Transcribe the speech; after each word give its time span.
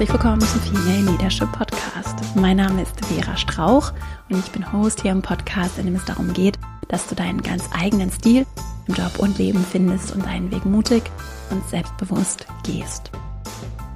Herzlich 0.00 0.18
willkommen 0.18 0.40
zum 0.40 0.60
Female 0.62 1.10
Leadership 1.12 1.52
Podcast. 1.52 2.34
Mein 2.34 2.56
Name 2.56 2.80
ist 2.80 3.04
Vera 3.04 3.36
Strauch 3.36 3.92
und 4.30 4.38
ich 4.38 4.50
bin 4.50 4.72
Host 4.72 5.02
hier 5.02 5.10
im 5.10 5.20
Podcast, 5.20 5.76
in 5.76 5.84
dem 5.84 5.94
es 5.94 6.06
darum 6.06 6.32
geht, 6.32 6.58
dass 6.88 7.06
du 7.06 7.14
deinen 7.14 7.42
ganz 7.42 7.64
eigenen 7.78 8.10
Stil 8.10 8.46
im 8.86 8.94
Job 8.94 9.18
und 9.18 9.36
Leben 9.36 9.62
findest 9.62 10.14
und 10.14 10.24
deinen 10.24 10.50
Weg 10.52 10.64
mutig 10.64 11.02
und 11.50 11.68
selbstbewusst 11.68 12.46
gehst. 12.62 13.10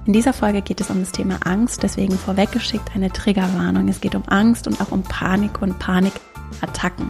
In 0.04 0.12
dieser 0.12 0.34
Folge 0.34 0.60
geht 0.60 0.82
es 0.82 0.90
um 0.90 1.00
das 1.00 1.10
Thema 1.10 1.38
Angst, 1.46 1.82
deswegen 1.82 2.18
vorweggeschickt 2.18 2.94
eine 2.94 3.10
Triggerwarnung. 3.10 3.88
Es 3.88 4.02
geht 4.02 4.14
um 4.14 4.24
Angst 4.26 4.66
und 4.66 4.82
auch 4.82 4.92
um 4.92 5.04
Panik 5.04 5.62
und 5.62 5.78
Panikattacken. 5.78 7.08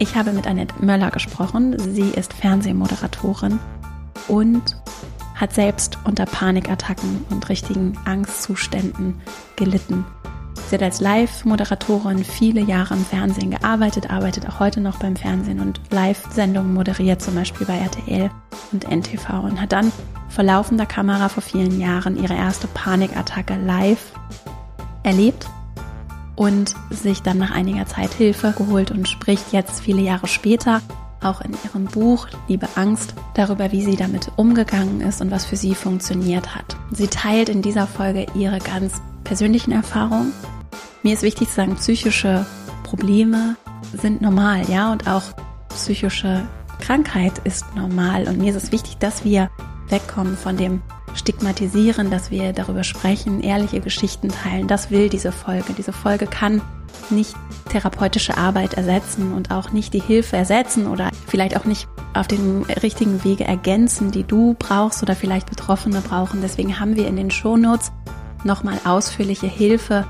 Ich 0.00 0.16
habe 0.16 0.32
mit 0.32 0.48
Annette 0.48 0.74
Möller 0.84 1.12
gesprochen. 1.12 1.78
Sie 1.78 2.10
ist 2.10 2.32
Fernsehmoderatorin 2.32 3.60
und 4.26 4.82
hat 5.42 5.52
selbst 5.52 5.98
unter 6.04 6.24
Panikattacken 6.24 7.26
und 7.28 7.48
richtigen 7.48 7.98
Angstzuständen 8.04 9.20
gelitten. 9.56 10.04
Sie 10.68 10.76
hat 10.76 10.82
als 10.84 11.00
Live-Moderatorin 11.00 12.24
viele 12.24 12.60
Jahre 12.60 12.94
im 12.94 13.04
Fernsehen 13.04 13.50
gearbeitet, 13.50 14.08
arbeitet 14.08 14.48
auch 14.48 14.60
heute 14.60 14.80
noch 14.80 15.00
beim 15.00 15.16
Fernsehen 15.16 15.58
und 15.58 15.80
Live-Sendungen 15.90 16.72
moderiert, 16.72 17.20
zum 17.20 17.34
Beispiel 17.34 17.66
bei 17.66 17.76
RTL 17.76 18.30
und 18.70 18.88
NTV 18.88 19.42
und 19.42 19.60
hat 19.60 19.72
dann 19.72 19.90
vor 20.28 20.44
laufender 20.44 20.86
Kamera 20.86 21.28
vor 21.28 21.42
vielen 21.42 21.80
Jahren 21.80 22.16
ihre 22.16 22.34
erste 22.34 22.68
Panikattacke 22.68 23.56
live 23.56 24.12
erlebt 25.02 25.48
und 26.36 26.76
sich 26.90 27.20
dann 27.22 27.38
nach 27.38 27.50
einiger 27.50 27.86
Zeit 27.86 28.14
Hilfe 28.14 28.54
geholt 28.56 28.92
und 28.92 29.08
spricht 29.08 29.52
jetzt 29.52 29.80
viele 29.80 30.02
Jahre 30.02 30.28
später 30.28 30.80
auch 31.24 31.40
in 31.40 31.54
ihrem 31.64 31.84
Buch 31.86 32.28
Liebe 32.48 32.68
Angst 32.74 33.14
darüber, 33.34 33.72
wie 33.72 33.82
sie 33.82 33.96
damit 33.96 34.30
umgegangen 34.36 35.00
ist 35.00 35.20
und 35.20 35.30
was 35.30 35.44
für 35.44 35.56
sie 35.56 35.74
funktioniert 35.74 36.54
hat. 36.54 36.76
Sie 36.90 37.08
teilt 37.08 37.48
in 37.48 37.62
dieser 37.62 37.86
Folge 37.86 38.26
ihre 38.34 38.58
ganz 38.58 39.00
persönlichen 39.24 39.72
Erfahrungen. 39.72 40.32
Mir 41.02 41.14
ist 41.14 41.22
wichtig 41.22 41.48
zu 41.48 41.54
sagen, 41.54 41.76
psychische 41.76 42.46
Probleme 42.82 43.56
sind 43.92 44.22
normal, 44.22 44.68
ja, 44.68 44.92
und 44.92 45.08
auch 45.08 45.22
psychische 45.70 46.46
Krankheit 46.80 47.38
ist 47.44 47.64
normal. 47.74 48.28
Und 48.28 48.38
mir 48.38 48.50
ist 48.54 48.62
es 48.62 48.72
wichtig, 48.72 48.98
dass 48.98 49.24
wir 49.24 49.50
wegkommen 49.88 50.36
von 50.36 50.56
dem 50.56 50.82
Stigmatisieren, 51.14 52.10
dass 52.10 52.30
wir 52.30 52.52
darüber 52.52 52.84
sprechen, 52.84 53.42
ehrliche 53.42 53.80
Geschichten 53.80 54.28
teilen. 54.28 54.66
Das 54.66 54.90
will 54.90 55.08
diese 55.08 55.32
Folge. 55.32 55.74
Diese 55.76 55.92
Folge 55.92 56.26
kann 56.26 56.62
nicht 57.10 57.34
therapeutische 57.68 58.36
Arbeit 58.36 58.74
ersetzen 58.74 59.32
und 59.32 59.50
auch 59.50 59.72
nicht 59.72 59.94
die 59.94 60.00
Hilfe 60.00 60.36
ersetzen 60.36 60.86
oder 60.86 61.10
vielleicht 61.26 61.56
auch 61.56 61.64
nicht 61.64 61.88
auf 62.14 62.26
den 62.26 62.64
richtigen 62.82 63.24
Wege 63.24 63.44
ergänzen, 63.44 64.10
die 64.10 64.24
du 64.24 64.54
brauchst 64.58 65.02
oder 65.02 65.16
vielleicht 65.16 65.48
Betroffene 65.48 66.00
brauchen. 66.00 66.42
Deswegen 66.42 66.78
haben 66.78 66.96
wir 66.96 67.06
in 67.06 67.16
den 67.16 67.30
Shownotes 67.30 67.92
nochmal 68.44 68.78
ausführliche 68.84 69.46
Hilfe, 69.46 70.06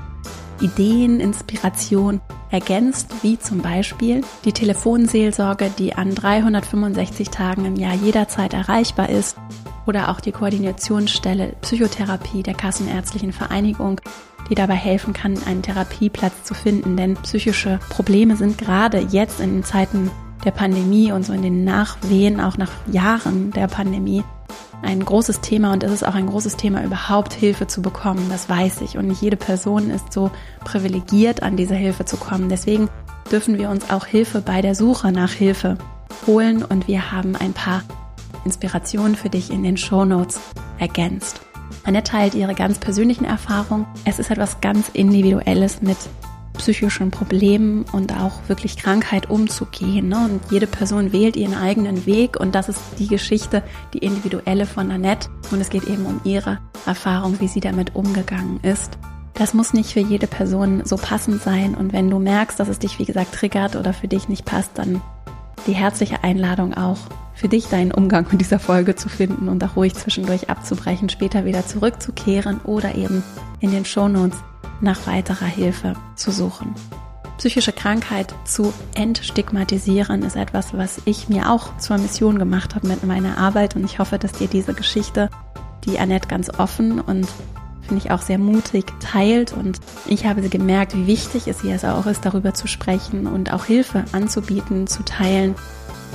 Ideen, 0.59 1.19
Inspiration 1.19 2.21
ergänzt, 2.51 3.09
wie 3.21 3.39
zum 3.39 3.61
Beispiel 3.61 4.21
die 4.45 4.53
Telefonseelsorge, 4.53 5.71
die 5.77 5.93
an 5.93 6.13
365 6.13 7.29
Tagen 7.29 7.65
im 7.65 7.75
Jahr 7.75 7.95
jederzeit 7.95 8.53
erreichbar 8.53 9.09
ist, 9.09 9.37
oder 9.85 10.09
auch 10.09 10.19
die 10.19 10.31
Koordinationsstelle 10.31 11.55
Psychotherapie 11.61 12.43
der 12.43 12.53
Kassenärztlichen 12.53 13.33
Vereinigung, 13.33 14.01
die 14.49 14.55
dabei 14.55 14.75
helfen 14.75 15.13
kann, 15.13 15.37
einen 15.45 15.61
Therapieplatz 15.61 16.43
zu 16.43 16.53
finden. 16.53 16.97
Denn 16.97 17.15
psychische 17.17 17.79
Probleme 17.89 18.35
sind 18.35 18.57
gerade 18.57 18.99
jetzt 18.99 19.39
in 19.39 19.53
den 19.53 19.63
Zeiten 19.63 20.11
der 20.43 20.51
Pandemie 20.51 21.11
und 21.11 21.25
so 21.25 21.33
in 21.33 21.41
den 21.41 21.63
Nachwehen, 21.63 22.41
auch 22.41 22.57
nach 22.57 22.71
Jahren 22.91 23.51
der 23.51 23.67
Pandemie, 23.67 24.23
ein 24.81 25.03
großes 25.03 25.39
Thema 25.39 25.71
und 25.71 25.83
es 25.83 25.91
ist 25.91 26.05
auch 26.05 26.15
ein 26.15 26.27
großes 26.27 26.57
Thema, 26.57 26.83
überhaupt 26.83 27.33
Hilfe 27.33 27.67
zu 27.67 27.81
bekommen. 27.81 28.27
Das 28.29 28.49
weiß 28.49 28.81
ich. 28.81 28.97
Und 28.97 29.07
nicht 29.07 29.21
jede 29.21 29.37
Person 29.37 29.89
ist 29.89 30.11
so 30.11 30.29
privilegiert, 30.65 31.41
an 31.41 31.55
diese 31.55 31.75
Hilfe 31.75 32.03
zu 32.03 32.17
kommen. 32.17 32.49
Deswegen 32.49 32.89
dürfen 33.31 33.57
wir 33.57 33.69
uns 33.69 33.89
auch 33.89 34.05
Hilfe 34.05 34.41
bei 34.41 34.61
der 34.61 34.75
Suche 34.75 35.13
nach 35.13 35.31
Hilfe 35.31 35.77
holen 36.27 36.63
und 36.63 36.87
wir 36.87 37.11
haben 37.11 37.35
ein 37.35 37.53
paar 37.53 37.83
Inspirationen 38.45 39.15
für 39.15 39.29
dich 39.29 39.51
in 39.51 39.63
den 39.63 39.77
Show 39.77 40.05
Notes 40.05 40.39
ergänzt. 40.79 41.41
Annette 41.83 42.11
teilt 42.11 42.35
ihre 42.35 42.53
ganz 42.53 42.79
persönlichen 42.79 43.25
Erfahrungen. 43.25 43.85
Es 44.05 44.19
ist 44.19 44.31
etwas 44.31 44.61
ganz 44.61 44.89
Individuelles 44.89 45.81
mit 45.81 45.97
psychischen 46.57 47.11
Problemen 47.11 47.83
und 47.91 48.13
auch 48.13 48.33
wirklich 48.47 48.77
Krankheit 48.77 49.29
umzugehen. 49.29 50.07
Ne? 50.07 50.17
Und 50.25 50.51
jede 50.51 50.67
Person 50.67 51.11
wählt 51.11 51.35
ihren 51.35 51.55
eigenen 51.55 52.05
Weg 52.05 52.39
und 52.39 52.55
das 52.55 52.69
ist 52.69 52.79
die 52.99 53.07
Geschichte, 53.07 53.63
die 53.93 53.99
individuelle 53.99 54.65
von 54.65 54.91
Annette. 54.91 55.29
Und 55.51 55.59
es 55.59 55.69
geht 55.69 55.85
eben 55.85 56.05
um 56.05 56.21
ihre 56.23 56.59
Erfahrung, 56.85 57.39
wie 57.39 57.47
sie 57.47 57.59
damit 57.59 57.95
umgegangen 57.95 58.59
ist. 58.61 58.97
Das 59.33 59.55
muss 59.55 59.73
nicht 59.73 59.93
für 59.93 59.99
jede 59.99 60.27
Person 60.27 60.83
so 60.85 60.95
passend 60.95 61.41
sein. 61.41 61.73
Und 61.73 61.91
wenn 61.91 62.09
du 62.09 62.19
merkst, 62.19 62.59
dass 62.59 62.69
es 62.69 62.79
dich, 62.79 62.99
wie 62.99 63.05
gesagt, 63.05 63.33
triggert 63.33 63.75
oder 63.75 63.91
für 63.91 64.07
dich 64.07 64.29
nicht 64.29 64.45
passt, 64.45 64.71
dann 64.75 65.01
die 65.65 65.73
herzliche 65.73 66.23
Einladung 66.23 66.75
auch 66.75 66.99
für 67.33 67.47
dich 67.47 67.67
deinen 67.67 67.91
Umgang 67.91 68.27
mit 68.31 68.41
dieser 68.41 68.59
Folge 68.59 68.95
zu 68.95 69.09
finden 69.09 69.49
und 69.49 69.63
auch 69.63 69.75
ruhig 69.75 69.95
zwischendurch 69.95 70.49
abzubrechen, 70.49 71.09
später 71.09 71.45
wieder 71.45 71.65
zurückzukehren 71.65 72.61
oder 72.63 72.95
eben 72.95 73.23
in 73.59 73.71
den 73.71 73.85
Shownotes 73.85 74.37
nach 74.81 75.07
weiterer 75.07 75.45
Hilfe 75.45 75.95
zu 76.15 76.31
suchen. 76.31 76.75
Psychische 77.37 77.73
Krankheit 77.73 78.33
zu 78.45 78.73
entstigmatisieren 78.93 80.21
ist 80.21 80.35
etwas, 80.35 80.77
was 80.77 81.01
ich 81.05 81.29
mir 81.29 81.51
auch 81.51 81.77
zur 81.77 81.97
Mission 81.97 82.37
gemacht 82.37 82.75
habe 82.75 82.87
mit 82.87 83.03
meiner 83.03 83.37
Arbeit 83.37 83.75
und 83.75 83.83
ich 83.83 83.99
hoffe, 83.99 84.19
dass 84.19 84.33
dir 84.33 84.47
diese 84.47 84.73
Geschichte, 84.73 85.29
die 85.85 85.99
Annette 85.99 86.27
ganz 86.27 86.49
offen 86.59 87.01
und 87.01 87.27
finde 87.81 88.01
ich 88.01 88.11
auch 88.11 88.21
sehr 88.21 88.37
mutig 88.37 88.85
teilt 89.01 89.51
und 89.51 89.79
ich 90.05 90.25
habe 90.25 90.41
sie 90.41 90.49
gemerkt, 90.49 90.95
wie 90.95 91.07
wichtig 91.07 91.47
es 91.47 91.63
ihr 91.63 91.77
auch 91.93 92.05
ist, 92.05 92.23
darüber 92.23 92.53
zu 92.53 92.67
sprechen 92.67 93.27
und 93.27 93.51
auch 93.51 93.65
Hilfe 93.65 94.05
anzubieten, 94.13 94.87
zu 94.87 95.03
teilen 95.03 95.55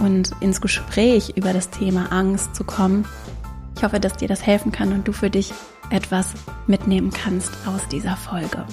und 0.00 0.32
ins 0.41 0.60
Gespräch 0.60 1.34
über 1.36 1.53
das 1.53 1.70
Thema 1.70 2.12
Angst 2.12 2.54
zu 2.54 2.64
kommen. 2.64 3.04
Ich 3.76 3.84
hoffe, 3.84 4.00
dass 4.00 4.16
dir 4.16 4.28
das 4.28 4.44
helfen 4.44 4.72
kann 4.72 4.92
und 4.92 5.06
du 5.06 5.12
für 5.12 5.31
dich 5.31 5.53
etwas 5.91 6.34
mitnehmen 6.66 7.10
kannst 7.10 7.53
aus 7.66 7.86
dieser 7.88 8.16
Folge. 8.16 8.64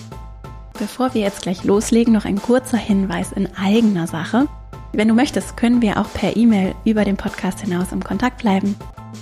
Bevor 0.78 1.14
wir 1.14 1.22
jetzt 1.22 1.44
gleich 1.44 1.64
loslegen, 1.64 2.14
noch 2.14 2.26
ein 2.26 2.42
kurzer 2.42 2.78
Hinweis 2.78 3.32
in 3.32 3.48
eigener 3.56 4.08
Sache. 4.08 4.48
Wenn 4.92 5.08
du 5.08 5.14
möchtest, 5.14 5.58
können 5.58 5.82
wir 5.82 6.00
auch 6.00 6.12
per 6.14 6.36
E-Mail 6.36 6.76
über 6.84 7.06
den 7.06 7.18
Podcast 7.18 7.62
hinaus 7.62 7.92
im 7.92 8.04
Kontakt 8.04 8.40
bleiben. 8.40 8.76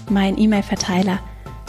Mein 0.10 0.38
E-Mail-Verteiler 0.38 1.20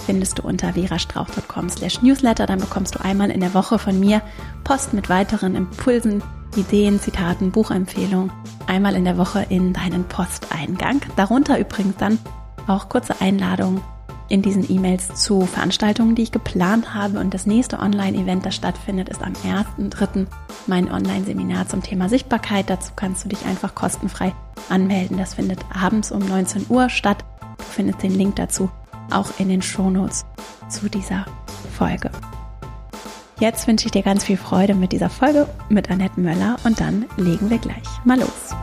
findest 0.07 0.39
du 0.39 0.43
unter 0.43 0.73
verastrauch.com 0.73 1.69
slash 1.69 2.03
newsletter. 2.03 2.47
Dann 2.47 2.61
bekommst 2.61 2.95
du 2.95 3.05
einmal 3.05 3.31
in 3.31 3.41
der 3.41 3.55
Woche 3.55 3.79
von 3.79 3.99
mir 3.99 4.23
Post 4.63 4.95
mit 4.95 5.09
weiteren 5.09 5.55
Impulsen, 5.55 6.23
Ideen, 6.57 7.01
Zitaten, 7.01 7.51
Buchempfehlungen 7.51 8.33
einmal 8.67 8.95
in 8.95 9.05
der 9.05 9.19
Woche 9.19 9.47
in 9.49 9.73
deinen 9.73 10.05
Posteingang. 10.05 11.01
Darunter 11.17 11.59
übrigens 11.59 11.97
dann 11.97 12.19
auch 12.67 12.89
kurze 12.89 13.21
Einladungen 13.21 13.83
in 14.29 14.43
diesen 14.43 14.71
E-Mails 14.71 15.15
zu 15.15 15.43
Veranstaltungen, 15.43 16.15
die 16.15 16.23
ich 16.23 16.33
geplant 16.33 16.95
habe. 16.95 17.19
Und 17.21 17.35
das 17.35 17.47
nächste 17.47 17.79
Online-Event, 17.79 18.47
das 18.47 18.55
stattfindet, 18.55 19.09
ist 19.09 19.23
am 19.23 19.33
1.3. 19.33 20.27
mein 20.67 20.91
Online-Seminar 20.91 21.69
zum 21.69 21.83
Thema 21.83 22.09
Sichtbarkeit. 22.09 22.71
Dazu 22.71 22.93
kannst 22.97 23.25
du 23.25 23.29
dich 23.29 23.45
einfach 23.45 23.75
kostenfrei 23.75 24.33
anmelden. 24.71 25.19
Das 25.19 25.35
findet 25.35 25.61
abends 25.75 26.11
um 26.11 26.21
19 26.21 26.67
Uhr 26.69 26.89
statt. 26.89 27.25
Du 27.59 27.65
findest 27.65 28.03
den 28.03 28.15
Link 28.15 28.37
dazu 28.37 28.71
auch 29.11 29.29
in 29.39 29.49
den 29.49 29.63
Shownotes 29.63 30.25
zu 30.69 30.89
dieser 30.89 31.27
Folge. 31.77 32.11
Jetzt 33.41 33.67
wünsche 33.67 33.87
ich 33.87 33.93
dir 33.93 34.03
ganz 34.03 34.23
viel 34.23 34.37
Freude 34.37 34.75
mit 34.75 34.93
dieser 34.93 35.11
Folge 35.11 35.49
mit 35.69 35.91
Annette 35.91 36.21
Möller 36.21 36.57
und 36.63 36.79
dann 36.79 37.07
legen 37.17 37.51
wir 37.51 37.59
gleich 37.59 37.83
mal 38.05 38.19
los. 38.19 38.55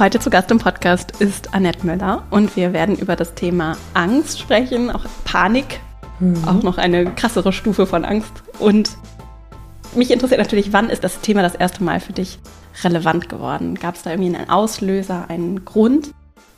Heute 0.00 0.18
zu 0.18 0.30
Gast 0.30 0.50
im 0.50 0.58
Podcast 0.58 1.20
ist 1.20 1.54
Annette 1.54 1.86
Möller 1.86 2.24
und 2.30 2.56
wir 2.56 2.72
werden 2.72 2.96
über 2.96 3.14
das 3.14 3.34
Thema 3.34 3.76
Angst 3.94 4.40
sprechen, 4.40 4.90
auch 4.90 5.04
Panik, 5.24 5.80
mhm. 6.18 6.42
auch 6.44 6.62
noch 6.64 6.78
eine 6.78 7.14
krassere 7.14 7.52
Stufe 7.52 7.86
von 7.86 8.04
Angst. 8.04 8.32
Und 8.58 8.96
mich 9.94 10.10
interessiert 10.10 10.40
natürlich, 10.40 10.72
wann 10.72 10.90
ist 10.90 11.04
das 11.04 11.20
Thema 11.20 11.42
das 11.42 11.54
erste 11.54 11.84
Mal 11.84 12.00
für 12.00 12.12
dich 12.12 12.40
relevant 12.82 13.28
geworden? 13.28 13.76
Gab 13.76 13.94
es 13.94 14.02
da 14.02 14.10
irgendwie 14.10 14.34
einen 14.34 14.50
Auslöser, 14.50 15.30
einen 15.30 15.64
Grund, 15.64 16.10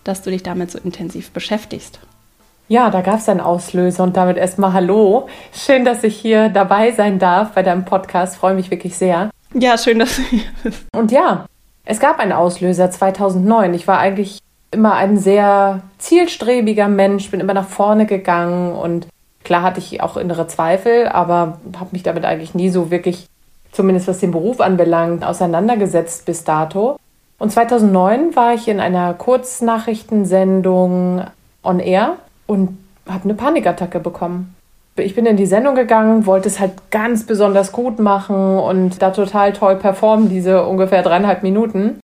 dass 0.05 0.23
du 0.23 0.31
dich 0.31 0.43
damit 0.43 0.71
so 0.71 0.79
intensiv 0.79 1.33
beschäftigst? 1.33 2.01
Ja, 2.71 2.89
da 2.89 3.01
gab 3.01 3.19
es 3.19 3.29
einen 3.29 3.41
Auslöser 3.41 4.05
und 4.05 4.17
damit 4.17 4.37
erstmal 4.37 4.73
Hallo. 4.73 5.27
Schön, 5.53 5.85
dass 5.85 6.05
ich 6.05 6.17
hier 6.17 6.51
dabei 6.51 6.93
sein 6.93 7.19
darf 7.19 7.51
bei 7.51 7.65
deinem 7.65 7.85
Podcast. 7.85 8.37
Freue 8.37 8.55
mich 8.55 8.71
wirklich 8.71 8.97
sehr. 8.97 9.31
Ja, 9.53 9.77
schön, 9.77 9.99
dass 9.99 10.15
du 10.15 10.23
hier 10.23 10.45
bist. 10.63 10.85
Und 10.95 11.11
ja, 11.11 11.47
es 11.85 11.99
gab 11.99 12.21
einen 12.21 12.31
Auslöser 12.31 12.89
2009. 12.89 13.75
Ich 13.75 13.89
war 13.89 13.99
eigentlich 13.99 14.39
immer 14.71 14.95
ein 14.95 15.19
sehr 15.19 15.81
zielstrebiger 15.99 16.87
Mensch, 16.87 17.29
bin 17.33 17.41
immer 17.41 17.55
nach 17.55 17.67
vorne 17.67 18.07
gegangen 18.07 18.77
und 18.77 19.09
klar 19.43 19.63
hatte 19.63 19.81
ich 19.81 20.01
auch 20.01 20.17
innere 20.17 20.47
Zweifel, 20.47 21.09
aber 21.09 21.59
habe 21.77 21.91
mich 21.91 22.05
damit 22.05 22.25
eigentlich 22.25 22.55
nie 22.55 22.71
so 22.71 22.93
wirklich, 22.93 23.27
zumindest 23.73 24.07
was 24.07 24.21
den 24.21 24.31
Beruf 24.31 24.61
anbelangt, 24.61 25.25
auseinandergesetzt 25.25 26.25
bis 26.25 26.45
dato. 26.45 27.01
Und 27.37 27.51
2009 27.51 28.37
war 28.37 28.55
ich 28.55 28.69
in 28.69 28.79
einer 28.79 29.13
Kurznachrichtensendung 29.15 31.25
on 31.65 31.81
Air 31.81 32.19
und 32.51 32.77
habe 33.09 33.25
eine 33.25 33.35
Panikattacke 33.35 34.01
bekommen. 34.01 34.57
Ich 34.97 35.15
bin 35.15 35.25
in 35.25 35.37
die 35.37 35.47
Sendung 35.47 35.77
gegangen, 35.77 36.27
wollte 36.27 36.49
es 36.49 36.59
halt 36.59 36.91
ganz 36.91 37.25
besonders 37.25 37.71
gut 37.71 38.01
machen 38.01 38.59
und 38.59 39.01
da 39.01 39.13
total 39.13 39.53
toll 39.53 39.77
performen, 39.77 40.29
diese 40.29 40.67
ungefähr 40.67 41.03
dreieinhalb 41.03 41.45
Minuten. 41.45 42.01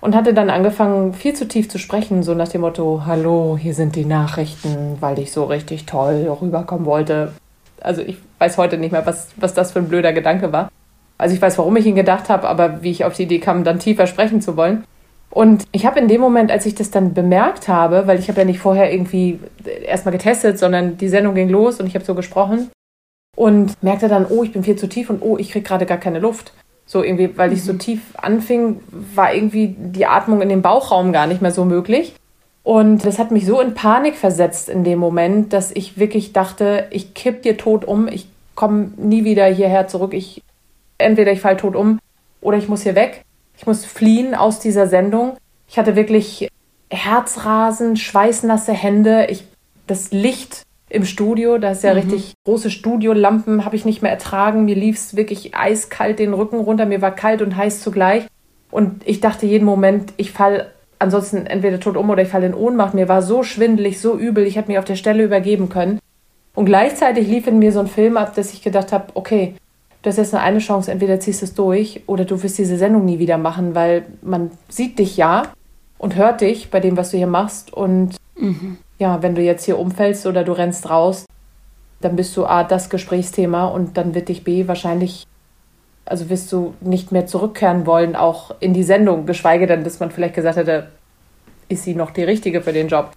Und 0.00 0.16
hatte 0.16 0.32
dann 0.32 0.48
angefangen, 0.48 1.12
viel 1.12 1.34
zu 1.34 1.46
tief 1.46 1.68
zu 1.68 1.78
sprechen, 1.78 2.22
so 2.22 2.34
nach 2.34 2.48
dem 2.48 2.62
Motto, 2.62 3.02
hallo, 3.04 3.58
hier 3.60 3.74
sind 3.74 3.94
die 3.94 4.06
Nachrichten, 4.06 4.96
weil 4.98 5.18
ich 5.18 5.30
so 5.30 5.44
richtig 5.44 5.84
toll 5.84 6.26
rüberkommen 6.40 6.86
wollte. 6.86 7.32
Also 7.80 8.00
ich 8.00 8.16
weiß 8.38 8.56
heute 8.56 8.78
nicht 8.78 8.92
mehr, 8.92 9.06
was, 9.06 9.28
was 9.36 9.52
das 9.52 9.72
für 9.72 9.78
ein 9.78 9.88
blöder 9.88 10.14
Gedanke 10.14 10.52
war. 10.52 10.70
Also 11.18 11.34
ich 11.34 11.42
weiß, 11.42 11.58
warum 11.58 11.76
ich 11.76 11.86
ihn 11.86 11.94
gedacht 11.94 12.30
habe, 12.30 12.48
aber 12.48 12.82
wie 12.82 12.90
ich 12.90 13.04
auf 13.04 13.14
die 13.14 13.24
Idee 13.24 13.40
kam, 13.40 13.62
dann 13.62 13.78
tiefer 13.78 14.06
sprechen 14.06 14.40
zu 14.40 14.56
wollen. 14.56 14.84
Und 15.32 15.64
ich 15.72 15.86
habe 15.86 15.98
in 15.98 16.08
dem 16.08 16.20
Moment, 16.20 16.50
als 16.50 16.66
ich 16.66 16.74
das 16.74 16.90
dann 16.90 17.14
bemerkt 17.14 17.66
habe, 17.66 18.06
weil 18.06 18.18
ich 18.18 18.28
habe 18.28 18.40
ja 18.40 18.44
nicht 18.44 18.58
vorher 18.58 18.92
irgendwie 18.92 19.40
erstmal 19.82 20.12
getestet, 20.12 20.58
sondern 20.58 20.98
die 20.98 21.08
Sendung 21.08 21.34
ging 21.34 21.48
los 21.48 21.80
und 21.80 21.86
ich 21.86 21.94
habe 21.94 22.04
so 22.04 22.14
gesprochen 22.14 22.70
und 23.34 23.82
merkte 23.82 24.08
dann, 24.08 24.26
oh, 24.28 24.42
ich 24.42 24.52
bin 24.52 24.62
viel 24.62 24.76
zu 24.76 24.90
tief 24.90 25.08
und 25.08 25.22
oh, 25.22 25.38
ich 25.38 25.50
kriege 25.50 25.66
gerade 25.66 25.86
gar 25.86 25.96
keine 25.96 26.18
Luft. 26.18 26.52
So 26.84 27.02
irgendwie, 27.02 27.36
weil 27.38 27.54
ich 27.54 27.64
so 27.64 27.72
mhm. 27.72 27.78
tief 27.78 28.02
anfing, 28.18 28.80
war 28.90 29.34
irgendwie 29.34 29.74
die 29.78 30.04
Atmung 30.04 30.42
in 30.42 30.50
dem 30.50 30.60
Bauchraum 30.60 31.14
gar 31.14 31.26
nicht 31.26 31.40
mehr 31.40 31.50
so 31.50 31.64
möglich. 31.64 32.14
Und 32.62 33.06
das 33.06 33.18
hat 33.18 33.30
mich 33.30 33.46
so 33.46 33.58
in 33.58 33.72
Panik 33.72 34.16
versetzt 34.16 34.68
in 34.68 34.84
dem 34.84 34.98
Moment, 34.98 35.54
dass 35.54 35.70
ich 35.70 35.98
wirklich 35.98 36.34
dachte, 36.34 36.88
ich 36.90 37.14
kipp 37.14 37.40
dir 37.40 37.56
tot 37.56 37.86
um, 37.86 38.06
ich 38.06 38.28
komme 38.54 38.90
nie 38.98 39.24
wieder 39.24 39.46
hierher 39.46 39.88
zurück. 39.88 40.12
Ich 40.12 40.42
entweder 40.98 41.32
ich 41.32 41.40
falle 41.40 41.56
tot 41.56 41.74
um 41.74 41.98
oder 42.42 42.58
ich 42.58 42.68
muss 42.68 42.82
hier 42.82 42.94
weg. 42.94 43.24
Ich 43.62 43.66
muss 43.68 43.84
fliehen 43.84 44.34
aus 44.34 44.58
dieser 44.58 44.88
Sendung. 44.88 45.36
Ich 45.68 45.78
hatte 45.78 45.94
wirklich 45.94 46.48
Herzrasen, 46.90 47.96
schweißnasse 47.96 48.72
Hände. 48.72 49.28
Ich, 49.30 49.44
das 49.86 50.10
Licht 50.10 50.62
im 50.90 51.04
Studio, 51.04 51.58
da 51.58 51.70
ist 51.70 51.84
ja 51.84 51.94
mhm. 51.94 52.00
richtig 52.00 52.34
große 52.44 52.72
Studiolampen, 52.72 53.64
habe 53.64 53.76
ich 53.76 53.84
nicht 53.84 54.02
mehr 54.02 54.10
ertragen. 54.10 54.64
Mir 54.64 54.74
lief 54.74 54.96
es 54.96 55.14
wirklich 55.14 55.54
eiskalt 55.54 56.18
den 56.18 56.34
Rücken 56.34 56.58
runter. 56.58 56.86
Mir 56.86 57.02
war 57.02 57.12
kalt 57.12 57.40
und 57.40 57.56
heiß 57.56 57.82
zugleich. 57.82 58.26
Und 58.72 59.06
ich 59.06 59.20
dachte 59.20 59.46
jeden 59.46 59.64
Moment, 59.64 60.12
ich 60.16 60.32
falle 60.32 60.72
ansonsten 60.98 61.46
entweder 61.46 61.78
tot 61.78 61.96
um 61.96 62.10
oder 62.10 62.22
ich 62.22 62.30
falle 62.30 62.46
in 62.46 62.54
Ohnmacht. 62.54 62.94
Mir 62.94 63.08
war 63.08 63.22
so 63.22 63.44
schwindelig, 63.44 64.00
so 64.00 64.18
übel, 64.18 64.44
ich 64.44 64.56
hätte 64.56 64.72
mich 64.72 64.78
auf 64.80 64.84
der 64.86 64.96
Stelle 64.96 65.22
übergeben 65.22 65.68
können. 65.68 66.00
Und 66.56 66.64
gleichzeitig 66.64 67.28
lief 67.28 67.46
in 67.46 67.60
mir 67.60 67.70
so 67.70 67.78
ein 67.78 67.86
Film 67.86 68.16
ab, 68.16 68.34
dass 68.34 68.52
ich 68.52 68.60
gedacht 68.60 68.90
habe, 68.90 69.12
okay, 69.14 69.54
du 70.02 70.10
hast 70.10 70.16
jetzt 70.16 70.32
nur 70.32 70.42
eine 70.42 70.58
Chance, 70.58 70.90
entweder 70.90 71.20
ziehst 71.20 71.42
du 71.42 71.46
es 71.46 71.54
durch 71.54 72.02
oder 72.06 72.24
du 72.24 72.42
wirst 72.42 72.58
diese 72.58 72.76
Sendung 72.76 73.04
nie 73.04 73.18
wieder 73.18 73.38
machen, 73.38 73.74
weil 73.74 74.04
man 74.20 74.50
sieht 74.68 74.98
dich 74.98 75.16
ja 75.16 75.44
und 75.98 76.16
hört 76.16 76.40
dich 76.40 76.70
bei 76.70 76.80
dem, 76.80 76.96
was 76.96 77.12
du 77.12 77.16
hier 77.16 77.28
machst. 77.28 77.72
Und 77.72 78.16
mhm. 78.36 78.78
ja, 78.98 79.22
wenn 79.22 79.34
du 79.34 79.42
jetzt 79.42 79.64
hier 79.64 79.78
umfällst 79.78 80.26
oder 80.26 80.44
du 80.44 80.52
rennst 80.52 80.90
raus, 80.90 81.24
dann 82.00 82.16
bist 82.16 82.36
du 82.36 82.44
A, 82.44 82.64
das 82.64 82.90
Gesprächsthema 82.90 83.66
und 83.66 83.96
dann 83.96 84.14
wird 84.14 84.28
dich 84.28 84.42
B 84.42 84.66
wahrscheinlich, 84.66 85.24
also 86.04 86.28
wirst 86.28 86.50
du 86.50 86.74
nicht 86.80 87.12
mehr 87.12 87.26
zurückkehren 87.26 87.86
wollen, 87.86 88.16
auch 88.16 88.56
in 88.58 88.74
die 88.74 88.82
Sendung, 88.82 89.24
geschweige 89.24 89.68
denn, 89.68 89.84
dass 89.84 90.00
man 90.00 90.10
vielleicht 90.10 90.34
gesagt 90.34 90.56
hätte, 90.56 90.88
ist 91.68 91.84
sie 91.84 91.94
noch 91.94 92.10
die 92.10 92.24
Richtige 92.24 92.60
für 92.60 92.72
den 92.72 92.88
Job. 92.88 93.12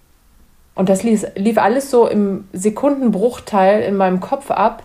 Und 0.76 0.88
das 0.88 1.02
lief, 1.02 1.26
lief 1.34 1.58
alles 1.58 1.90
so 1.90 2.06
im 2.06 2.46
Sekundenbruchteil 2.52 3.82
in 3.82 3.96
meinem 3.96 4.20
Kopf 4.20 4.52
ab 4.52 4.84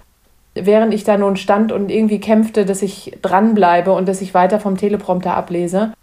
während 0.54 0.94
ich 0.94 1.04
da 1.04 1.18
nun 1.18 1.38
stand 1.38 1.72
und 1.72 1.90
irgendwie 1.90 2.20
kämpfte, 2.20 2.66
dass 2.66 2.82
ich 2.82 3.18
dranbleibe 3.22 3.94
und 3.94 4.08
dass 4.08 4.22
ich 4.22 4.34
weiter 4.34 4.60
vom 4.60 4.78
Teleprompter 4.78 5.36
ablese. 5.36 5.94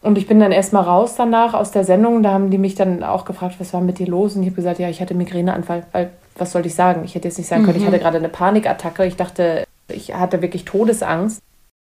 Und 0.00 0.18
ich 0.18 0.26
bin 0.26 0.40
dann 0.40 0.50
erstmal 0.50 0.82
raus 0.82 1.14
danach 1.16 1.54
aus 1.54 1.70
der 1.70 1.84
Sendung. 1.84 2.22
Da 2.22 2.32
haben 2.32 2.50
die 2.50 2.58
mich 2.58 2.74
dann 2.74 3.04
auch 3.04 3.24
gefragt, 3.24 3.56
was 3.58 3.72
war 3.72 3.80
mit 3.80 3.98
dir 3.98 4.08
los? 4.08 4.34
Und 4.34 4.42
ich 4.42 4.48
habe 4.48 4.56
gesagt, 4.56 4.80
ja, 4.80 4.88
ich 4.88 5.00
hatte 5.00 5.14
Migräneanfall. 5.14 5.86
Weil, 5.92 6.10
was 6.36 6.52
sollte 6.52 6.68
ich 6.68 6.74
sagen? 6.74 7.02
Ich 7.04 7.14
hätte 7.14 7.28
jetzt 7.28 7.38
nicht 7.38 7.46
sagen 7.46 7.64
können, 7.64 7.76
mhm. 7.76 7.82
ich 7.82 7.86
hatte 7.86 8.00
gerade 8.00 8.18
eine 8.18 8.28
Panikattacke. 8.28 9.06
Ich 9.06 9.16
dachte, 9.16 9.64
ich 9.88 10.12
hatte 10.14 10.42
wirklich 10.42 10.64
Todesangst. 10.64 11.40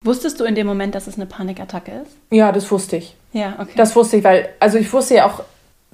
Wusstest 0.05 0.39
du 0.39 0.45
in 0.45 0.55
dem 0.55 0.67
Moment, 0.67 0.95
dass 0.95 1.07
es 1.07 1.15
eine 1.15 1.25
Panikattacke 1.25 1.93
ist? 2.03 2.17
Ja, 2.31 2.53
das 2.53 2.71
wusste 2.71 2.97
ich. 2.97 3.17
Ja, 3.33 3.55
okay. 3.59 3.73
Das 3.77 3.97
wusste 3.97 4.19
ich, 4.19 4.25
weil, 4.25 4.51
also 4.61 4.77
ich 4.77 4.93
wusste 4.93 5.15
ja 5.15 5.27
auch, 5.27 5.43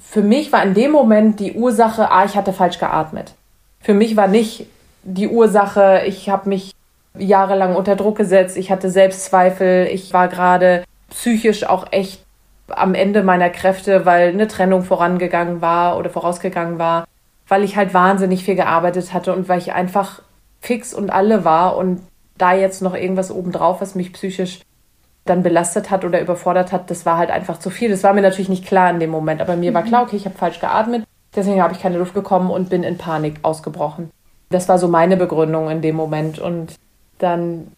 für 0.00 0.23
mich 0.23 0.50
war 0.50 0.64
in 0.64 0.75
dem 0.75 0.91
Moment 0.91 1.38
die 1.38 1.52
Ursache, 1.52 2.11
ah, 2.11 2.25
ich 2.25 2.35
hatte 2.35 2.52
falsch 2.52 2.81
geatmet. 2.81 3.35
Für 3.79 3.94
mich 3.94 4.17
war 4.17 4.26
nicht, 4.26 4.67
die 5.02 5.29
Ursache. 5.29 6.02
Ich 6.06 6.29
habe 6.29 6.49
mich 6.49 6.75
jahrelang 7.19 7.76
unter 7.76 7.97
Druck 7.97 8.17
gesetzt. 8.17 8.56
Ich 8.56 8.70
hatte 8.70 8.91
Selbstzweifel. 8.91 9.87
Ich 9.87 10.12
war 10.12 10.29
gerade 10.29 10.85
psychisch 11.11 11.64
auch 11.64 11.87
echt 11.91 12.25
am 12.69 12.94
Ende 12.94 13.23
meiner 13.23 13.50
Kräfte, 13.50 14.06
weil 14.06 14.29
eine 14.29 14.49
Trennung 14.49 14.82
vorangegangen 14.82 15.61
war 15.61 15.99
oder 15.99 16.11
vorausgegangen 16.11 16.79
war, 16.79 17.06
weil 17.49 17.64
ich 17.64 17.76
halt 17.76 17.94
wahnsinnig 17.94 18.44
viel 18.44 18.55
gearbeitet 18.55 19.12
hatte 19.12 19.35
und 19.35 19.49
weil 19.49 19.58
ich 19.58 19.73
einfach 19.73 20.23
fix 20.61 20.94
und 20.94 21.11
alle 21.11 21.44
war 21.44 21.76
und 21.76 22.00
da 22.38 22.55
jetzt 22.55 22.81
noch 22.81 22.94
irgendwas 22.94 23.31
obendrauf, 23.31 23.81
was 23.81 23.94
mich 23.94 24.12
psychisch 24.12 24.61
dann 25.25 25.43
belastet 25.43 25.91
hat 25.91 26.05
oder 26.05 26.20
überfordert 26.20 26.73
hat, 26.73 26.91
das 26.91 27.05
war 27.05 27.19
halt 27.19 27.31
einfach 27.31 27.58
zu 27.58 27.70
viel. 27.70 27.91
Das 27.91 28.02
war 28.02 28.14
mir 28.14 28.23
natürlich 28.23 28.49
nicht 28.49 28.67
klar 28.67 28.91
in 28.91 29.00
dem 29.00 29.11
Moment, 29.11 29.41
aber 29.41 29.56
mir 29.56 29.70
mhm. 29.70 29.75
war 29.75 29.82
klar, 29.82 30.02
okay, 30.02 30.17
ich 30.17 30.25
habe 30.25 30.38
falsch 30.38 30.61
geatmet, 30.61 31.05
deswegen 31.35 31.62
habe 31.62 31.75
ich 31.75 31.81
keine 31.81 31.99
Luft 31.99 32.14
bekommen 32.14 32.50
und 32.50 32.70
bin 32.70 32.82
in 32.82 32.99
Panik 32.99 33.41
ausgebrochen. 33.43 34.11
Das 34.50 34.69
war 34.69 34.79
so 34.79 34.88
meine 34.88 35.17
Begründung 35.17 35.70
in 35.70 35.81
dem 35.81 35.97
Moment. 35.97 36.38
Und 36.38 36.75
dann, 37.19 37.69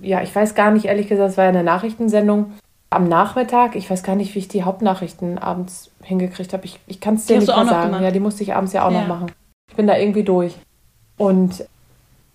ja, 0.00 0.22
ich 0.22 0.34
weiß 0.34 0.54
gar 0.54 0.70
nicht, 0.70 0.84
ehrlich 0.84 1.08
gesagt, 1.08 1.30
es 1.30 1.36
war 1.36 1.44
ja 1.44 1.50
eine 1.50 1.64
Nachrichtensendung 1.64 2.52
am 2.90 3.08
Nachmittag. 3.08 3.76
Ich 3.76 3.90
weiß 3.90 4.02
gar 4.02 4.16
nicht, 4.16 4.34
wie 4.34 4.40
ich 4.40 4.48
die 4.48 4.62
Hauptnachrichten 4.62 5.38
abends 5.38 5.90
hingekriegt 6.02 6.52
habe. 6.52 6.64
Ich, 6.64 6.80
ich 6.86 7.00
kann 7.00 7.14
es 7.14 7.26
dir 7.26 7.38
nicht 7.38 7.48
mehr 7.48 7.64
sagen. 7.64 7.88
Gemacht. 7.88 8.02
Ja, 8.02 8.10
die 8.10 8.20
musste 8.20 8.42
ich 8.42 8.54
abends 8.54 8.72
ja 8.72 8.86
auch 8.86 8.92
ja. 8.92 9.00
noch 9.00 9.08
machen. 9.08 9.32
Ich 9.70 9.76
bin 9.76 9.86
da 9.86 9.96
irgendwie 9.96 10.22
durch. 10.22 10.54
Und 11.16 11.66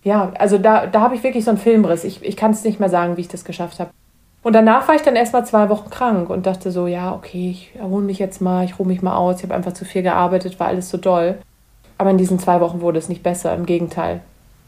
ja, 0.02 0.32
also 0.38 0.58
da, 0.58 0.86
da 0.86 1.00
habe 1.00 1.14
ich 1.14 1.22
wirklich 1.22 1.44
so 1.44 1.50
einen 1.50 1.58
Filmriss. 1.58 2.04
Ich, 2.04 2.22
ich 2.22 2.36
kann 2.36 2.50
es 2.50 2.62
nicht 2.64 2.78
mehr 2.78 2.90
sagen, 2.90 3.16
wie 3.16 3.22
ich 3.22 3.28
das 3.28 3.44
geschafft 3.44 3.80
habe. 3.80 3.90
Und 4.42 4.52
danach 4.52 4.86
war 4.86 4.94
ich 4.94 5.02
dann 5.02 5.16
erstmal 5.16 5.46
zwei 5.46 5.70
Wochen 5.70 5.88
krank 5.88 6.28
und 6.28 6.44
dachte 6.44 6.70
so, 6.70 6.86
ja, 6.86 7.14
okay, 7.14 7.50
ich 7.50 7.74
erhole 7.76 8.04
mich 8.04 8.18
jetzt 8.18 8.42
mal, 8.42 8.64
ich 8.64 8.78
ruhe 8.78 8.86
mich 8.86 9.00
mal 9.00 9.16
aus. 9.16 9.38
Ich 9.38 9.42
habe 9.44 9.54
einfach 9.54 9.72
zu 9.72 9.86
viel 9.86 10.02
gearbeitet, 10.02 10.60
war 10.60 10.66
alles 10.66 10.90
so 10.90 10.98
doll. 10.98 11.38
Aber 11.98 12.10
in 12.10 12.18
diesen 12.18 12.38
zwei 12.38 12.60
Wochen 12.60 12.80
wurde 12.80 12.98
es 12.98 13.08
nicht 13.08 13.22
besser, 13.22 13.54
im 13.54 13.66
Gegenteil. 13.66 14.20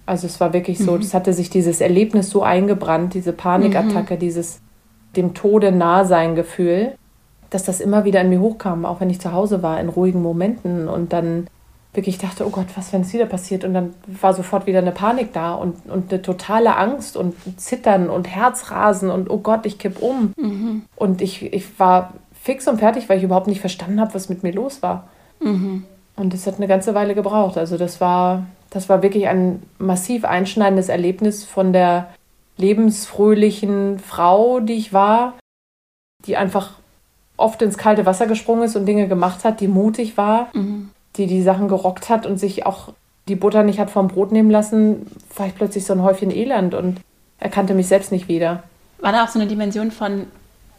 Also 0.06 0.26
es 0.26 0.38
war 0.38 0.52
wirklich 0.52 0.78
so, 0.78 0.96
es 0.96 1.12
mhm. 1.12 1.16
hatte 1.16 1.32
sich 1.32 1.50
dieses 1.50 1.80
Erlebnis 1.80 2.30
so 2.30 2.42
eingebrannt, 2.42 3.14
diese 3.14 3.32
Panikattacke, 3.32 4.14
mhm. 4.14 4.18
dieses 4.20 4.60
dem 5.16 5.34
Tode 5.34 5.72
nah 5.72 6.04
sein 6.04 6.34
Gefühl, 6.34 6.92
dass 7.50 7.64
das 7.64 7.80
immer 7.80 8.04
wieder 8.04 8.20
in 8.20 8.28
mir 8.28 8.40
hochkam, 8.40 8.84
auch 8.84 9.00
wenn 9.00 9.10
ich 9.10 9.20
zu 9.20 9.32
Hause 9.32 9.62
war, 9.62 9.80
in 9.80 9.88
ruhigen 9.88 10.22
Momenten 10.22 10.88
und 10.88 11.12
dann 11.12 11.48
wirklich 11.94 12.18
dachte, 12.18 12.46
oh 12.46 12.50
Gott, 12.50 12.66
was, 12.76 12.92
wenn 12.92 13.00
es 13.00 13.12
wieder 13.12 13.26
passiert? 13.26 13.64
Und 13.64 13.74
dann 13.74 13.94
war 14.06 14.34
sofort 14.34 14.66
wieder 14.66 14.80
eine 14.80 14.92
Panik 14.92 15.32
da 15.32 15.54
und, 15.54 15.88
und 15.88 16.12
eine 16.12 16.22
totale 16.22 16.76
Angst 16.76 17.16
und 17.16 17.34
Zittern 17.58 18.10
und 18.10 18.28
Herzrasen 18.28 19.10
und 19.10 19.30
oh 19.30 19.38
Gott, 19.38 19.64
ich 19.64 19.78
kipp 19.78 20.02
um. 20.02 20.32
Mhm. 20.36 20.82
Und 20.94 21.22
ich, 21.22 21.42
ich 21.52 21.80
war 21.80 22.12
fix 22.42 22.68
und 22.68 22.78
fertig, 22.78 23.08
weil 23.08 23.18
ich 23.18 23.24
überhaupt 23.24 23.46
nicht 23.46 23.60
verstanden 23.60 24.00
habe, 24.00 24.14
was 24.14 24.28
mit 24.28 24.42
mir 24.42 24.52
los 24.52 24.82
war. 24.82 25.08
Mhm. 25.40 25.84
Und 26.16 26.32
das 26.32 26.46
hat 26.46 26.56
eine 26.56 26.66
ganze 26.66 26.94
Weile 26.94 27.14
gebraucht. 27.14 27.58
Also 27.58 27.76
das 27.76 28.00
war, 28.00 28.46
das 28.70 28.88
war 28.88 29.02
wirklich 29.02 29.28
ein 29.28 29.62
massiv 29.78 30.24
einschneidendes 30.24 30.88
Erlebnis 30.88 31.44
von 31.44 31.72
der 31.72 32.08
lebensfröhlichen 32.56 33.98
Frau, 33.98 34.60
die 34.60 34.74
ich 34.74 34.92
war, 34.92 35.34
die 36.26 36.36
einfach 36.36 36.72
oft 37.36 37.60
ins 37.60 37.76
kalte 37.76 38.06
Wasser 38.06 38.26
gesprungen 38.26 38.62
ist 38.64 38.76
und 38.76 38.86
Dinge 38.86 39.08
gemacht 39.08 39.44
hat, 39.44 39.60
die 39.60 39.68
mutig 39.68 40.16
war, 40.16 40.48
mhm. 40.54 40.90
die 41.16 41.26
die 41.26 41.42
Sachen 41.42 41.68
gerockt 41.68 42.08
hat 42.08 42.24
und 42.24 42.38
sich 42.38 42.64
auch 42.64 42.94
die 43.28 43.36
Butter 43.36 43.62
nicht 43.62 43.78
hat 43.78 43.90
vom 43.90 44.08
Brot 44.08 44.32
nehmen 44.32 44.50
lassen, 44.50 45.06
war 45.34 45.46
ich 45.46 45.54
plötzlich 45.54 45.84
so 45.84 45.92
ein 45.92 46.02
Häufchen 46.02 46.30
Elend 46.30 46.74
und 46.74 47.00
erkannte 47.38 47.74
mich 47.74 47.88
selbst 47.88 48.12
nicht 48.12 48.28
wieder. 48.28 48.62
War 49.00 49.12
da 49.12 49.24
auch 49.24 49.28
so 49.28 49.38
eine 49.38 49.48
Dimension 49.48 49.90
von, 49.90 50.26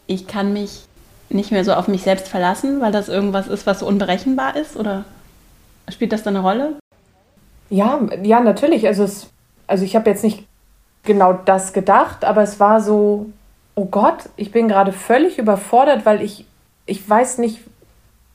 ich 0.07 0.27
kann 0.27 0.53
mich 0.53 0.85
nicht 1.29 1.51
mehr 1.51 1.65
so 1.65 1.73
auf 1.73 1.87
mich 1.87 2.03
selbst 2.03 2.27
verlassen, 2.27 2.81
weil 2.81 2.91
das 2.91 3.09
irgendwas 3.09 3.47
ist, 3.47 3.67
was 3.67 3.79
so 3.79 3.85
unberechenbar 3.85 4.55
ist, 4.55 4.77
oder? 4.77 5.03
Spielt 5.89 6.11
das 6.11 6.23
da 6.23 6.29
eine 6.29 6.41
Rolle? 6.41 6.75
Ja, 7.69 7.99
ja, 8.23 8.39
natürlich. 8.39 8.87
Also, 8.87 9.03
es, 9.03 9.29
also 9.67 9.83
ich 9.83 9.95
habe 9.95 10.09
jetzt 10.09 10.23
nicht 10.23 10.45
genau 11.03 11.33
das 11.33 11.73
gedacht, 11.73 12.25
aber 12.25 12.43
es 12.43 12.59
war 12.59 12.81
so, 12.81 13.27
oh 13.75 13.85
Gott, 13.85 14.29
ich 14.35 14.51
bin 14.51 14.67
gerade 14.67 14.91
völlig 14.91 15.37
überfordert, 15.37 16.05
weil 16.05 16.21
ich, 16.21 16.45
ich 16.85 17.07
weiß 17.07 17.37
nicht, 17.37 17.59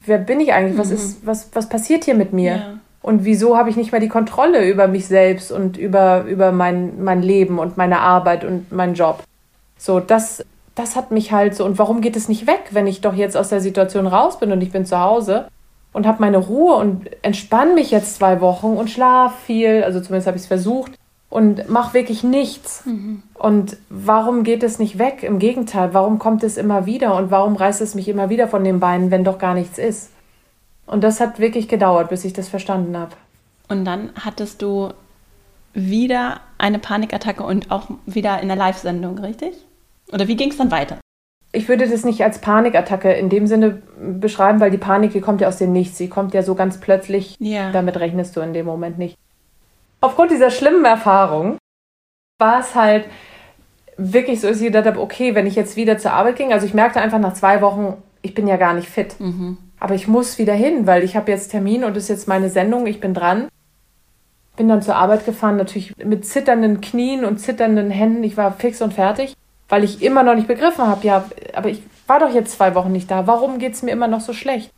wer 0.05 0.19
bin 0.19 0.41
ich 0.41 0.53
eigentlich? 0.53 0.79
Was, 0.79 0.89
mhm. 0.89 0.95
ist, 0.95 1.27
was, 1.27 1.49
was 1.55 1.69
passiert 1.69 2.05
hier 2.05 2.15
mit 2.15 2.33
mir? 2.33 2.57
Ja. 2.57 2.75
Und 3.03 3.25
wieso 3.25 3.57
habe 3.57 3.69
ich 3.69 3.77
nicht 3.77 3.91
mehr 3.91 4.01
die 4.01 4.09
Kontrolle 4.09 4.69
über 4.69 4.87
mich 4.87 5.07
selbst 5.07 5.51
und 5.51 5.77
über, 5.77 6.25
über 6.25 6.53
mein, 6.53 7.03
mein 7.03 7.21
Leben 7.21 7.59
und 7.59 7.77
meine 7.77 8.01
Arbeit 8.01 8.45
und 8.45 8.71
meinen 8.71 8.95
Job? 8.95 9.23
So, 9.77 9.99
das, 9.99 10.45
das 10.77 10.95
hat 10.95 11.11
mich 11.11 11.33
halt 11.33 11.57
so. 11.57 11.65
Und 11.65 11.79
warum 11.79 12.01
geht 12.01 12.15
es 12.15 12.29
nicht 12.29 12.47
weg, 12.47 12.71
wenn 12.71 12.87
ich 12.87 13.01
doch 13.01 13.15
jetzt 13.15 13.37
aus 13.37 13.49
der 13.49 13.61
Situation 13.61 14.07
raus 14.07 14.39
bin 14.39 14.53
und 14.53 14.61
ich 14.61 14.71
bin 14.71 14.87
zu 14.87 15.01
Hause? 15.01 15.49
Und 15.93 16.07
habe 16.07 16.21
meine 16.21 16.39
Ruhe 16.39 16.75
und 16.77 17.11
entspanne 17.23 17.75
mich 17.75 17.91
jetzt 17.91 18.17
zwei 18.17 18.41
Wochen 18.41 18.77
und 18.77 18.91
schlaf 18.91 19.39
viel, 19.41 19.83
also 19.85 20.01
zumindest 20.01 20.27
habe 20.27 20.37
ich 20.37 20.45
es 20.45 20.49
versucht 20.49 20.93
und 21.29 21.69
mache 21.69 21.95
wirklich 21.95 22.23
nichts. 22.23 22.85
Mhm. 22.85 23.23
Und 23.35 23.77
warum 23.89 24.45
geht 24.45 24.63
es 24.63 24.79
nicht 24.79 24.99
weg? 24.99 25.23
Im 25.23 25.39
Gegenteil, 25.39 25.95
warum 25.95 26.19
kommt 26.19 26.45
es 26.45 26.57
immer 26.57 26.87
wieder 26.87 27.17
und 27.17 27.31
warum 27.31 27.57
reißt 27.57 27.81
es 27.81 27.95
mich 27.95 28.09
immer 28.09 28.31
wieder 28.31 28.49
von 28.49 28.65
den 28.65 28.81
Beinen, 28.81 29.11
wenn 29.11 29.25
doch 29.25 29.39
gar 29.39 29.55
nichts 29.55 29.79
ist? 29.79 30.11
Und 30.87 31.05
das 31.05 31.21
hat 31.21 31.39
wirklich 31.39 31.69
gedauert, 31.69 32.11
bis 32.11 32.25
ich 32.25 32.33
das 32.33 32.49
verstanden 32.49 32.97
habe. 32.97 33.13
Und 33.69 33.85
dann 33.85 34.11
hattest 34.15 34.61
du 34.61 34.93
wieder 35.73 36.41
eine 36.59 36.79
Panikattacke 36.79 37.43
und 37.43 37.71
auch 37.71 37.89
wieder 38.05 38.41
in 38.41 38.49
der 38.49 38.57
Live-Sendung, 38.57 39.19
richtig? 39.19 39.55
Oder 40.13 40.29
wie 40.29 40.37
ging 40.37 40.51
es 40.51 40.59
dann 40.59 40.71
weiter? 40.71 40.99
Ich 41.55 41.69
würde 41.69 41.87
das 41.87 42.05
nicht 42.05 42.25
als 42.25 42.39
Panikattacke 42.39 43.13
in 43.13 43.29
dem 43.29 43.47
Sinne 43.47 43.83
beschreiben, 44.01 44.59
weil 44.61 44.71
die 44.71 44.79
Panik, 44.79 45.13
die 45.13 45.21
kommt 45.21 45.43
ja 45.43 45.49
aus 45.49 45.59
dem 45.59 45.73
Nichts. 45.73 45.99
Sie 45.99 46.09
kommt 46.09 46.33
ja 46.33 46.43
so 46.43 46.55
ganz 46.55 46.81
plötzlich. 46.81 47.37
Ja. 47.39 47.71
Damit 47.73 48.01
rechnest 48.01 48.37
du 48.37 48.41
in 48.41 48.55
dem 48.55 48.65
Moment 48.65 48.99
nicht. 48.99 49.19
Aufgrund 50.01 50.31
dieser 50.31 50.51
schlimmen 50.51 50.85
Erfahrung 50.85 51.59
war 52.39 52.61
es 52.61 52.75
halt 52.75 53.05
wirklich 53.97 54.41
so, 54.41 54.49
dass 54.49 54.59
ich 54.59 54.67
gedacht 54.67 54.87
habe, 54.87 55.01
okay, 55.01 55.35
wenn 55.35 55.47
ich 55.47 55.55
jetzt 55.55 55.77
wieder 55.77 55.99
zur 55.99 56.13
Arbeit 56.13 56.37
ging, 56.37 56.53
also 56.53 56.67
ich 56.67 56.75
merkte 56.75 57.01
einfach 57.01 57.19
nach 57.19 57.35
zwei 57.35 57.61
Wochen, 57.61 57.97
ich 58.23 58.35
bin 58.35 58.47
ja 58.47 58.57
gar 58.57 58.75
nicht 58.75 58.89
fit. 58.89 59.21
Mhm. 59.21 59.59
Aber 59.79 59.95
ich 59.95 60.09
muss 60.09 60.39
wieder 60.39 60.55
hin, 60.55 60.87
weil 60.87 61.03
ich 61.03 61.17
habe 61.17 61.31
jetzt 61.31 61.51
Termin 61.51 61.85
und 61.85 61.97
es 61.97 62.05
ist 62.05 62.09
jetzt 62.09 62.29
meine 62.29 62.49
Sendung, 62.49 62.87
ich 62.87 63.01
bin 63.01 63.15
dran. 63.15 63.49
Bin 64.57 64.69
dann 64.69 64.83
zur 64.83 64.97
Arbeit 64.97 65.25
gefahren, 65.25 65.57
natürlich 65.57 65.97
mit 65.97 66.27
zitternden 66.27 66.81
Knien 66.81 67.25
und 67.25 67.39
zitternden 67.39 67.91
Händen. 67.91 68.23
Ich 68.23 68.37
war 68.37 68.53
fix 68.53 68.81
und 68.83 68.95
fertig, 68.95 69.35
weil 69.73 69.85
ich 69.85 70.03
immer 70.03 70.23
noch 70.23 70.35
nicht 70.35 70.49
begriffen 70.49 70.87
habe, 70.87 71.07
ja, 71.07 71.25
aber 71.55 71.71
ich 71.71 71.83
war 72.07 72.21
doch 72.21 72.29
jetzt 72.29 72.53
zwei 72.53 72.75
Wochen 72.75 72.93
nicht 72.93 73.11
da. 73.11 73.27
Warum 73.27 73.59
geht 73.59 73.73
es 73.73 73.83
mir 73.83 73.93
immer 73.93 74.07
noch 74.07 74.21
so 74.21 74.35
schlecht? 74.35 74.71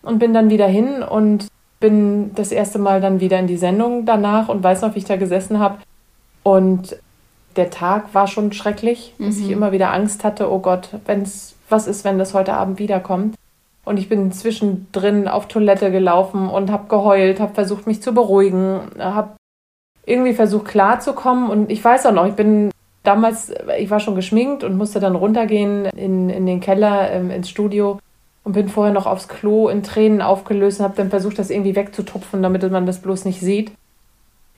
Und 0.00 0.20
bin 0.20 0.32
dann 0.32 0.48
wieder 0.48 0.68
hin 0.68 1.02
und 1.02 1.48
bin 1.80 2.32
das 2.36 2.52
erste 2.52 2.78
Mal 2.78 3.00
dann 3.00 3.18
wieder 3.18 3.40
in 3.40 3.48
die 3.48 3.56
Sendung 3.56 4.06
danach 4.06 4.48
und 4.48 4.62
weiß 4.62 4.82
noch, 4.82 4.94
wie 4.94 5.00
ich 5.00 5.06
da 5.06 5.16
gesessen 5.16 5.58
habe. 5.58 5.78
Und 6.44 6.96
der 7.56 7.70
Tag 7.70 8.14
war 8.14 8.28
schon 8.28 8.52
schrecklich, 8.52 9.12
mhm. 9.18 9.26
dass 9.26 9.38
ich 9.38 9.46
mhm. 9.46 9.54
immer 9.54 9.72
wieder 9.72 9.92
Angst 9.92 10.22
hatte, 10.22 10.48
oh 10.52 10.60
Gott, 10.60 10.90
wenn's, 11.06 11.56
was 11.68 11.88
ist, 11.88 12.04
wenn 12.04 12.20
das 12.20 12.32
heute 12.32 12.54
Abend 12.54 12.78
wiederkommt? 12.78 13.34
Und 13.84 13.96
ich 13.96 14.08
bin 14.08 14.30
zwischendrin 14.30 15.26
auf 15.26 15.48
Toilette 15.48 15.90
gelaufen 15.90 16.48
und 16.48 16.70
habe 16.70 16.86
geheult, 16.86 17.40
habe 17.40 17.54
versucht, 17.54 17.88
mich 17.88 18.02
zu 18.02 18.14
beruhigen, 18.14 18.82
habe 19.00 19.30
irgendwie 20.06 20.34
versucht 20.34 20.66
klarzukommen. 20.66 21.50
Und 21.50 21.72
ich 21.72 21.84
weiß 21.84 22.06
auch 22.06 22.12
noch, 22.12 22.26
ich 22.26 22.34
bin 22.34 22.70
damals, 23.08 23.50
ich 23.78 23.88
war 23.88 24.00
schon 24.00 24.14
geschminkt 24.14 24.62
und 24.62 24.76
musste 24.76 25.00
dann 25.00 25.16
runtergehen 25.16 25.86
in, 25.86 26.28
in 26.28 26.44
den 26.44 26.60
Keller, 26.60 27.10
ähm, 27.10 27.30
ins 27.30 27.48
Studio 27.48 27.98
und 28.44 28.52
bin 28.52 28.68
vorher 28.68 28.92
noch 28.92 29.06
aufs 29.06 29.28
Klo 29.28 29.68
in 29.68 29.82
Tränen 29.82 30.20
aufgelöst 30.20 30.78
und 30.78 30.84
habe 30.84 30.96
dann 30.96 31.08
versucht, 31.08 31.38
das 31.38 31.48
irgendwie 31.48 31.74
wegzutupfen, 31.74 32.42
damit 32.42 32.70
man 32.70 32.84
das 32.84 33.00
bloß 33.00 33.24
nicht 33.24 33.40
sieht. 33.40 33.72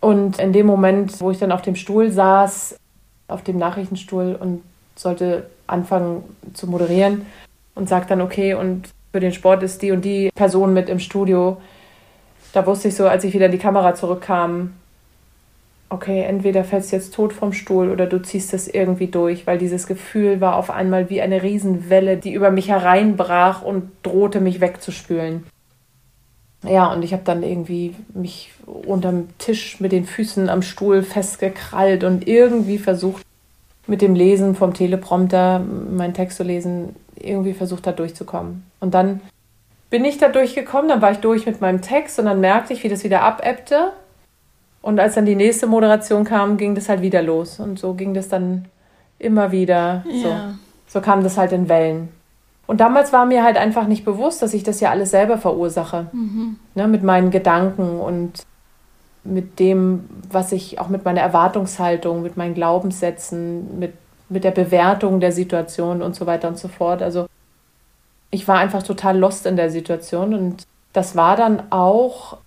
Und 0.01 0.41
in 0.41 0.53
dem 0.53 0.67
Moment, 0.67 1.21
wo 1.21 1.31
ich 1.31 1.39
dann 1.39 1.53
auf 1.53 1.63
dem 1.63 1.77
Stuhl 1.77 2.11
saß, 2.11 2.77
auf 3.29 3.45
dem 3.45 3.57
Nachrichtenstuhl 3.57 4.37
und 4.39 4.63
sollte 4.97 5.47
anfangen 5.69 6.25
zu 6.53 6.67
moderieren 6.67 7.27
und 7.77 7.89
sagt 7.89 8.11
dann, 8.11 8.21
okay, 8.21 8.55
und 8.55 8.89
für 9.13 9.21
den 9.21 9.33
Sport 9.33 9.63
ist 9.63 9.81
die 9.83 9.93
und 9.93 10.05
die 10.05 10.31
Person 10.35 10.75
mit 10.75 10.89
im 10.89 10.99
Studio. 10.99 11.59
Da 12.53 12.67
wusste 12.67 12.89
ich 12.89 12.97
so, 12.97 13.07
als 13.07 13.23
ich 13.23 13.33
wieder 13.33 13.47
in 13.47 13.53
die 13.53 13.59
Kamera 13.59 13.95
zurückkam, 13.95 14.73
okay, 15.91 16.23
entweder 16.23 16.65
fällst 16.65 16.93
du 16.93 16.97
jetzt 16.97 17.13
tot 17.15 17.33
vom 17.33 17.53
Stuhl 17.53 17.91
oder 17.91 18.07
du 18.07 18.23
ziehst 18.23 18.55
es 18.55 18.69
irgendwie 18.69 19.09
durch, 19.09 19.47
weil 19.47 19.59
dieses 19.59 19.87
Gefühl 19.87 20.41
war 20.41 20.57
auf 20.57 20.71
einmal 20.71 21.11
wie 21.11 21.21
eine 21.21 21.43
Riesenwelle, 21.43 22.17
die 22.17 22.33
über 22.33 22.51
mich 22.51 22.69
hereinbrach 22.69 23.63
und 23.63 23.91
drohte 24.05 24.41
mich 24.41 24.61
wegzuspülen. 24.61 25.45
Ja, 26.63 26.93
und 26.93 27.03
ich 27.03 27.13
habe 27.13 27.23
dann 27.25 27.43
irgendwie 27.43 27.95
mich 28.15 28.53
unterm 28.67 29.29
Tisch 29.39 29.81
mit 29.81 29.93
den 29.93 30.05
Füßen 30.05 30.49
am 30.49 30.63
Stuhl 30.63 31.03
festgekrallt 31.03 32.05
und 32.05 32.29
irgendwie 32.29 32.79
versucht, 32.79 33.25
mit 33.87 34.03
dem 34.03 34.15
Lesen 34.15 34.55
vom 34.55 34.75
Teleprompter 34.75 35.59
meinen 35.59 36.15
Text 36.15 36.37
zu 36.37 36.45
lesen, 36.45 36.95
irgendwie 37.17 37.55
versucht 37.55 37.87
da 37.87 37.93
durchzukommen. 37.93 38.65
Und 38.79 38.95
dann 38.95 39.21
bin 39.89 40.05
ich 40.05 40.19
da 40.19 40.29
durchgekommen, 40.29 40.89
dann 40.89 41.03
war 41.03 41.11
ich 41.11 41.19
durch 41.19 41.47
mit 41.47 41.61
meinem 41.61 41.83
Text 41.83 42.19
und 42.21 42.27
dann 42.27 42.41
merkte 42.41 42.73
ich, 42.73 42.85
wie 42.85 42.89
das 42.89 43.03
wieder 43.03 43.23
abebbte. 43.23 43.93
Und 44.83 44.99
als 44.99 45.15
dann 45.15 45.27
die 45.27 45.37
nächste 45.37 45.67
Moderation 45.67 46.25
kam, 46.25 46.57
ging 46.57 46.75
das 46.75 46.89
halt 46.89 47.03
wieder 47.03 47.23
los. 47.23 47.61
Und 47.61 47.79
so 47.79 47.95
ging 47.95 48.15
das 48.15 48.29
dann 48.29 48.67
immer 49.19 49.53
wieder. 49.53 50.05
Ja. 50.09 50.23
So. 50.23 50.35
so 50.89 51.01
kam 51.01 51.23
das 51.23 51.37
halt 51.37 51.53
in 51.53 51.69
Wellen. 51.69 52.09
Und 52.67 52.81
damals 52.81 53.13
war 53.13 53.27
mir 53.27 53.43
halt 53.43 53.57
einfach 53.57 53.87
nicht 53.87 54.05
bewusst, 54.05 54.43
dass 54.43 54.55
ich 54.55 54.63
das 54.63 54.81
ja 54.81 54.91
alles 54.91 55.11
selber 55.11 55.39
verursache. 55.39 56.07
Mhm. 56.13 56.57
Ne, 56.75 56.89
mit 56.89 57.03
meinen 57.03 57.31
Gedanken 57.31 57.99
und 57.99 58.45
mit 59.23 59.59
dem, 59.59 60.09
was 60.31 60.53
ich 60.53 60.79
auch 60.79 60.89
mit 60.89 61.05
meiner 61.05 61.21
Erwartungshaltung, 61.21 62.23
mit 62.23 62.37
meinen 62.37 62.55
Glaubenssätzen, 62.55 63.79
mit 63.79 63.93
mit 64.31 64.45
der 64.45 64.53
Bewertung 64.53 65.21
der 65.21 65.33
Situation 65.33 66.01
und 66.01 66.15
so 66.15 66.25
weiter 66.25 66.49
und 66.49 66.57
so 66.57 66.69
fort. 66.69 67.03
Also 67.03 67.27
ich 68.31 68.49
war 68.49 68.59
einfach 68.59 68.83
total 68.83 69.19
lost 69.19 69.45
in 69.45 69.57
der 69.57 69.71
Situation 69.71 70.33
und 70.33 70.63
das 70.93 71.17
war 71.17 71.37
dann 71.37 71.65
auch 71.71 72.39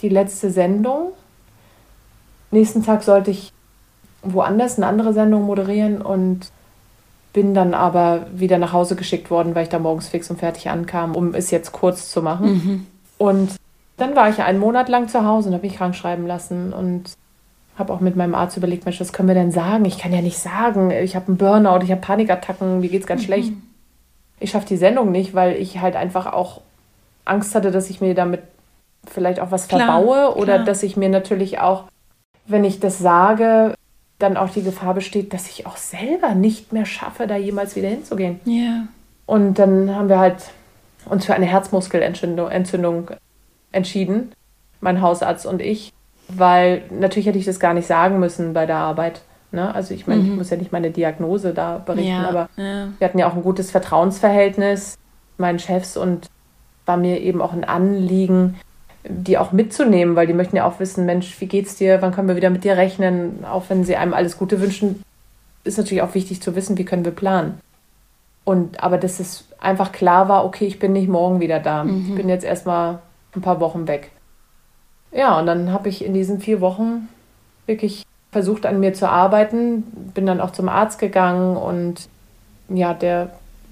die 0.00 0.08
letzte 0.08 0.50
Sendung. 0.50 1.10
Nächsten 2.50 2.84
Tag 2.84 3.02
sollte 3.02 3.30
ich 3.30 3.52
woanders 4.22 4.76
eine 4.76 4.86
andere 4.86 5.12
Sendung 5.12 5.42
moderieren 5.42 6.02
und 6.02 6.50
bin 7.32 7.54
dann 7.54 7.74
aber 7.74 8.26
wieder 8.34 8.58
nach 8.58 8.72
Hause 8.72 8.96
geschickt 8.96 9.30
worden, 9.30 9.54
weil 9.54 9.64
ich 9.64 9.68
da 9.68 9.78
morgens 9.78 10.08
fix 10.08 10.30
und 10.30 10.38
fertig 10.38 10.70
ankam, 10.70 11.14
um 11.14 11.34
es 11.34 11.50
jetzt 11.50 11.72
kurz 11.72 12.10
zu 12.10 12.22
machen. 12.22 12.52
Mhm. 12.52 12.86
Und 13.18 13.50
dann 13.96 14.16
war 14.16 14.28
ich 14.28 14.42
einen 14.42 14.58
Monat 14.58 14.88
lang 14.88 15.08
zu 15.08 15.24
Hause 15.24 15.48
und 15.48 15.54
habe 15.54 15.66
mich 15.66 15.76
krank 15.76 15.94
schreiben 15.94 16.26
lassen 16.26 16.72
und 16.72 17.12
habe 17.78 17.92
auch 17.92 18.00
mit 18.00 18.16
meinem 18.16 18.34
Arzt 18.34 18.56
überlegt, 18.56 18.84
Mensch, 18.84 19.00
was 19.00 19.12
können 19.12 19.28
wir 19.28 19.34
denn 19.34 19.52
sagen? 19.52 19.84
Ich 19.84 19.98
kann 19.98 20.12
ja 20.12 20.20
nicht 20.20 20.38
sagen, 20.38 20.90
ich 20.90 21.14
habe 21.14 21.28
einen 21.28 21.36
Burnout, 21.36 21.84
ich 21.84 21.90
habe 21.90 22.00
Panikattacken, 22.00 22.80
mir 22.80 22.88
geht 22.88 23.02
es 23.02 23.06
ganz 23.06 23.22
mhm. 23.22 23.26
schlecht. 23.26 23.52
Ich 24.40 24.50
schaffe 24.50 24.66
die 24.66 24.76
Sendung 24.76 25.12
nicht, 25.12 25.34
weil 25.34 25.56
ich 25.56 25.80
halt 25.80 25.96
einfach 25.96 26.32
auch 26.32 26.60
Angst 27.24 27.54
hatte, 27.54 27.70
dass 27.70 27.90
ich 27.90 28.00
mir 28.00 28.14
damit 28.14 28.42
vielleicht 29.06 29.40
auch 29.40 29.50
was 29.50 29.68
klar, 29.68 29.80
verbaue 29.80 30.36
oder 30.36 30.54
klar. 30.54 30.64
dass 30.64 30.82
ich 30.82 30.96
mir 30.96 31.08
natürlich 31.08 31.60
auch, 31.60 31.84
wenn 32.48 32.64
ich 32.64 32.80
das 32.80 32.98
sage, 32.98 33.74
dann 34.18 34.36
auch 34.36 34.50
die 34.50 34.62
Gefahr 34.62 34.94
besteht, 34.94 35.32
dass 35.32 35.48
ich 35.48 35.66
auch 35.66 35.76
selber 35.76 36.34
nicht 36.34 36.72
mehr 36.72 36.86
schaffe, 36.86 37.26
da 37.26 37.36
jemals 37.36 37.76
wieder 37.76 37.88
hinzugehen. 37.88 38.40
Ja. 38.44 38.52
Yeah. 38.54 38.88
Und 39.26 39.58
dann 39.58 39.94
haben 39.94 40.08
wir 40.08 40.18
halt 40.18 40.50
uns 41.08 41.26
für 41.26 41.34
eine 41.34 41.46
Herzmuskelentzündung 41.46 43.10
entschieden, 43.70 44.32
mein 44.80 45.00
Hausarzt 45.00 45.46
und 45.46 45.60
ich 45.60 45.92
weil 46.28 46.82
natürlich 46.90 47.26
hätte 47.26 47.38
ich 47.38 47.46
das 47.46 47.58
gar 47.58 47.74
nicht 47.74 47.86
sagen 47.86 48.18
müssen 48.18 48.52
bei 48.52 48.66
der 48.66 48.76
Arbeit. 48.76 49.22
Ne? 49.50 49.74
Also 49.74 49.94
ich 49.94 50.06
meine, 50.06 50.22
mhm. 50.22 50.30
ich 50.32 50.36
muss 50.36 50.50
ja 50.50 50.58
nicht 50.58 50.72
meine 50.72 50.90
Diagnose 50.90 51.54
da 51.54 51.78
berichten, 51.78 52.10
ja, 52.10 52.28
aber 52.28 52.48
ja. 52.56 52.88
wir 52.98 53.08
hatten 53.08 53.18
ja 53.18 53.28
auch 53.28 53.34
ein 53.34 53.42
gutes 53.42 53.70
Vertrauensverhältnis, 53.70 54.98
meinen 55.38 55.58
Chefs 55.58 55.96
und 55.96 56.28
war 56.84 56.98
mir 56.98 57.20
eben 57.20 57.40
auch 57.40 57.52
ein 57.52 57.64
Anliegen, 57.64 58.56
die 59.04 59.38
auch 59.38 59.52
mitzunehmen, 59.52 60.16
weil 60.16 60.26
die 60.26 60.32
möchten 60.32 60.56
ja 60.56 60.66
auch 60.66 60.80
wissen, 60.80 61.06
Mensch, 61.06 61.40
wie 61.40 61.46
geht's 61.46 61.76
dir, 61.76 62.02
wann 62.02 62.12
können 62.12 62.28
wir 62.28 62.36
wieder 62.36 62.50
mit 62.50 62.64
dir 62.64 62.76
rechnen, 62.76 63.44
auch 63.44 63.64
wenn 63.68 63.84
sie 63.84 63.96
einem 63.96 64.14
alles 64.14 64.36
Gute 64.36 64.60
wünschen, 64.60 65.02
ist 65.64 65.78
natürlich 65.78 66.02
auch 66.02 66.14
wichtig 66.14 66.42
zu 66.42 66.54
wissen, 66.56 66.78
wie 66.78 66.84
können 66.84 67.04
wir 67.04 67.12
planen. 67.12 67.60
Und 68.44 68.82
aber 68.82 68.98
dass 68.98 69.20
es 69.20 69.44
einfach 69.60 69.92
klar 69.92 70.28
war, 70.28 70.44
okay, 70.44 70.66
ich 70.66 70.78
bin 70.78 70.92
nicht 70.92 71.08
morgen 71.08 71.40
wieder 71.40 71.60
da. 71.60 71.84
Mhm. 71.84 72.06
Ich 72.08 72.14
bin 72.14 72.28
jetzt 72.28 72.44
erstmal 72.44 73.00
ein 73.34 73.42
paar 73.42 73.60
Wochen 73.60 73.86
weg. 73.86 74.10
Ja, 75.12 75.38
und 75.38 75.46
dann 75.46 75.72
habe 75.72 75.88
ich 75.88 76.04
in 76.04 76.14
diesen 76.14 76.40
vier 76.40 76.60
Wochen 76.60 77.08
wirklich 77.66 78.04
versucht, 78.30 78.66
an 78.66 78.80
mir 78.80 78.94
zu 78.94 79.08
arbeiten, 79.08 79.82
bin 80.14 80.26
dann 80.26 80.40
auch 80.40 80.50
zum 80.50 80.68
Arzt 80.68 80.98
gegangen 80.98 81.56
und 81.56 82.08
ja, 82.68 82.92
der 82.94 83.30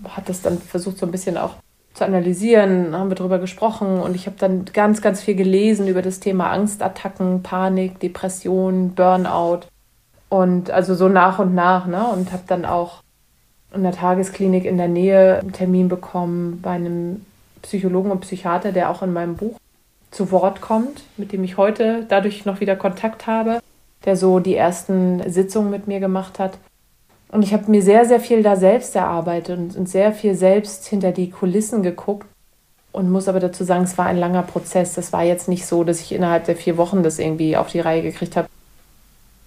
hat 0.09 0.29
das 0.29 0.43
dann 0.43 0.59
versucht, 0.59 0.99
so 0.99 1.07
ein 1.07 1.13
bisschen 1.13 1.37
auch 1.37 1.55
zu 1.97 2.05
analysieren, 2.05 2.95
haben 2.95 3.11
wir 3.11 3.15
darüber 3.15 3.39
gesprochen 3.39 4.01
und 4.01 4.15
ich 4.15 4.27
habe 4.27 4.37
dann 4.39 4.67
ganz, 4.67 5.01
ganz 5.01 5.23
viel 5.23 5.35
gelesen 5.35 5.89
über 5.89 6.03
das 6.03 6.21
Thema 6.21 6.51
Angstattacken, 6.51 7.43
Panik, 7.43 7.99
Depression, 8.01 8.91
Burnout 8.95 9.61
und 10.29 10.71
also 10.71 10.95
so 10.95 11.09
nach 11.09 11.39
und 11.39 11.55
nach, 11.55 11.87
ne? 11.87 12.07
Und 12.07 12.33
habe 12.33 12.43
dann 12.47 12.67
auch 12.67 13.03
in 13.75 13.83
der 13.83 13.93
Tagesklinik 13.93 14.67
in 14.67 14.77
der 14.77 14.89
Nähe 14.89 15.39
einen 15.39 15.53
Termin 15.53 15.89
bekommen 15.89 16.61
bei 16.61 16.73
einem 16.73 17.25
Psychologen 17.63 18.11
und 18.11 18.21
Psychiater, 18.21 18.73
der 18.73 18.91
auch 18.91 19.03
in 19.03 19.15
meinem 19.15 19.37
Buch 19.37 19.59
zu 20.11 20.31
Wort 20.31 20.61
kommt, 20.61 21.03
mit 21.17 21.33
dem 21.33 21.45
ich 21.45 21.57
heute 21.57 22.05
dadurch 22.09 22.45
noch 22.45 22.61
wieder 22.61 22.77
Kontakt 22.77 23.27
habe, 23.27 23.61
der 24.05 24.17
so 24.17 24.39
die 24.39 24.55
ersten 24.55 25.31
Sitzungen 25.31 25.71
mit 25.71 25.89
mir 25.89 26.01
gemacht 26.01 26.39
hat. 26.39 26.59
Und 27.29 27.43
ich 27.43 27.53
habe 27.53 27.71
mir 27.71 27.83
sehr, 27.83 28.05
sehr 28.05 28.21
viel 28.21 28.43
da 28.43 28.57
selbst 28.57 28.95
erarbeitet 28.95 29.59
und, 29.59 29.77
und 29.77 29.89
sehr 29.89 30.13
viel 30.13 30.35
selbst 30.35 30.87
hinter 30.87 31.13
die 31.13 31.31
Kulissen 31.31 31.83
geguckt 31.83 32.27
und 32.93 33.11
muss 33.11 33.29
aber 33.29 33.41
dazu 33.41 33.65
sagen, 33.65 33.85
es 33.85 33.99
war 33.99 34.07
ein 34.07 34.17
langer 34.17 34.43
Prozess. 34.43 34.95
Das 34.95 35.13
war 35.13 35.23
jetzt 35.23 35.49
nicht 35.49 35.67
so, 35.67 35.85
dass 35.85 36.01
ich 36.01 36.13
innerhalb 36.13 36.45
der 36.45 36.57
vier 36.57 36.77
Wochen 36.77 37.03
das 37.03 37.19
irgendwie 37.19 37.57
auf 37.57 37.69
die 37.69 37.81
Reihe 37.81 38.03
gekriegt 38.03 38.37
habe, 38.37 38.49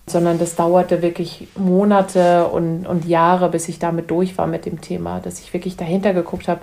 sondern 0.08 0.40
das 0.40 0.56
dauerte 0.56 1.02
wirklich 1.02 1.48
Monate 1.56 2.48
und, 2.48 2.86
und 2.86 3.06
Jahre, 3.06 3.50
bis 3.50 3.70
ich 3.70 3.80
damit 3.80 4.12
durch 4.12 4.38
war 4.38 4.48
mit 4.48 4.66
dem 4.66 4.82
Thema, 4.82 5.20
dass 5.20 5.40
ich 5.40 5.54
wirklich 5.54 5.78
dahinter 5.78 6.14
geguckt 6.14 6.48
habe, 6.48 6.62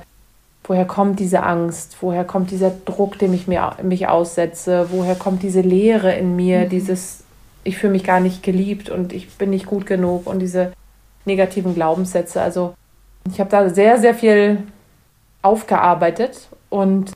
Woher 0.69 0.85
kommt 0.85 1.21
diese 1.21 1.45
Angst? 1.45 1.99
Woher 2.01 2.25
kommt 2.25 2.51
dieser 2.51 2.71
Druck, 2.71 3.19
dem 3.19 3.33
ich 3.33 3.47
mir, 3.47 3.77
mich 3.83 4.09
aussetze? 4.09 4.89
Woher 4.91 5.15
kommt 5.15 5.43
diese 5.43 5.61
Leere 5.61 6.13
in 6.15 6.35
mir? 6.35 6.65
Mhm. 6.65 6.69
Dieses, 6.71 7.23
ich 7.63 7.79
fühle 7.79 7.93
mich 7.93 8.05
gar 8.05 8.21
nicht 8.21 8.43
geliebt 8.43 8.91
und 8.91 9.13
ich 9.13 9.31
bin 9.35 9.51
nicht 9.51 9.67
gut 9.67 9.87
genug 9.87 10.27
und 10.27 10.41
diese 10.41 10.73
negativen 11.27 11.75
Glaubenssätze. 11.75 12.41
Also 12.41 12.75
ich 13.31 13.41
habe 13.41 13.51
da 13.51 13.69
sehr, 13.69 13.99
sehr 13.99 14.15
viel 14.15 14.63
aufgearbeitet 15.43 16.49
und 16.71 17.13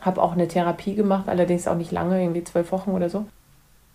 habe 0.00 0.20
auch 0.20 0.32
eine 0.32 0.48
Therapie 0.48 0.94
gemacht, 0.94 1.28
allerdings 1.28 1.68
auch 1.68 1.76
nicht 1.76 1.92
lange, 1.92 2.20
irgendwie 2.20 2.44
zwölf 2.44 2.72
Wochen 2.72 2.90
oder 2.90 3.08
so. 3.08 3.26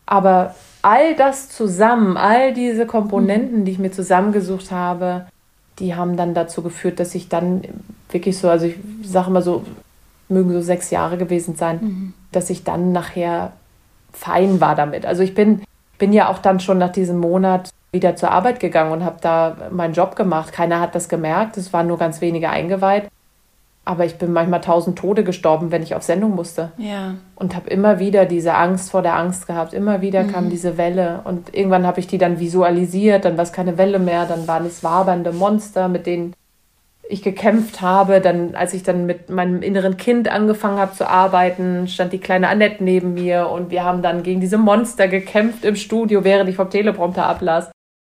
Aber 0.06 0.56
all 0.82 1.16
das 1.16 1.50
zusammen, 1.50 2.16
all 2.16 2.54
diese 2.54 2.86
Komponenten, 2.86 3.66
die 3.66 3.74
ich 3.74 3.80
mir 3.80 3.92
zusammengesucht 3.92 4.72
habe, 4.72 5.28
die 5.80 5.96
haben 5.96 6.16
dann 6.16 6.34
dazu 6.34 6.62
geführt, 6.62 7.00
dass 7.00 7.14
ich 7.14 7.28
dann 7.28 7.62
wirklich 8.10 8.38
so, 8.38 8.50
also 8.50 8.66
ich 8.66 8.78
sage 9.04 9.30
mal 9.30 9.42
so, 9.42 9.66
mögen 10.30 10.52
so 10.54 10.62
sechs 10.62 10.90
Jahre 10.92 11.18
gewesen 11.18 11.56
sein, 11.56 11.80
mhm. 11.82 12.14
dass 12.32 12.50
ich 12.50 12.64
dann 12.64 12.94
nachher 12.94 13.52
fein 14.14 14.62
war 14.62 14.76
damit. 14.76 15.06
Also 15.06 15.24
ich 15.24 15.36
bin, 15.36 15.62
bin 15.98 16.14
ja 16.14 16.30
auch 16.30 16.40
dann 16.40 16.60
schon 16.60 16.78
nach 16.78 16.92
diesem 16.92 17.20
Monat 17.20 17.70
wieder 17.92 18.16
zur 18.16 18.32
Arbeit 18.32 18.60
gegangen 18.60 18.92
und 18.92 19.04
habe 19.04 19.18
da 19.22 19.56
meinen 19.72 19.94
Job 19.94 20.16
gemacht. 20.16 20.52
Keiner 20.52 20.80
hat 20.80 20.96
das 20.96 21.10
gemerkt, 21.10 21.58
es 21.58 21.74
waren 21.74 21.88
nur 21.88 21.98
ganz 21.98 22.22
wenige 22.22 22.50
eingeweiht. 22.50 23.10
Aber 23.88 24.04
ich 24.04 24.18
bin 24.18 24.34
manchmal 24.34 24.60
tausend 24.60 25.00
Tode 25.00 25.24
gestorben, 25.24 25.72
wenn 25.72 25.82
ich 25.82 25.96
auf 25.96 26.04
Sendung 26.04 26.36
musste. 26.36 26.74
Ja. 26.78 27.16
Und 27.36 27.56
habe 27.56 27.70
immer 27.70 28.00
wieder 28.00 28.26
diese 28.26 28.54
Angst 28.54 28.92
vor 28.92 29.02
der 29.02 29.16
Angst 29.16 29.48
gehabt. 29.48 29.74
Immer 29.74 30.02
wieder 30.02 30.24
mhm. 30.24 30.32
kam 30.34 30.50
diese 30.50 30.78
Welle. 30.78 31.22
Und 31.24 31.56
irgendwann 31.56 31.88
habe 31.88 32.02
ich 32.02 32.08
die 32.08 32.18
dann 32.18 32.38
visualisiert. 32.38 33.24
Dann 33.24 33.38
war 33.38 33.44
es 33.44 33.54
keine 33.54 33.78
Welle 33.78 34.00
mehr. 34.00 34.26
Dann 34.26 34.46
waren 34.46 34.66
es 34.66 34.84
wabernde 34.84 35.32
Monster, 35.32 35.88
mit 35.88 36.06
denen 36.06 36.34
ich 37.08 37.24
gekämpft 37.24 37.80
habe. 37.80 38.20
Dann, 38.20 38.56
als 38.56 38.74
ich 38.74 38.84
dann 38.84 39.06
mit 39.06 39.30
meinem 39.30 39.62
inneren 39.62 39.96
Kind 39.96 40.28
angefangen 40.28 40.80
habe 40.80 40.92
zu 40.92 41.08
arbeiten, 41.10 41.88
stand 41.88 42.12
die 42.12 42.20
kleine 42.20 42.50
Annette 42.50 42.84
neben 42.84 43.14
mir. 43.14 43.48
Und 43.48 43.72
wir 43.72 43.86
haben 43.86 44.02
dann 44.02 44.22
gegen 44.22 44.42
diese 44.42 44.58
Monster 44.58 45.08
gekämpft 45.08 45.64
im 45.64 45.78
Studio, 45.78 46.26
während 46.26 46.50
ich 46.50 46.58
vom 46.58 46.70
Teleprompter 46.70 47.26
ablas. 47.26 47.72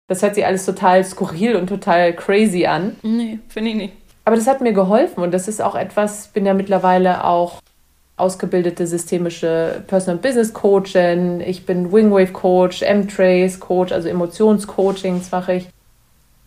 Das 0.10 0.24
hört 0.24 0.36
sich 0.36 0.46
alles 0.46 0.66
total 0.66 1.06
skurril 1.06 1.56
und 1.56 1.68
total 1.68 2.14
crazy 2.14 2.66
an. 2.66 2.98
Nee, 3.04 3.40
finde 3.48 3.70
ich 3.70 3.76
nicht. 3.78 3.94
Aber 4.26 4.36
das 4.36 4.48
hat 4.48 4.60
mir 4.60 4.74
geholfen 4.74 5.24
und 5.24 5.32
das 5.32 5.48
ist 5.48 5.62
auch 5.62 5.76
etwas, 5.76 6.26
ich 6.26 6.32
bin 6.32 6.46
ja 6.46 6.54
mittlerweile 6.54 7.24
auch 7.24 7.62
ausgebildete 8.18 8.86
systemische 8.86 9.84
Personal 9.88 10.18
Business 10.18 10.54
Coachin, 10.54 11.42
ich 11.42 11.66
bin 11.66 11.92
Wingwave 11.92 12.34
Coach, 12.34 12.82
M-Trace 12.82 13.60
Coach, 13.60 13.92
also 13.92 14.10
Emotionscoachings 14.10 15.32
mache 15.32 15.54
ich, 15.54 15.70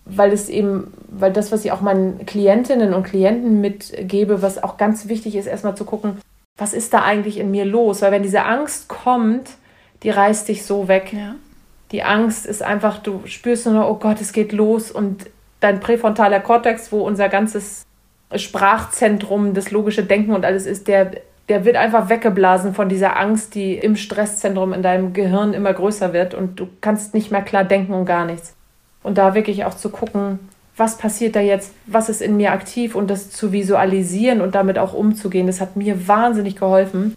weil 0.04 0.32
es 0.32 0.48
eben, 0.48 0.92
weil 1.08 1.32
das, 1.32 1.50
was 1.50 1.64
ich 1.64 1.72
auch 1.72 1.80
meinen 1.80 2.26
Klientinnen 2.26 2.92
und 2.92 3.04
Klienten 3.04 3.60
mitgebe, 3.60 4.42
was 4.42 4.62
auch 4.62 4.76
ganz 4.76 5.08
wichtig 5.08 5.36
ist, 5.36 5.46
erstmal 5.46 5.76
zu 5.76 5.84
gucken, 5.84 6.20
was 6.58 6.74
ist 6.74 6.92
da 6.92 7.02
eigentlich 7.02 7.38
in 7.38 7.50
mir 7.50 7.64
los? 7.64 8.02
Weil 8.02 8.12
wenn 8.12 8.22
diese 8.22 8.44
Angst 8.44 8.88
kommt, 8.88 9.50
die 10.02 10.10
reißt 10.10 10.48
dich 10.48 10.64
so 10.64 10.88
weg. 10.88 11.12
Ja 11.12 11.36
die 11.92 12.02
Angst 12.02 12.46
ist 12.46 12.62
einfach, 12.62 12.98
du 12.98 13.22
spürst 13.26 13.66
nur, 13.66 13.88
oh 13.88 13.94
Gott, 13.94 14.20
es 14.20 14.32
geht 14.32 14.52
los 14.52 14.90
und 14.90 15.30
dein 15.60 15.78
präfrontaler 15.78 16.40
Kortex, 16.40 16.90
wo 16.90 17.02
unser 17.02 17.28
ganzes 17.28 17.84
Sprachzentrum, 18.34 19.54
das 19.54 19.70
logische 19.70 20.02
Denken 20.02 20.32
und 20.32 20.44
alles 20.44 20.66
ist, 20.66 20.88
der, 20.88 21.12
der 21.48 21.64
wird 21.64 21.76
einfach 21.76 22.08
weggeblasen 22.08 22.74
von 22.74 22.88
dieser 22.88 23.18
Angst, 23.18 23.54
die 23.54 23.74
im 23.74 23.96
Stresszentrum 23.96 24.72
in 24.72 24.82
deinem 24.82 25.12
Gehirn 25.12 25.52
immer 25.52 25.72
größer 25.72 26.12
wird 26.12 26.34
und 26.34 26.58
du 26.58 26.68
kannst 26.80 27.12
nicht 27.14 27.30
mehr 27.30 27.42
klar 27.42 27.64
denken 27.64 27.92
und 27.92 28.06
gar 28.06 28.24
nichts. 28.24 28.54
Und 29.02 29.18
da 29.18 29.34
wirklich 29.34 29.64
auch 29.64 29.74
zu 29.74 29.90
gucken, 29.90 30.38
was 30.76 30.96
passiert 30.96 31.36
da 31.36 31.40
jetzt, 31.40 31.74
was 31.86 32.08
ist 32.08 32.22
in 32.22 32.36
mir 32.38 32.52
aktiv 32.52 32.94
und 32.94 33.10
das 33.10 33.30
zu 33.30 33.52
visualisieren 33.52 34.40
und 34.40 34.54
damit 34.54 34.78
auch 34.78 34.94
umzugehen, 34.94 35.46
das 35.46 35.60
hat 35.60 35.76
mir 35.76 36.08
wahnsinnig 36.08 36.56
geholfen. 36.56 37.14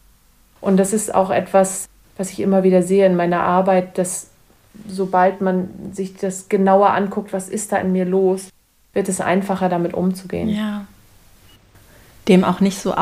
Und 0.59 0.77
das 0.77 0.91
ist 0.91 1.13
auch 1.15 1.29
etwas, 1.29 1.87
was 2.17 2.31
ich 2.31 2.41
immer 2.41 2.63
wieder 2.63 2.81
sehe 2.81 3.05
in 3.05 3.15
meiner 3.15 3.41
Arbeit, 3.41 3.97
dass 3.97 4.31
sobald 4.87 5.41
man 5.41 5.69
sich 5.91 6.15
das 6.15 6.49
genauer 6.49 6.91
anguckt, 6.91 7.33
was 7.33 7.49
ist 7.49 7.71
da 7.71 7.77
in 7.77 7.91
mir 7.91 8.05
los, 8.05 8.49
wird 8.93 9.09
es 9.09 9.21
einfacher, 9.21 9.69
damit 9.69 9.93
umzugehen. 9.93 10.49
Ja. 10.49 10.85
Dem 12.27 12.43
auch 12.43 12.59
nicht 12.59 12.79
so, 12.79 12.93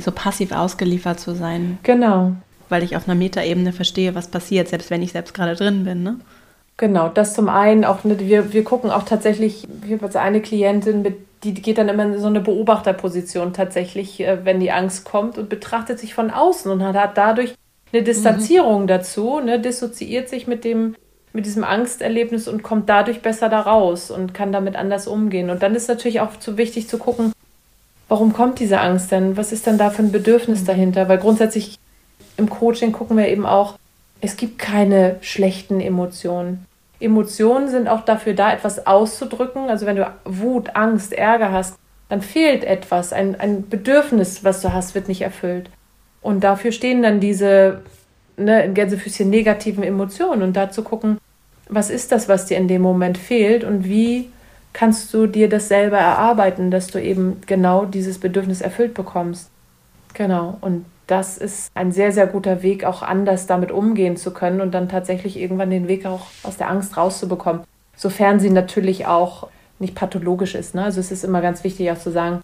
so 0.00 0.12
passiv 0.12 0.52
ausgeliefert 0.52 1.20
zu 1.20 1.34
sein. 1.34 1.78
Genau. 1.82 2.32
Weil 2.68 2.82
ich 2.82 2.96
auf 2.96 3.06
einer 3.06 3.18
Metaebene 3.18 3.72
verstehe, 3.72 4.14
was 4.14 4.28
passiert, 4.28 4.68
selbst 4.68 4.90
wenn 4.90 5.02
ich 5.02 5.12
selbst 5.12 5.34
gerade 5.34 5.56
drin 5.56 5.84
bin. 5.84 6.02
Ne? 6.02 6.16
Genau, 6.78 7.08
das 7.08 7.34
zum 7.34 7.48
einen 7.48 7.84
auch, 7.84 8.04
ne, 8.04 8.18
wir, 8.18 8.52
wir 8.52 8.64
gucken 8.64 8.90
auch 8.90 9.02
tatsächlich, 9.02 9.68
ich 9.84 9.92
habe 9.92 10.06
jetzt 10.06 10.16
eine 10.16 10.40
Klientin, 10.40 11.02
mit, 11.02 11.16
die 11.44 11.54
geht 11.54 11.78
dann 11.78 11.88
immer 11.88 12.04
in 12.04 12.18
so 12.18 12.28
eine 12.28 12.40
Beobachterposition 12.40 13.52
tatsächlich, 13.52 14.20
äh, 14.20 14.44
wenn 14.44 14.58
die 14.58 14.72
Angst 14.72 15.04
kommt 15.04 15.36
und 15.36 15.48
betrachtet 15.48 15.98
sich 15.98 16.14
von 16.14 16.30
außen 16.30 16.70
und 16.70 16.82
hat 16.82 17.18
dadurch 17.18 17.54
eine 17.92 18.02
Distanzierung 18.02 18.82
mhm. 18.82 18.86
dazu, 18.86 19.40
ne, 19.40 19.60
dissoziiert 19.60 20.28
sich 20.28 20.46
mit 20.46 20.64
dem 20.64 20.96
mit 21.32 21.46
diesem 21.46 21.64
Angsterlebnis 21.64 22.48
und 22.48 22.62
kommt 22.62 22.88
dadurch 22.88 23.22
besser 23.22 23.48
da 23.48 23.60
raus 23.60 24.10
und 24.10 24.34
kann 24.34 24.52
damit 24.52 24.76
anders 24.76 25.06
umgehen. 25.06 25.50
Und 25.50 25.62
dann 25.62 25.74
ist 25.74 25.88
natürlich 25.88 26.20
auch 26.20 26.38
zu 26.38 26.58
wichtig 26.58 26.88
zu 26.88 26.98
gucken, 26.98 27.32
warum 28.08 28.32
kommt 28.32 28.58
diese 28.58 28.80
Angst 28.80 29.10
denn? 29.10 29.36
Was 29.36 29.52
ist 29.52 29.66
denn 29.66 29.78
da 29.78 29.90
für 29.90 30.02
ein 30.02 30.12
Bedürfnis 30.12 30.62
mhm. 30.62 30.66
dahinter? 30.66 31.08
Weil 31.08 31.18
grundsätzlich 31.18 31.78
im 32.36 32.50
Coaching 32.50 32.92
gucken 32.92 33.16
wir 33.16 33.28
eben 33.28 33.46
auch, 33.46 33.78
es 34.20 34.36
gibt 34.36 34.58
keine 34.58 35.16
schlechten 35.20 35.80
Emotionen. 35.80 36.66
Emotionen 37.00 37.68
sind 37.68 37.88
auch 37.88 38.04
dafür 38.04 38.34
da, 38.34 38.52
etwas 38.52 38.86
auszudrücken. 38.86 39.68
Also 39.68 39.86
wenn 39.86 39.96
du 39.96 40.10
Wut, 40.24 40.76
Angst, 40.76 41.12
Ärger 41.12 41.50
hast, 41.50 41.76
dann 42.08 42.20
fehlt 42.20 42.62
etwas. 42.62 43.12
Ein, 43.12 43.40
ein 43.40 43.68
Bedürfnis, 43.68 44.44
was 44.44 44.60
du 44.60 44.72
hast, 44.72 44.94
wird 44.94 45.08
nicht 45.08 45.22
erfüllt. 45.22 45.70
Und 46.20 46.44
dafür 46.44 46.70
stehen 46.70 47.02
dann 47.02 47.18
diese 47.18 47.82
ne, 48.36 48.64
in 48.64 48.74
Gänsefüßchen 48.74 49.28
negativen 49.28 49.82
Emotionen 49.82 50.42
und 50.42 50.54
da 50.54 50.70
zu 50.70 50.82
gucken, 50.82 51.18
was 51.74 51.90
ist 51.90 52.12
das, 52.12 52.28
was 52.28 52.46
dir 52.46 52.58
in 52.58 52.68
dem 52.68 52.82
Moment 52.82 53.18
fehlt 53.18 53.64
und 53.64 53.84
wie 53.84 54.30
kannst 54.72 55.12
du 55.12 55.26
dir 55.26 55.48
das 55.48 55.68
selber 55.68 55.98
erarbeiten, 55.98 56.70
dass 56.70 56.86
du 56.88 57.00
eben 57.00 57.40
genau 57.46 57.84
dieses 57.84 58.18
Bedürfnis 58.18 58.60
erfüllt 58.60 58.94
bekommst. 58.94 59.50
Genau, 60.14 60.58
und 60.60 60.84
das 61.06 61.36
ist 61.36 61.70
ein 61.74 61.92
sehr, 61.92 62.12
sehr 62.12 62.26
guter 62.26 62.62
Weg, 62.62 62.84
auch 62.84 63.02
anders 63.02 63.46
damit 63.46 63.70
umgehen 63.70 64.16
zu 64.16 64.32
können 64.32 64.60
und 64.60 64.72
dann 64.72 64.88
tatsächlich 64.88 65.38
irgendwann 65.38 65.70
den 65.70 65.88
Weg 65.88 66.06
auch 66.06 66.26
aus 66.42 66.56
der 66.56 66.70
Angst 66.70 66.96
rauszubekommen. 66.96 67.64
Sofern 67.96 68.40
sie 68.40 68.50
natürlich 68.50 69.06
auch 69.06 69.48
nicht 69.78 69.94
pathologisch 69.94 70.54
ist. 70.54 70.74
Ne? 70.74 70.84
Also 70.84 71.00
es 71.00 71.10
ist 71.10 71.24
immer 71.24 71.40
ganz 71.42 71.64
wichtig 71.64 71.90
auch 71.90 71.98
zu 71.98 72.10
sagen, 72.10 72.40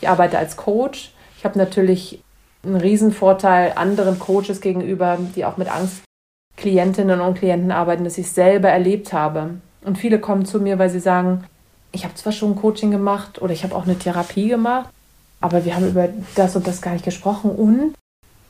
ich 0.00 0.08
arbeite 0.08 0.38
als 0.38 0.56
Coach. 0.56 1.12
Ich 1.36 1.44
habe 1.44 1.58
natürlich 1.58 2.22
ein 2.64 2.76
Riesenvorteil 2.76 3.72
anderen 3.76 4.18
Coaches 4.18 4.60
gegenüber, 4.60 5.18
die 5.36 5.44
auch 5.44 5.56
mit 5.56 5.70
Angst 5.72 6.02
Klientinnen 6.58 7.20
und 7.20 7.38
Klienten 7.38 7.70
arbeiten, 7.70 8.04
dass 8.04 8.18
ich 8.18 8.30
selber 8.30 8.68
erlebt 8.68 9.12
habe. 9.12 9.50
Und 9.84 9.96
viele 9.96 10.18
kommen 10.18 10.44
zu 10.44 10.60
mir, 10.60 10.78
weil 10.78 10.90
sie 10.90 11.00
sagen, 11.00 11.44
ich 11.92 12.04
habe 12.04 12.14
zwar 12.14 12.32
schon 12.32 12.56
Coaching 12.56 12.90
gemacht 12.90 13.40
oder 13.40 13.52
ich 13.52 13.64
habe 13.64 13.74
auch 13.74 13.84
eine 13.84 13.98
Therapie 13.98 14.48
gemacht, 14.48 14.90
aber 15.40 15.64
wir 15.64 15.74
haben 15.74 15.88
über 15.88 16.08
das 16.34 16.56
und 16.56 16.66
das 16.66 16.82
gar 16.82 16.92
nicht 16.92 17.04
gesprochen. 17.04 17.50
Und 17.50 17.94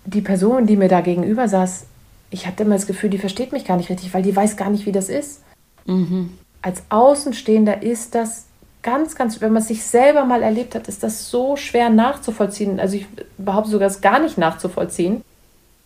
die 0.06 0.22
Person, 0.22 0.66
die 0.66 0.76
mir 0.76 0.88
da 0.88 1.02
gegenüber 1.02 1.48
saß, 1.48 1.84
ich 2.30 2.46
hatte 2.46 2.62
immer 2.62 2.74
das 2.74 2.86
Gefühl, 2.86 3.10
die 3.10 3.18
versteht 3.18 3.52
mich 3.52 3.64
gar 3.64 3.76
nicht 3.76 3.90
richtig, 3.90 4.12
weil 4.14 4.22
die 4.22 4.34
weiß 4.34 4.56
gar 4.56 4.70
nicht, 4.70 4.86
wie 4.86 4.92
das 4.92 5.08
ist. 5.08 5.42
Mhm. 5.86 6.30
Als 6.62 6.82
Außenstehender 6.88 7.82
ist 7.82 8.14
das 8.14 8.46
ganz, 8.82 9.14
ganz, 9.14 9.40
wenn 9.42 9.52
man 9.52 9.62
es 9.62 9.68
sich 9.68 9.84
selber 9.84 10.24
mal 10.24 10.42
erlebt 10.42 10.74
hat, 10.74 10.88
ist 10.88 11.02
das 11.02 11.30
so 11.30 11.56
schwer 11.56 11.90
nachzuvollziehen. 11.90 12.80
Also 12.80 12.96
ich 12.96 13.06
behaupte 13.36 13.70
sogar, 13.70 13.88
es 13.88 14.00
gar 14.00 14.18
nicht 14.18 14.38
nachzuvollziehen. 14.38 15.22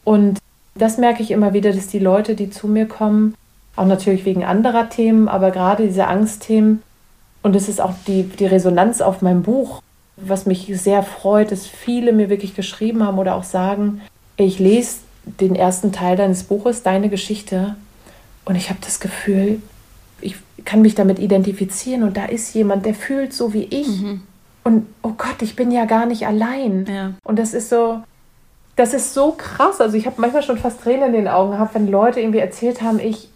Und 0.04 0.38
das 0.74 0.98
merke 0.98 1.22
ich 1.22 1.30
immer 1.30 1.52
wieder, 1.52 1.72
dass 1.72 1.86
die 1.86 1.98
Leute, 1.98 2.34
die 2.34 2.50
zu 2.50 2.66
mir 2.66 2.86
kommen, 2.86 3.34
auch 3.76 3.86
natürlich 3.86 4.24
wegen 4.24 4.44
anderer 4.44 4.88
Themen, 4.88 5.28
aber 5.28 5.50
gerade 5.50 5.86
diese 5.86 6.06
Angstthemen, 6.06 6.82
und 7.42 7.56
es 7.56 7.68
ist 7.68 7.80
auch 7.80 7.94
die, 8.06 8.24
die 8.24 8.46
Resonanz 8.46 9.00
auf 9.00 9.22
meinem 9.22 9.42
Buch, 9.42 9.82
was 10.16 10.46
mich 10.46 10.70
sehr 10.80 11.02
freut, 11.02 11.50
dass 11.50 11.66
viele 11.66 12.12
mir 12.12 12.28
wirklich 12.30 12.54
geschrieben 12.54 13.02
haben 13.02 13.18
oder 13.18 13.34
auch 13.34 13.44
sagen, 13.44 14.00
ich 14.36 14.58
lese 14.58 14.98
den 15.24 15.54
ersten 15.54 15.92
Teil 15.92 16.16
deines 16.16 16.44
Buches, 16.44 16.82
deine 16.82 17.08
Geschichte, 17.08 17.76
und 18.44 18.56
ich 18.56 18.70
habe 18.70 18.80
das 18.82 19.00
Gefühl, 19.00 19.62
ich 20.20 20.36
kann 20.64 20.82
mich 20.82 20.94
damit 20.94 21.18
identifizieren 21.18 22.02
und 22.02 22.16
da 22.16 22.26
ist 22.26 22.54
jemand, 22.54 22.86
der 22.86 22.94
fühlt 22.94 23.32
so 23.32 23.52
wie 23.52 23.64
ich. 23.64 23.88
Mhm. 23.88 24.22
Und 24.64 24.86
oh 25.02 25.12
Gott, 25.16 25.42
ich 25.42 25.56
bin 25.56 25.70
ja 25.70 25.84
gar 25.84 26.06
nicht 26.06 26.26
allein. 26.26 26.86
Ja. 26.86 27.12
Und 27.24 27.38
das 27.38 27.54
ist 27.54 27.68
so, 27.68 28.02
das 28.76 28.94
ist 28.94 29.14
so 29.14 29.32
krass. 29.32 29.80
Also 29.80 29.96
ich 29.96 30.06
habe 30.06 30.20
manchmal 30.20 30.42
schon 30.42 30.58
fast 30.58 30.82
Tränen 30.82 31.08
in 31.08 31.12
den 31.12 31.28
Augen 31.28 31.52
gehabt, 31.52 31.74
wenn 31.74 31.88
Leute 31.88 32.20
irgendwie 32.20 32.38
erzählt 32.38 32.82
haben, 32.82 32.98
ich 32.98 33.28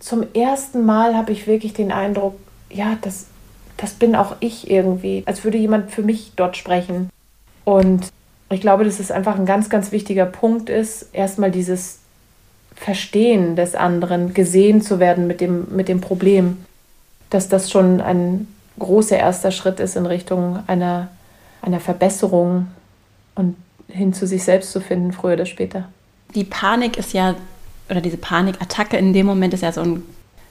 zum 0.00 0.26
ersten 0.34 0.84
Mal 0.84 1.14
habe 1.14 1.32
ich 1.32 1.46
wirklich 1.46 1.74
den 1.74 1.92
Eindruck, 1.92 2.34
ja, 2.70 2.96
das, 3.02 3.26
das 3.76 3.92
bin 3.92 4.16
auch 4.16 4.36
ich 4.40 4.70
irgendwie, 4.70 5.22
als 5.26 5.44
würde 5.44 5.58
jemand 5.58 5.90
für 5.90 6.02
mich 6.02 6.32
dort 6.36 6.56
sprechen. 6.56 7.10
Und 7.64 8.08
ich 8.50 8.60
glaube, 8.60 8.84
dass 8.84 8.98
es 8.98 9.10
einfach 9.10 9.36
ein 9.36 9.46
ganz, 9.46 9.68
ganz 9.68 9.92
wichtiger 9.92 10.26
Punkt 10.26 10.70
ist, 10.70 11.08
erstmal 11.12 11.50
dieses 11.50 11.98
Verstehen 12.74 13.56
des 13.56 13.74
anderen, 13.74 14.32
gesehen 14.32 14.80
zu 14.80 14.98
werden 14.98 15.26
mit 15.26 15.40
dem, 15.40 15.66
mit 15.74 15.88
dem 15.88 16.00
Problem, 16.00 16.64
dass 17.28 17.48
das 17.48 17.70
schon 17.70 18.00
ein 18.00 18.48
großer 18.78 19.18
erster 19.18 19.50
Schritt 19.50 19.78
ist 19.78 19.96
in 19.96 20.06
Richtung 20.06 20.60
einer, 20.66 21.08
einer 21.60 21.78
Verbesserung 21.78 22.68
und 23.34 23.54
hin 23.90 24.12
zu 24.12 24.26
sich 24.26 24.44
selbst 24.44 24.72
zu 24.72 24.80
finden, 24.80 25.12
früher 25.12 25.34
oder 25.34 25.46
später. 25.46 25.88
Die 26.34 26.44
Panik 26.44 26.96
ist 26.96 27.12
ja, 27.12 27.34
oder 27.88 28.00
diese 28.00 28.16
Panikattacke 28.16 28.96
in 28.96 29.12
dem 29.12 29.26
Moment 29.26 29.54
ist 29.54 29.62
ja 29.62 29.72
so 29.72 29.80
ein 29.80 30.02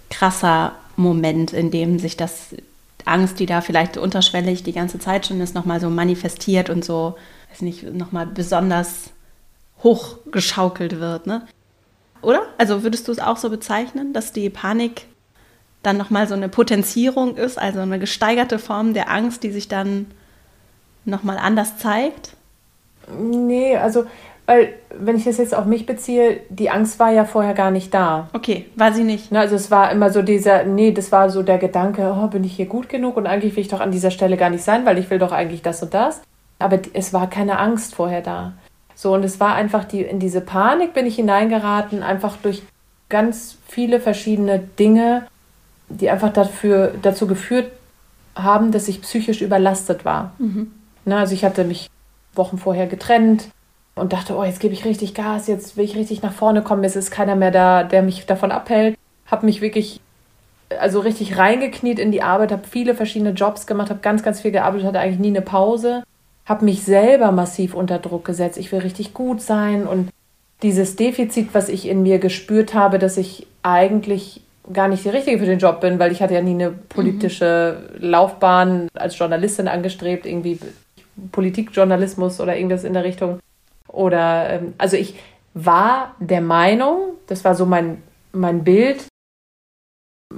krasser 0.10 0.74
Moment, 0.96 1.54
in 1.54 1.72
dem 1.72 2.00
sich 2.00 2.18
das 2.18 2.56
Angst, 3.06 3.40
die 3.40 3.46
da 3.46 3.62
vielleicht 3.62 3.98
unterschwellig 3.98 4.64
die 4.64 4.74
ganze 4.74 5.00
Zeit 5.00 5.28
schon 5.28 5.42
ist, 5.42 5.56
nochmal 5.56 5.80
so 5.80 5.90
manifestiert 5.90 6.70
und 6.70 6.84
so, 6.84 7.16
weiß 7.52 7.62
nicht, 7.62 7.84
nochmal 7.94 8.28
besonders 8.28 9.12
hochgeschaukelt 9.84 11.00
wird, 11.00 11.26
ne? 11.26 11.48
Oder? 12.22 12.42
Also 12.58 12.84
würdest 12.84 13.08
du 13.08 13.14
es 13.14 13.20
auch 13.20 13.38
so 13.38 13.50
bezeichnen, 13.50 14.12
dass 14.12 14.34
die 14.34 14.50
Panik 14.50 15.06
dann 15.84 15.98
nochmal 15.98 16.28
so 16.28 16.34
eine 16.34 16.50
Potenzierung 16.50 17.38
ist, 17.38 17.58
also 17.58 17.80
eine 17.80 18.00
gesteigerte 18.00 18.60
Form 18.60 18.94
der 18.94 19.10
Angst, 19.10 19.44
die 19.44 19.52
sich 19.52 19.70
dann 19.70 20.08
nochmal 21.06 21.38
anders 21.38 21.78
zeigt? 21.78 22.36
Nee, 23.18 23.78
also, 23.78 24.06
weil, 24.46 24.74
wenn 24.98 25.16
ich 25.16 25.26
das 25.26 25.38
jetzt 25.38 25.54
auf 25.54 25.66
mich 25.66 25.86
beziehe, 25.86 26.40
die 26.50 26.70
Angst 26.70 27.00
war 27.00 27.12
ja 27.12 27.26
vorher 27.26 27.54
gar 27.54 27.70
nicht 27.70 27.94
da. 27.94 28.30
Okay, 28.34 28.66
war 28.76 28.92
sie 28.94 29.04
nicht. 29.04 29.32
Ne, 29.32 29.40
also 29.40 29.56
es 29.56 29.70
war 29.70 29.92
immer 29.92 30.10
so 30.10 30.22
dieser, 30.22 30.64
nee, 30.64 30.92
das 30.92 31.12
war 31.12 31.30
so 31.30 31.44
der 31.44 31.60
Gedanke, 31.60 32.16
oh, 32.18 32.28
bin 32.28 32.44
ich 32.44 32.56
hier 32.56 32.66
gut 32.66 32.90
genug 32.90 33.16
und 33.16 33.28
eigentlich 33.28 33.56
will 33.56 33.62
ich 33.62 33.68
doch 33.68 33.80
an 33.80 33.92
dieser 33.92 34.12
Stelle 34.12 34.38
gar 34.38 34.50
nicht 34.50 34.64
sein, 34.64 34.86
weil 34.86 34.98
ich 34.98 35.10
will 35.10 35.20
doch 35.20 35.32
eigentlich 35.32 35.62
das 35.62 35.84
und 35.84 35.94
das. 35.94 36.22
Aber 36.58 36.80
es 36.94 37.14
war 37.14 37.30
keine 37.30 37.60
Angst 37.60 37.94
vorher 37.94 38.22
da. 38.22 38.54
So, 38.96 39.14
und 39.14 39.24
es 39.24 39.40
war 39.40 39.54
einfach 39.54 39.86
die, 39.86 40.02
in 40.02 40.20
diese 40.20 40.42
Panik 40.42 40.94
bin 40.94 41.06
ich 41.06 41.16
hineingeraten, 41.16 42.04
einfach 42.04 42.36
durch 42.38 42.64
ganz 43.08 43.58
viele 43.68 44.00
verschiedene 44.00 44.60
Dinge, 44.60 45.28
die 45.90 46.10
einfach 46.10 46.34
dafür, 46.34 46.94
dazu 47.02 47.28
geführt 47.28 47.72
haben, 48.36 48.72
dass 48.72 48.88
ich 48.88 49.02
psychisch 49.02 49.42
überlastet 49.42 50.06
war. 50.06 50.34
Mhm. 50.38 50.72
Na, 51.06 51.20
also 51.20 51.34
ich 51.34 51.46
hatte 51.46 51.64
mich 51.64 51.90
Wochen 52.34 52.58
vorher 52.58 52.88
getrennt 52.88 53.50
und 53.96 54.14
dachte, 54.14 54.36
oh, 54.36 54.44
jetzt 54.44 54.60
gebe 54.60 54.74
ich 54.74 54.86
richtig 54.86 55.14
Gas, 55.14 55.48
jetzt 55.48 55.78
will 55.78 55.86
ich 55.86 55.96
richtig 55.96 56.22
nach 56.22 56.34
vorne 56.34 56.62
kommen, 56.62 56.84
es 56.84 56.96
ist 56.96 57.12
keiner 57.12 57.36
mehr 57.36 57.52
da, 57.52 57.84
der 57.84 58.02
mich 58.02 58.26
davon 58.26 58.52
abhält. 58.52 58.98
Habe 59.26 59.46
mich 59.46 59.62
wirklich, 59.62 60.00
also 60.80 61.00
richtig 61.00 61.38
reingekniet 61.38 62.00
in 62.00 62.12
die 62.12 62.22
Arbeit, 62.22 62.52
habe 62.52 62.68
viele 62.68 62.96
verschiedene 62.96 63.32
Jobs 63.32 63.68
gemacht, 63.68 63.90
habe 63.90 64.00
ganz, 64.00 64.24
ganz 64.24 64.42
viel 64.42 64.52
gearbeitet, 64.52 64.88
hatte 64.88 65.00
eigentlich 65.00 65.20
nie 65.20 65.28
eine 65.28 65.42
Pause 65.42 66.04
habe 66.50 66.66
mich 66.66 66.84
selber 66.84 67.32
massiv 67.32 67.76
unter 67.76 68.00
Druck 68.00 68.26
gesetzt. 68.26 68.58
Ich 68.58 68.72
will 68.72 68.80
richtig 68.80 69.14
gut 69.14 69.40
sein 69.40 69.86
und 69.86 70.10
dieses 70.64 70.96
Defizit, 70.96 71.50
was 71.54 71.70
ich 71.70 71.88
in 71.88 72.02
mir 72.02 72.18
gespürt 72.18 72.74
habe, 72.74 72.98
dass 72.98 73.18
ich 73.18 73.46
eigentlich 73.62 74.42
gar 74.74 74.88
nicht 74.88 75.06
die 75.06 75.10
richtige 75.10 75.38
für 75.38 75.46
den 75.46 75.60
Job 75.60 75.80
bin, 75.80 76.00
weil 76.00 76.12
ich 76.12 76.22
hatte 76.22 76.34
ja 76.34 76.42
nie 76.42 76.56
eine 76.56 76.72
politische 76.72 77.84
mhm. 77.94 78.10
Laufbahn 78.10 78.88
als 78.96 79.18
Journalistin 79.18 79.68
angestrebt, 79.68 80.26
irgendwie 80.26 80.60
Politikjournalismus 81.32 82.40
oder 82.40 82.56
irgendwas 82.56 82.84
in 82.84 82.94
der 82.94 83.04
Richtung. 83.04 83.40
Oder 83.88 84.50
ähm, 84.50 84.74
also 84.78 84.98
ich 84.98 85.16
war 85.54 86.16
der 86.20 86.42
Meinung, 86.42 87.14
das 87.28 87.44
war 87.44 87.56
so 87.56 87.66
mein, 87.66 88.02
mein 88.32 88.64
Bild 88.64 89.06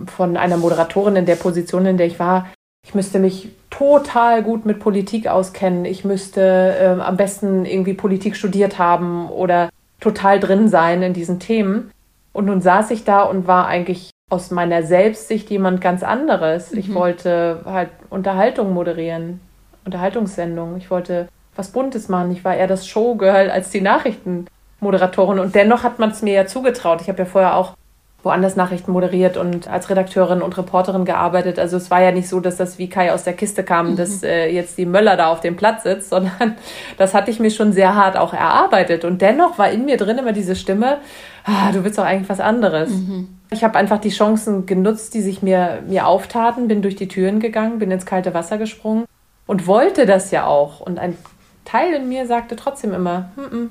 von 0.05 0.37
einer 0.37 0.57
Moderatorin 0.57 1.17
in 1.17 1.25
der 1.25 1.35
Position, 1.35 1.85
in 1.85 1.97
der 1.97 2.07
ich 2.07 2.19
war, 2.19 2.47
ich 2.85 2.95
müsste 2.95 3.19
mich 3.19 3.49
total 3.69 4.43
gut 4.43 4.65
mit 4.65 4.79
Politik 4.79 5.27
auskennen. 5.27 5.85
Ich 5.85 6.03
müsste 6.03 6.41
äh, 6.41 7.01
am 7.01 7.17
besten 7.17 7.65
irgendwie 7.65 7.93
Politik 7.93 8.35
studiert 8.35 8.79
haben 8.79 9.29
oder 9.29 9.69
total 9.99 10.39
drin 10.39 10.67
sein 10.67 11.03
in 11.03 11.13
diesen 11.13 11.39
Themen. 11.39 11.91
Und 12.33 12.45
nun 12.45 12.61
saß 12.61 12.91
ich 12.91 13.03
da 13.03 13.23
und 13.23 13.47
war 13.47 13.67
eigentlich 13.67 14.09
aus 14.29 14.51
meiner 14.51 14.83
Selbstsicht 14.83 15.49
jemand 15.49 15.81
ganz 15.81 16.03
anderes. 16.03 16.71
Mhm. 16.71 16.79
Ich 16.79 16.93
wollte 16.93 17.61
halt 17.65 17.89
Unterhaltung 18.09 18.73
moderieren, 18.73 19.41
Unterhaltungssendungen. 19.85 20.77
Ich 20.77 20.91
wollte 20.91 21.27
was 21.55 21.69
Buntes 21.69 22.09
machen. 22.09 22.31
Ich 22.31 22.43
war 22.43 22.55
eher 22.55 22.67
das 22.67 22.87
Showgirl 22.87 23.49
als 23.49 23.69
die 23.69 23.81
Nachrichtenmoderatorin. 23.81 25.39
Und 25.39 25.55
dennoch 25.55 25.83
hat 25.83 25.99
man 25.99 26.11
es 26.11 26.21
mir 26.21 26.33
ja 26.33 26.45
zugetraut. 26.45 27.01
Ich 27.01 27.09
habe 27.09 27.19
ja 27.19 27.25
vorher 27.25 27.55
auch 27.55 27.75
woanders 28.23 28.55
Nachrichten 28.55 28.91
moderiert 28.91 29.35
und 29.35 29.67
als 29.67 29.89
Redakteurin 29.89 30.41
und 30.41 30.55
Reporterin 30.57 31.05
gearbeitet. 31.05 31.57
Also 31.57 31.77
es 31.77 31.89
war 31.89 32.01
ja 32.01 32.11
nicht 32.11 32.29
so, 32.29 32.39
dass 32.39 32.55
das 32.55 32.77
wie 32.77 32.87
Kai 32.87 33.11
aus 33.11 33.23
der 33.23 33.33
Kiste 33.33 33.63
kam, 33.63 33.91
mhm. 33.91 33.95
dass 33.95 34.21
äh, 34.21 34.47
jetzt 34.47 34.77
die 34.77 34.85
Möller 34.85 35.17
da 35.17 35.27
auf 35.27 35.39
dem 35.39 35.55
Platz 35.55 35.83
sitzt, 35.83 36.09
sondern 36.11 36.55
das 36.97 37.13
hatte 37.13 37.31
ich 37.31 37.39
mir 37.39 37.49
schon 37.49 37.73
sehr 37.73 37.95
hart 37.95 38.17
auch 38.17 38.33
erarbeitet. 38.33 39.05
Und 39.05 39.21
dennoch 39.21 39.57
war 39.57 39.71
in 39.71 39.85
mir 39.85 39.97
drin 39.97 40.17
immer 40.17 40.33
diese 40.33 40.55
Stimme, 40.55 40.99
ah, 41.45 41.71
du 41.71 41.83
willst 41.83 41.97
doch 41.97 42.05
eigentlich 42.05 42.29
was 42.29 42.39
anderes. 42.39 42.91
Mhm. 42.91 43.29
Ich 43.49 43.63
habe 43.63 43.77
einfach 43.77 43.99
die 43.99 44.09
Chancen 44.09 44.65
genutzt, 44.65 45.13
die 45.13 45.21
sich 45.21 45.41
mir, 45.41 45.79
mir 45.87 46.05
auftaten, 46.05 46.67
bin 46.67 46.81
durch 46.81 46.95
die 46.95 47.07
Türen 47.07 47.39
gegangen, 47.39 47.79
bin 47.79 47.91
ins 47.91 48.05
kalte 48.05 48.33
Wasser 48.33 48.57
gesprungen 48.57 49.05
und 49.51 49.67
wollte 49.67 50.05
das 50.05 50.31
ja 50.31 50.45
auch. 50.45 50.79
Und 50.79 50.97
ein 50.97 51.17
Teil 51.65 51.93
in 51.93 52.07
mir 52.07 52.25
sagte 52.25 52.55
trotzdem 52.55 52.93
immer, 52.93 53.31
mm 53.35 53.41
-mm, 53.41 53.67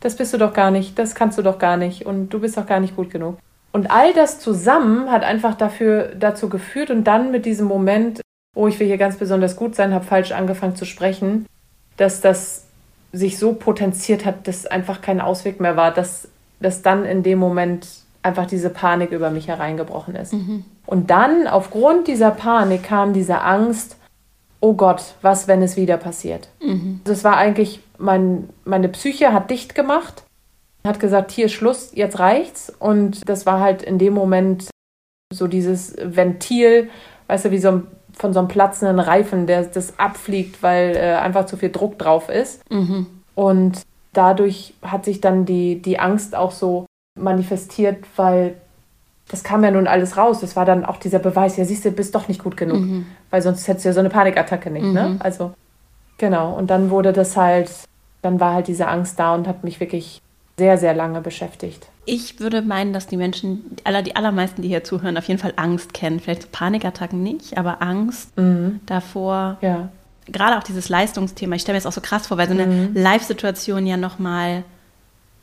das 0.00 0.16
bist 0.16 0.32
du 0.32 0.38
doch 0.38 0.54
gar 0.54 0.70
nicht, 0.70 0.98
das 0.98 1.14
kannst 1.14 1.36
du 1.36 1.42
doch 1.42 1.58
gar 1.58 1.76
nicht 1.76 2.06
und 2.06 2.30
du 2.30 2.40
bist 2.40 2.56
doch 2.56 2.64
gar 2.64 2.80
nicht 2.80 2.96
gut 2.96 3.10
genug. 3.10 3.36
Und 3.70 3.90
all 3.90 4.14
das 4.14 4.40
zusammen 4.40 5.10
hat 5.10 5.22
einfach 5.22 5.56
dafür, 5.56 6.12
dazu 6.18 6.48
geführt 6.48 6.88
und 6.88 7.04
dann 7.04 7.32
mit 7.32 7.44
diesem 7.44 7.66
Moment, 7.66 8.22
oh, 8.56 8.66
ich 8.66 8.80
will 8.80 8.86
hier 8.86 8.96
ganz 8.96 9.16
besonders 9.16 9.56
gut 9.56 9.74
sein, 9.74 9.92
habe 9.92 10.06
falsch 10.06 10.32
angefangen 10.32 10.74
zu 10.74 10.86
sprechen, 10.86 11.44
dass 11.98 12.22
das 12.22 12.64
sich 13.12 13.36
so 13.36 13.52
potenziert 13.52 14.24
hat, 14.24 14.48
dass 14.48 14.66
einfach 14.66 15.02
kein 15.02 15.20
Ausweg 15.20 15.60
mehr 15.60 15.76
war, 15.76 15.92
dass, 15.92 16.28
dass 16.60 16.80
dann 16.80 17.04
in 17.04 17.22
dem 17.22 17.38
Moment 17.38 17.86
einfach 18.22 18.46
diese 18.46 18.70
Panik 18.70 19.10
über 19.10 19.28
mich 19.28 19.48
hereingebrochen 19.48 20.14
ist. 20.14 20.32
Mhm. 20.32 20.64
Und 20.86 21.10
dann, 21.10 21.46
aufgrund 21.46 22.08
dieser 22.08 22.30
Panik, 22.30 22.84
kam 22.84 23.12
diese 23.12 23.42
Angst, 23.42 23.98
oh 24.60 24.74
Gott, 24.74 25.14
was, 25.22 25.48
wenn 25.48 25.62
es 25.62 25.76
wieder 25.76 25.96
passiert? 25.96 26.48
Mhm. 26.62 27.00
Das 27.04 27.24
war 27.24 27.36
eigentlich, 27.36 27.80
mein, 27.98 28.48
meine 28.64 28.88
Psyche 28.88 29.32
hat 29.32 29.50
dicht 29.50 29.74
gemacht 29.74 30.24
hat 30.86 31.00
gesagt, 31.00 31.30
hier 31.30 31.48
Schluss, 31.48 31.92
jetzt 31.94 32.18
reicht's. 32.18 32.72
Und 32.78 33.28
das 33.28 33.46
war 33.46 33.60
halt 33.60 33.82
in 33.82 33.98
dem 33.98 34.14
Moment 34.14 34.70
so 35.32 35.46
dieses 35.46 35.94
Ventil, 36.02 36.88
weißt 37.26 37.46
du, 37.46 37.50
wie 37.50 37.58
so 37.58 37.68
ein, 37.68 37.86
von 38.12 38.32
so 38.32 38.38
einem 38.38 38.48
platzenden 38.48 38.98
Reifen, 38.98 39.46
der 39.46 39.64
das 39.64 39.98
abfliegt, 39.98 40.62
weil 40.62 40.96
äh, 40.96 41.14
einfach 41.16 41.46
zu 41.46 41.56
viel 41.56 41.70
Druck 41.70 41.98
drauf 41.98 42.28
ist. 42.28 42.68
Mhm. 42.70 43.06
Und 43.34 43.82
dadurch 44.12 44.74
hat 44.82 45.04
sich 45.04 45.20
dann 45.20 45.44
die, 45.44 45.80
die 45.80 45.98
Angst 45.98 46.34
auch 46.34 46.50
so 46.50 46.86
manifestiert, 47.18 48.04
weil 48.16 48.56
das 49.30 49.44
kam 49.44 49.62
ja 49.62 49.70
nun 49.70 49.86
alles 49.86 50.16
raus. 50.16 50.40
Das 50.40 50.56
war 50.56 50.64
dann 50.64 50.84
auch 50.84 50.96
dieser 50.96 51.20
Beweis, 51.20 51.56
ja, 51.56 51.64
siehst 51.64 51.84
du, 51.84 51.92
bist 51.92 52.14
doch 52.14 52.26
nicht 52.28 52.42
gut 52.42 52.56
genug. 52.56 52.80
Mhm. 52.80 53.06
Weil 53.30 53.42
sonst 53.42 53.66
hättest 53.68 53.84
du 53.84 53.90
ja 53.90 53.92
so 53.92 54.00
eine 54.00 54.10
Panikattacke 54.10 54.70
nicht, 54.70 54.82
ne? 54.82 54.88
mhm. 54.88 54.94
ne? 54.94 55.16
Also, 55.20 55.54
genau. 56.18 56.52
Und 56.54 56.68
dann 56.68 56.90
wurde 56.90 57.12
das 57.12 57.36
halt, 57.36 57.70
dann 58.22 58.40
war 58.40 58.54
halt 58.54 58.66
diese 58.66 58.88
Angst 58.88 59.18
da 59.18 59.34
und 59.34 59.46
hat 59.46 59.62
mich 59.62 59.78
wirklich 59.78 60.20
sehr, 60.58 60.78
sehr 60.78 60.94
lange 60.94 61.20
beschäftigt. 61.20 61.86
Ich 62.06 62.40
würde 62.40 62.60
meinen, 62.60 62.92
dass 62.92 63.06
die 63.06 63.16
Menschen, 63.16 63.76
die, 63.76 63.86
aller, 63.86 64.02
die 64.02 64.16
allermeisten, 64.16 64.62
die 64.62 64.68
hier 64.68 64.82
zuhören, 64.82 65.16
auf 65.16 65.28
jeden 65.28 65.40
Fall 65.40 65.52
Angst 65.56 65.94
kennen. 65.94 66.18
Vielleicht 66.18 66.50
Panikattacken 66.50 67.22
nicht, 67.22 67.56
aber 67.56 67.80
Angst 67.82 68.36
mhm. 68.36 68.80
davor. 68.84 69.58
Ja. 69.60 69.90
Gerade 70.26 70.58
auch 70.58 70.64
dieses 70.64 70.88
Leistungsthema. 70.88 71.54
Ich 71.54 71.62
stelle 71.62 71.76
mir 71.76 71.82
das 71.82 71.86
auch 71.86 71.92
so 71.92 72.00
krass 72.00 72.26
vor, 72.26 72.36
weil 72.36 72.48
so 72.48 72.54
eine 72.54 72.66
mhm. 72.66 72.90
Live-Situation 72.94 73.86
ja 73.86 73.96
nochmal 73.96 74.64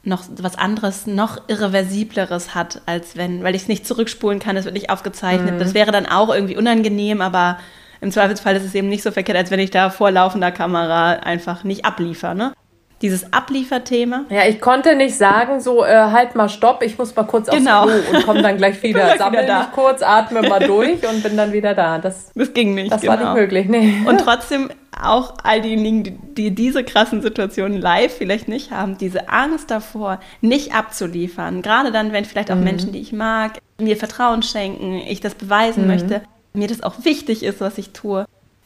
noch 0.08 0.24
was 0.40 0.58
anderes, 0.58 1.06
noch 1.06 1.42
irreversibleres 1.48 2.56
hat, 2.56 2.82
als 2.86 3.18
wenn, 3.18 3.44
weil 3.44 3.56
ich 3.56 3.64
es 3.64 3.68
nicht 3.68 3.86
zurückspulen 3.86 4.40
kann, 4.40 4.58
es 4.58 4.66
wird 4.66 4.74
nicht 4.74 4.90
aufgezeichnet. 4.90 5.56
Mhm. 5.56 5.60
Das 5.60 5.74
wäre 5.74 5.92
dann 5.92 6.06
auch 6.06 6.34
irgendwie 6.34 6.58
unangenehm, 6.58 7.22
aber 7.22 7.60
im 8.00 8.12
Zweifelsfall 8.12 8.56
ist 8.56 8.64
es 8.64 8.76
eben 8.76 8.90
nicht 8.90 9.04
so 9.04 9.12
verkehrt, 9.12 9.38
als 9.38 9.52
wenn 9.52 9.60
ich 9.60 9.72
da 9.72 9.90
vor 9.90 10.12
laufender 10.12 10.52
Kamera 10.52 11.12
einfach 11.12 11.64
nicht 11.64 11.86
abliefere. 11.86 12.36
Ne? 12.36 12.54
Dieses 13.02 13.32
Ablieferthema. 13.32 14.26
Ja, 14.30 14.48
ich 14.48 14.60
konnte 14.60 14.96
nicht 14.96 15.16
sagen, 15.16 15.60
so 15.60 15.86
äh, 15.86 15.94
halt 15.94 16.36
mal 16.36 16.50
Stopp, 16.50 16.82
ich 16.82 16.98
muss 16.98 17.16
mal 17.16 17.24
kurz 17.24 17.50
genau. 17.50 17.84
aufs 17.84 17.92
Klo 17.92 18.18
und 18.18 18.26
komme 18.26 18.42
dann 18.42 18.58
gleich 18.58 18.82
wieder. 18.84 19.18
Sammel 19.18 19.44
wieder 19.44 19.60
mich 19.60 19.72
kurz, 19.72 20.02
atme 20.02 20.42
mal 20.42 20.60
durch 20.60 21.08
und 21.08 21.22
bin 21.24 21.38
dann 21.38 21.54
wieder 21.54 21.76
da. 21.76 22.00
Das, 22.00 22.32
das 22.34 22.54
ging 22.54 22.74
nicht. 22.74 22.92
Das 22.92 23.02
genau. 23.02 23.14
war 23.14 23.18
nicht 23.20 23.28
genau. 23.28 23.40
möglich, 23.40 23.68
nee. 23.68 24.08
Und 24.08 24.20
trotzdem 24.20 24.70
auch 25.00 25.36
all 25.44 25.62
diejenigen, 25.62 26.04
die, 26.04 26.12
die 26.34 26.56
diese 26.56 26.84
krassen 26.84 27.22
Situationen 27.22 27.80
live 27.80 28.16
vielleicht 28.16 28.48
nicht 28.48 28.72
haben, 28.72 28.98
diese 28.98 29.30
Angst 29.30 29.70
davor, 29.70 30.20
nicht 30.42 30.74
abzuliefern. 30.74 31.62
Gerade 31.62 31.92
dann, 31.92 32.14
wenn 32.14 32.26
vielleicht 32.26 32.52
auch 32.52 32.56
mhm. 32.56 32.64
Menschen, 32.64 32.92
die 32.92 33.00
ich 33.00 33.14
mag, 33.14 33.60
mir 33.80 33.98
Vertrauen 33.98 34.42
schenken, 34.42 34.96
ich 35.08 35.20
das 35.20 35.36
beweisen 35.36 35.84
mhm. 35.84 35.88
möchte, 35.88 36.22
mir 36.54 36.68
das 36.68 36.82
auch 36.82 37.06
wichtig 37.06 37.44
ist, 37.44 37.62
was 37.62 37.78
ich 37.78 37.92
tue. 37.92 38.26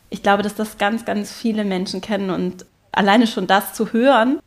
Ich 0.10 0.24
glaube, 0.24 0.44
dass 0.44 0.56
das 0.56 0.78
ganz, 0.78 1.06
ganz 1.06 1.32
viele 1.34 1.64
Menschen 1.64 2.02
kennen 2.02 2.30
und 2.30 2.66
alleine 2.92 3.28
schon 3.28 3.48
das 3.48 3.74
zu 3.74 3.94
hören, 3.94 4.40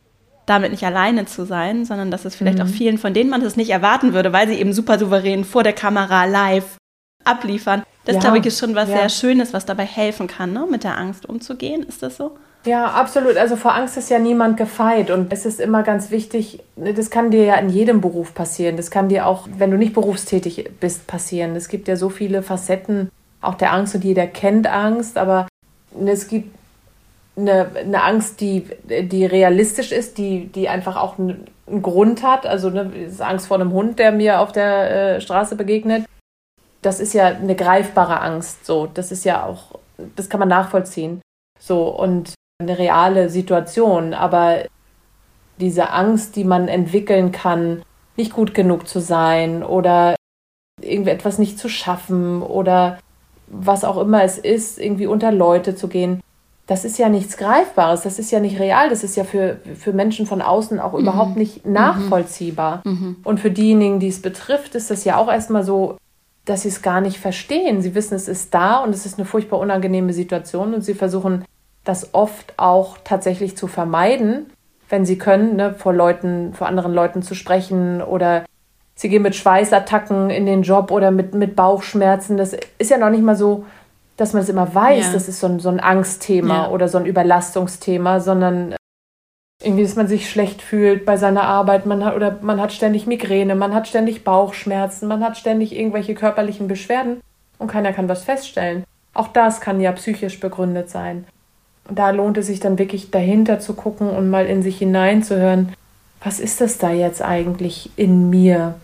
damit 0.45 0.71
nicht 0.71 0.85
alleine 0.85 1.25
zu 1.25 1.45
sein, 1.45 1.85
sondern 1.85 2.11
dass 2.11 2.25
es 2.25 2.35
vielleicht 2.35 2.59
mhm. 2.59 2.65
auch 2.65 2.69
vielen, 2.69 2.97
von 2.97 3.13
denen 3.13 3.29
man 3.29 3.41
das 3.41 3.55
nicht 3.55 3.71
erwarten 3.71 4.13
würde, 4.13 4.33
weil 4.33 4.47
sie 4.47 4.55
eben 4.55 4.73
super 4.73 4.99
souverän 4.99 5.43
vor 5.43 5.63
der 5.63 5.73
Kamera 5.73 6.25
live 6.25 6.77
abliefern. 7.23 7.83
Das, 8.05 8.15
ja, 8.15 8.21
glaube 8.21 8.37
ich, 8.37 8.45
ist 8.45 8.59
schon 8.59 8.75
was 8.75 8.89
ja. 8.89 8.97
sehr 8.97 9.09
Schönes, 9.09 9.53
was 9.53 9.65
dabei 9.65 9.85
helfen 9.85 10.27
kann, 10.27 10.53
ne? 10.53 10.67
mit 10.69 10.83
der 10.83 10.97
Angst 10.97 11.27
umzugehen. 11.27 11.83
Ist 11.83 12.03
das 12.03 12.17
so? 12.17 12.37
Ja, 12.65 12.87
absolut. 12.87 13.37
Also 13.37 13.55
vor 13.55 13.75
Angst 13.75 13.97
ist 13.97 14.09
ja 14.09 14.19
niemand 14.19 14.57
gefeit. 14.57 15.09
Und 15.09 15.31
es 15.31 15.45
ist 15.45 15.59
immer 15.59 15.83
ganz 15.83 16.11
wichtig, 16.11 16.63
das 16.75 17.09
kann 17.09 17.31
dir 17.31 17.43
ja 17.43 17.55
in 17.55 17.69
jedem 17.69 18.01
Beruf 18.01 18.33
passieren. 18.33 18.77
Das 18.77 18.91
kann 18.91 19.09
dir 19.09 19.27
auch, 19.27 19.47
wenn 19.57 19.71
du 19.71 19.77
nicht 19.77 19.93
berufstätig 19.93 20.69
bist, 20.79 21.07
passieren. 21.07 21.55
Es 21.55 21.67
gibt 21.67 21.87
ja 21.87 21.95
so 21.95 22.09
viele 22.09 22.43
Facetten 22.43 23.09
auch 23.41 23.55
der 23.55 23.73
Angst 23.73 23.95
und 23.95 24.03
jeder 24.03 24.25
kennt 24.27 24.67
Angst. 24.67 25.17
Aber 25.17 25.47
es 26.05 26.27
gibt 26.27 26.54
eine, 27.37 27.71
eine 27.75 28.03
Angst, 28.03 28.39
die, 28.41 28.65
die 28.83 29.25
realistisch 29.25 29.91
ist, 29.91 30.17
die, 30.17 30.47
die 30.47 30.69
einfach 30.69 30.95
auch 30.95 31.19
einen, 31.19 31.47
Grund 31.81 32.21
hat. 32.21 32.45
Also 32.45 32.69
ne, 32.69 32.91
Angst 33.19 33.47
vor 33.47 33.59
einem 33.59 33.71
Hund, 33.73 33.97
der 33.97 34.11
mir 34.11 34.39
auf 34.39 34.51
der 34.51 35.15
äh, 35.15 35.21
Straße 35.21 35.55
begegnet. 35.55 36.05
das 36.83 36.99
ist 36.99 37.13
ja 37.13 37.25
eine 37.25 37.55
greifbare 37.55 38.21
Angst. 38.21 38.65
So, 38.65 38.85
das 38.85 39.11
ist 39.11 39.25
ja 39.25 39.43
auch, 39.43 39.79
das 40.15 40.29
kann 40.29 40.39
man 40.39 40.49
nachvollziehen. 40.49 41.21
So, 41.59 41.87
und 41.87 42.35
eine 42.61 42.77
reale 42.77 43.29
Situation. 43.29 44.13
Aber 44.13 44.65
diese 45.59 45.89
Angst, 45.89 46.35
die 46.35 46.43
man 46.43 46.67
entwickeln 46.67 47.31
kann, 47.31 47.81
nicht 48.15 48.33
gut 48.33 48.53
genug 48.53 48.87
zu 48.87 48.99
sein 48.99 49.63
oder 49.63 50.15
irgendwie 50.81 51.09
etwas 51.09 51.39
nicht 51.39 51.57
zu 51.57 51.69
schaffen 51.69 52.41
oder 52.41 52.99
was 53.47 53.83
auch 53.83 53.97
immer 53.97 54.23
es 54.23 54.37
ist, 54.37 54.79
irgendwie 54.79 55.07
unter 55.07 55.31
Leute 55.31 55.75
zu 55.75 55.87
gehen, 55.87 56.21
das 56.67 56.83
ist 56.83 56.97
ja 56.97 57.09
nichts 57.09 57.37
Greifbares, 57.37 58.01
das 58.01 58.17
ist 58.17 58.31
ja 58.31 58.39
nicht 58.39 58.59
real, 58.59 58.89
das 58.89 59.03
ist 59.03 59.15
ja 59.15 59.23
für, 59.23 59.59
für 59.75 59.93
Menschen 59.93 60.25
von 60.25 60.41
außen 60.41 60.79
auch 60.79 60.93
mhm. 60.93 60.99
überhaupt 60.99 61.35
nicht 61.35 61.65
mhm. 61.65 61.73
nachvollziehbar. 61.73 62.81
Mhm. 62.83 63.17
Und 63.23 63.39
für 63.39 63.51
diejenigen, 63.51 63.99
die 63.99 64.07
es 64.07 64.21
betrifft, 64.21 64.73
ist 64.73 64.89
das 64.89 65.03
ja 65.03 65.17
auch 65.17 65.31
erstmal 65.31 65.63
so, 65.63 65.97
dass 66.43 66.63
sie 66.63 66.69
es 66.69 66.81
gar 66.81 67.01
nicht 67.01 67.17
verstehen. 67.17 67.81
Sie 67.81 67.93
wissen, 67.93 68.15
es 68.15 68.27
ist 68.27 68.53
da 68.53 68.77
und 68.77 68.91
es 68.91 69.05
ist 69.05 69.19
eine 69.19 69.25
furchtbar 69.25 69.59
unangenehme 69.59 70.13
Situation 70.13 70.73
und 70.73 70.81
sie 70.81 70.93
versuchen 70.95 71.45
das 71.83 72.13
oft 72.13 72.53
auch 72.57 72.97
tatsächlich 73.03 73.55
zu 73.55 73.67
vermeiden, 73.67 74.47
wenn 74.89 75.05
sie 75.05 75.17
können, 75.17 75.55
ne, 75.55 75.75
vor 75.75 75.93
Leuten, 75.93 76.53
vor 76.53 76.67
anderen 76.67 76.93
Leuten 76.93 77.21
zu 77.21 77.35
sprechen 77.35 78.01
oder 78.01 78.45
sie 78.95 79.09
gehen 79.09 79.21
mit 79.21 79.35
Schweißattacken 79.35 80.31
in 80.31 80.45
den 80.47 80.63
Job 80.63 80.89
oder 80.89 81.11
mit, 81.11 81.35
mit 81.35 81.55
Bauchschmerzen. 81.55 82.37
Das 82.37 82.55
ist 82.77 82.89
ja 82.89 82.97
noch 82.97 83.09
nicht 83.09 83.23
mal 83.23 83.35
so, 83.35 83.65
dass 84.17 84.33
man 84.33 84.43
es 84.43 84.49
immer 84.49 84.73
weiß, 84.73 85.07
ja. 85.07 85.13
das 85.13 85.27
ist 85.27 85.39
so 85.39 85.47
ein, 85.47 85.59
so 85.59 85.69
ein 85.69 85.79
Angstthema 85.79 86.63
ja. 86.63 86.69
oder 86.69 86.87
so 86.87 86.97
ein 86.97 87.05
Überlastungsthema, 87.05 88.19
sondern 88.19 88.75
irgendwie, 89.61 89.83
dass 89.83 89.95
man 89.95 90.07
sich 90.07 90.29
schlecht 90.29 90.61
fühlt 90.61 91.05
bei 91.05 91.17
seiner 91.17 91.43
Arbeit, 91.43 91.85
man 91.85 92.03
hat, 92.03 92.15
oder 92.15 92.37
man 92.41 92.61
hat 92.61 92.73
ständig 92.73 93.07
Migräne, 93.07 93.55
man 93.55 93.73
hat 93.73 93.87
ständig 93.87 94.23
Bauchschmerzen, 94.23 95.07
man 95.07 95.23
hat 95.23 95.37
ständig 95.37 95.75
irgendwelche 95.75 96.13
körperlichen 96.13 96.67
Beschwerden 96.67 97.21
und 97.57 97.71
keiner 97.71 97.93
kann 97.93 98.09
was 98.09 98.23
feststellen. 98.23 98.83
Auch 99.13 99.29
das 99.29 99.61
kann 99.61 99.79
ja 99.79 99.91
psychisch 99.93 100.39
begründet 100.39 100.89
sein. 100.89 101.25
Und 101.87 101.99
da 101.99 102.09
lohnt 102.09 102.37
es 102.37 102.47
sich 102.47 102.59
dann 102.59 102.79
wirklich 102.79 103.11
dahinter 103.11 103.59
zu 103.59 103.73
gucken 103.73 104.09
und 104.09 104.29
mal 104.29 104.45
in 104.45 104.61
sich 104.61 104.77
hineinzuhören, 104.77 105.73
was 106.21 106.39
ist 106.39 106.59
das 106.59 106.77
da 106.77 106.91
jetzt 106.91 107.21
eigentlich 107.21 107.91
in 107.95 108.29
mir, 108.29 108.75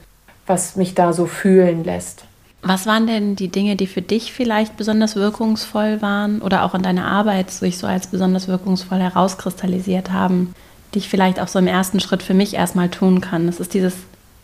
was 0.46 0.76
mich 0.76 0.96
da 0.96 1.12
so 1.12 1.26
fühlen 1.26 1.84
lässt. 1.84 2.26
Was 2.63 2.86
waren 2.86 3.08
denn 3.08 3.36
die 3.36 3.47
Dinge, 3.47 3.76
die 3.76 3.88
für 3.88 4.02
dich 4.04 4.34
vielleicht 4.34 4.78
besonders 4.78 5.15
wirkungsvoll 5.15 6.02
waren 6.02 6.41
oder 6.41 6.63
auch 6.63 6.76
in 6.76 6.84
deiner 6.84 7.06
Arbeit 7.06 7.50
sich 7.50 7.78
so 7.78 7.88
als 7.88 8.08
besonders 8.08 8.47
wirkungsvoll 8.47 9.00
herauskristallisiert 9.00 10.12
haben, 10.12 10.54
die 10.93 11.00
ich 11.00 11.10
vielleicht 11.10 11.39
auch 11.39 11.47
so 11.47 11.58
im 11.58 11.67
ersten 11.67 12.00
Schritt 12.00 12.21
für 12.21 12.36
mich 12.36 12.54
erstmal 12.54 12.89
tun 12.89 13.19
kann? 13.19 13.47
Das 13.47 13.60
ist 13.60 13.74
dieses 13.74 13.95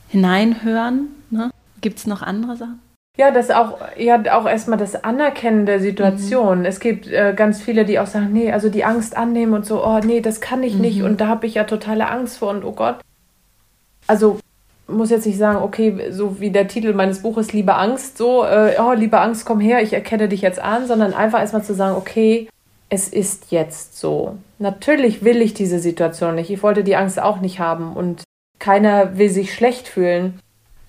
Hineinhören. 0.10 1.10
Ne? 1.30 1.52
Gibt 1.82 2.00
es 2.00 2.08
noch 2.08 2.24
andere 2.24 2.56
Sachen? 2.56 2.80
Ja, 3.18 3.32
das 3.32 3.50
auch, 3.50 3.80
ja, 3.98 4.22
auch 4.38 4.48
erstmal 4.48 4.78
das 4.78 5.04
Anerkennen 5.04 5.66
der 5.66 5.80
Situation. 5.80 6.60
Mhm. 6.60 6.66
Es 6.66 6.80
gibt 6.80 7.08
äh, 7.08 7.34
ganz 7.36 7.62
viele, 7.62 7.84
die 7.84 8.00
auch 8.00 8.06
sagen, 8.06 8.32
nee, 8.32 8.52
also 8.52 8.70
die 8.70 8.86
Angst 8.86 9.18
annehmen 9.18 9.54
und 9.54 9.66
so, 9.66 9.84
oh 9.84 10.00
nee, 10.00 10.22
das 10.22 10.40
kann 10.40 10.62
ich 10.62 10.76
mhm. 10.76 10.82
nicht 10.82 11.02
und 11.02 11.20
da 11.20 11.28
habe 11.28 11.48
ich 11.48 11.56
ja 11.56 11.64
totale 11.64 12.10
Angst 12.10 12.38
vor 12.38 12.50
und 12.50 12.64
oh 12.64 12.74
Gott. 12.74 13.00
Also 14.06 14.40
muss 14.88 15.10
jetzt 15.10 15.26
nicht 15.26 15.38
sagen, 15.38 15.60
okay, 15.62 16.12
so 16.12 16.40
wie 16.40 16.50
der 16.50 16.68
Titel 16.68 16.94
meines 16.94 17.22
Buches, 17.22 17.54
Liebe 17.54 17.76
Angst, 17.76 18.18
so, 18.18 18.46
äh, 18.46 18.76
oh, 18.80 18.94
liebe 18.94 19.20
Angst, 19.20 19.46
komm 19.46 19.60
her, 19.60 19.82
ich 19.82 19.94
erkenne 19.94 20.30
dich 20.30 20.42
jetzt 20.42 20.60
an, 20.60 20.88
sondern 20.88 21.14
einfach 21.14 21.40
erstmal 21.40 21.64
zu 21.64 21.74
sagen, 21.74 21.96
okay, 21.96 22.48
es 22.90 23.10
ist 23.10 23.52
jetzt 23.52 24.00
so. 24.00 24.38
Natürlich 24.60 25.24
will 25.24 25.42
ich 25.42 25.54
diese 25.54 25.80
Situation 25.80 26.36
nicht. 26.36 26.50
Ich 26.50 26.64
wollte 26.64 26.84
die 26.84 26.96
Angst 26.96 27.22
auch 27.22 27.42
nicht 27.42 27.60
haben 27.60 27.94
und 27.94 28.24
keiner 28.60 29.18
will 29.18 29.30
sich 29.30 29.54
schlecht 29.54 29.88
fühlen. 29.88 30.40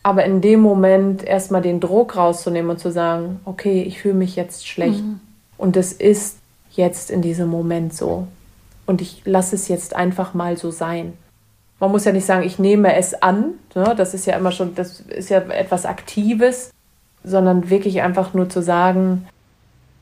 Aber 0.04 0.24
in 0.24 0.40
dem 0.40 0.60
Moment 0.60 1.24
erstmal 1.24 1.60
den 1.60 1.80
Druck 1.80 2.16
rauszunehmen 2.16 2.70
und 2.70 2.78
zu 2.78 2.90
sagen, 2.90 3.40
okay, 3.44 3.82
ich 3.82 4.00
fühle 4.00 4.14
mich 4.14 4.36
jetzt 4.36 4.66
schlecht. 4.66 5.02
Mhm. 5.02 5.20
Und 5.58 5.76
es 5.76 5.92
ist 5.92 6.38
jetzt 6.70 7.10
in 7.10 7.20
diesem 7.20 7.48
Moment 7.48 7.92
so. 7.92 8.28
Und 8.86 9.02
ich 9.02 9.22
lasse 9.24 9.56
es 9.56 9.68
jetzt 9.68 9.94
einfach 9.94 10.34
mal 10.34 10.56
so 10.56 10.70
sein. 10.70 11.14
Man 11.80 11.90
muss 11.90 12.04
ja 12.04 12.12
nicht 12.12 12.26
sagen, 12.26 12.42
ich 12.42 12.58
nehme 12.58 12.94
es 12.96 13.14
an. 13.22 13.54
Ne? 13.74 13.94
Das 13.96 14.14
ist 14.14 14.26
ja 14.26 14.36
immer 14.36 14.52
schon, 14.52 14.74
das 14.74 15.00
ist 15.00 15.30
ja 15.30 15.38
etwas 15.38 15.86
Aktives, 15.86 16.70
sondern 17.22 17.70
wirklich 17.70 18.02
einfach 18.02 18.34
nur 18.34 18.48
zu 18.48 18.62
sagen, 18.62 19.28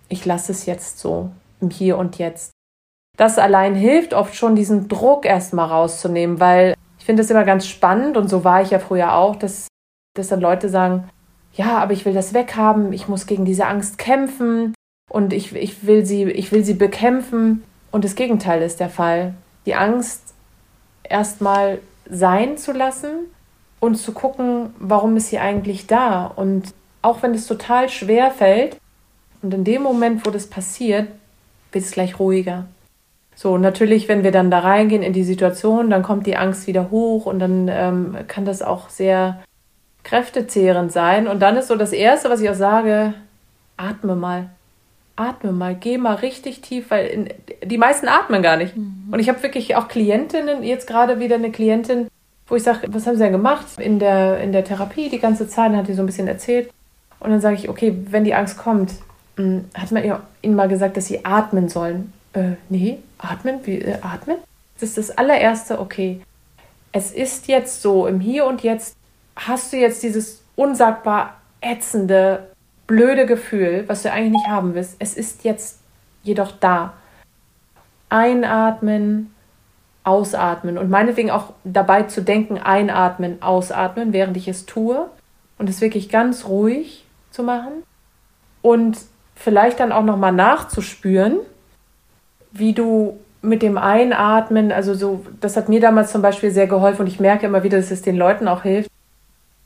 ich 0.09 0.25
lasse 0.25 0.53
es 0.53 0.67
jetzt 0.67 0.99
so, 0.99 1.31
im 1.61 1.71
Hier 1.71 1.99
und 1.99 2.19
Jetzt. 2.19 2.53
Das 3.17 3.39
allein 3.39 3.75
hilft 3.75 4.15
oft 4.15 4.35
schon, 4.35 4.57
diesen 4.57 4.89
Druck 4.89 5.25
erstmal 5.25 5.69
rauszunehmen, 5.69 6.39
weil 6.41 6.75
ich 6.99 7.05
finde 7.05 7.23
es 7.23 7.31
immer 7.31 7.45
ganz 7.45 7.67
spannend 7.67 8.17
und 8.17 8.29
so 8.29 8.45
war 8.45 8.63
ich 8.63 8.71
ja 8.71 8.79
früher 8.79 9.15
auch, 9.15 9.37
dass 9.37 9.69
dass 10.17 10.29
dann 10.29 10.41
Leute 10.41 10.69
sagen, 10.69 11.09
ja, 11.55 11.79
aber 11.79 11.93
ich 11.93 12.05
will 12.05 12.13
das 12.13 12.35
weghaben, 12.35 12.93
ich 12.93 13.09
muss 13.09 13.27
gegen 13.27 13.45
diese 13.45 13.67
Angst 13.67 13.99
kämpfen 13.99 14.75
und 15.11 15.33
ich, 15.33 15.55
ich, 15.55 15.87
will, 15.87 16.05
sie, 16.05 16.25
ich 16.25 16.53
will 16.53 16.65
sie 16.65 16.75
bekämpfen. 16.75 17.65
Und 17.93 18.05
das 18.05 18.15
Gegenteil 18.15 18.63
ist 18.63 18.81
der 18.81 18.91
Fall. 18.91 19.35
Die 19.65 19.75
Angst 19.75 20.26
erstmal 21.11 21.81
sein 22.09 22.57
zu 22.57 22.73
lassen 22.73 23.27
und 23.81 23.97
zu 23.97 24.13
gucken, 24.13 24.75
warum 24.79 25.17
ist 25.17 25.29
sie 25.29 25.39
eigentlich 25.39 25.87
da. 25.87 26.27
Und 26.27 26.75
auch 27.03 27.23
wenn 27.23 27.35
es 27.35 27.47
total 27.47 27.89
schwer 27.89 28.31
fällt, 28.31 28.77
und 29.43 29.55
in 29.55 29.65
dem 29.65 29.83
Moment, 29.83 30.27
wo 30.27 30.31
das 30.31 30.49
passiert, 30.49 31.09
wird 31.71 31.85
es 31.85 31.93
gleich 31.93 32.19
ruhiger. 32.19 32.67
So, 33.35 33.59
natürlich, 33.59 34.09
wenn 34.09 34.25
wir 34.25 34.33
dann 34.33 34.51
da 34.51 34.61
reingehen 34.61 35.03
in 35.03 35.13
die 35.13 35.23
Situation, 35.23 35.91
dann 35.91 36.03
kommt 36.03 36.27
die 36.27 36.37
Angst 36.37 36.67
wieder 36.67 36.91
hoch 36.91 37.27
und 37.27 37.39
dann 37.39 37.69
ähm, 37.71 38.17
kann 38.29 38.47
das 38.47 38.63
auch 38.63 38.89
sehr 38.89 39.43
kräftezehrend 40.05 40.91
sein. 40.91 41.29
Und 41.29 41.41
dann 41.41 41.57
ist 41.57 41.69
so 41.69 41.77
das 41.77 41.93
Erste, 41.93 42.31
was 42.31 42.41
ich 42.41 42.49
auch 42.49 42.55
sage, 42.55 43.13
atme 43.77 44.17
mal. 44.17 44.49
Atme 45.17 45.53
mal, 45.53 45.75
geh 45.75 45.99
mal 45.99 46.15
richtig 46.15 46.61
tief, 46.61 46.91
weil 46.91 47.07
in, 47.07 47.29
die 47.65 47.79
meisten 47.79 48.07
atmen 48.07 48.43
gar 48.43 48.57
nicht. 48.57 48.77
Mhm. 48.77 49.09
Und 49.11 49.19
ich 49.19 49.29
habe 49.29 49.43
wirklich 49.43 49.75
auch 49.77 49.89
Klientinnen, 49.89 50.63
jetzt 50.63 50.87
gerade 50.87 51.19
wieder 51.19 51.37
eine 51.37 51.51
Klientin, 51.51 52.09
wo 52.47 52.55
ich 52.55 52.63
sage, 52.63 52.87
was 52.91 53.07
haben 53.07 53.17
Sie 53.17 53.23
denn 53.23 53.33
gemacht 53.33 53.67
in 53.79 53.99
der, 53.99 54.39
in 54.41 54.53
der 54.53 54.65
Therapie 54.65 55.09
die 55.09 55.19
ganze 55.19 55.49
Zeit? 55.49 55.71
Dann 55.71 55.79
hat 55.79 55.89
die 55.89 55.95
so 55.95 56.03
ein 56.03 56.07
bisschen 56.07 56.29
erzählt. 56.29 56.71
Und 57.19 57.31
dann 57.31 57.41
sage 57.41 57.57
ich, 57.57 57.69
okay, 57.69 57.97
wenn 58.11 58.25
die 58.25 58.35
Angst 58.35 58.59
kommt, 58.59 58.93
hm, 59.37 59.65
hat 59.75 59.91
man 59.91 60.05
ihnen 60.43 60.55
mal 60.55 60.69
gesagt, 60.69 60.97
dass 60.97 61.07
sie 61.07 61.25
atmen 61.25 61.69
sollen. 61.69 62.13
Äh, 62.35 62.53
nee, 62.69 62.99
atmen? 63.19 63.61
Wie, 63.65 63.81
äh, 63.81 63.99
atmen? 64.03 64.37
Das 64.79 64.91
ist 64.91 64.99
das 64.99 65.19
allererste, 65.19 65.81
okay. 65.81 66.21
Es 66.93 67.11
ist 67.11 67.49
jetzt 67.49 67.83
so, 67.83 68.07
im 68.07 68.21
Hier 68.21 68.45
und 68.45 68.63
Jetzt 68.63 68.97
hast 69.35 69.73
du 69.73 69.77
jetzt 69.77 70.03
dieses 70.03 70.43
unsagbar 70.55 71.37
ätzende, 71.61 72.49
blöde 72.87 73.27
Gefühl, 73.27 73.85
was 73.87 74.03
du 74.03 74.13
eigentlich 74.13 74.33
nicht 74.33 74.49
haben 74.49 74.75
willst. 74.75 74.97
Es 74.99 75.15
ist 75.15 75.45
jetzt 75.45 75.81
jedoch 76.23 76.53
da. 76.53 76.95
Einatmen, 78.09 79.35
ausatmen 80.05 80.79
und 80.79 80.89
meinetwegen 80.89 81.33
auch 81.33 81.53
dabei 81.65 82.05
zu 82.05 82.23
denken, 82.23 82.59
einatmen, 82.59 83.43
ausatmen, 83.43 84.13
während 84.13 84.37
ich 84.37 84.47
es 84.47 84.65
tue 84.65 85.11
und 85.59 85.69
es 85.69 85.81
wirklich 85.81 86.09
ganz 86.09 86.47
ruhig 86.47 87.05
zu 87.33 87.43
machen 87.43 87.83
und 88.63 88.99
vielleicht 89.35 89.81
dann 89.81 89.91
auch 89.91 90.05
noch 90.05 90.17
mal 90.17 90.31
nachzuspüren, 90.31 91.39
wie 92.53 92.73
du 92.73 93.19
mit 93.43 93.63
dem 93.63 93.79
Einatmen, 93.79 94.71
also 94.71 94.95
so, 94.95 95.27
das 95.41 95.57
hat 95.57 95.69
mir 95.69 95.81
damals 95.81 96.13
zum 96.13 96.23
Beispiel 96.23 96.51
sehr 96.53 96.67
geholfen 96.67 97.03
und 97.03 97.07
ich 97.09 97.21
merke 97.21 97.47
immer 97.47 97.65
wieder, 97.65 97.79
dass 97.79 97.91
es 97.91 98.03
den 98.03 98.17
Leuten 98.17 98.47
auch 98.49 98.63
hilft, 98.63 98.91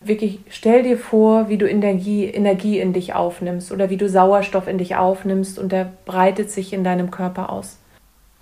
wirklich 0.01 0.41
stell 0.49 0.83
dir 0.83 0.99
vor, 0.99 1.49
wie 1.49 1.59
du 1.59 1.69
Energie, 1.69 2.25
Energie 2.25 2.81
in 2.81 2.93
dich 2.93 3.15
aufnimmst 3.15 3.71
oder 3.71 3.91
wie 3.91 3.97
du 3.97 4.09
Sauerstoff 4.09 4.67
in 4.67 4.79
dich 4.79 4.97
aufnimmst 4.97 5.59
und 5.59 5.73
der 5.73 5.93
breitet 6.07 6.51
sich 6.51 6.73
in 6.73 6.85
deinem 6.85 7.11
Körper 7.11 7.51
aus. 7.51 7.79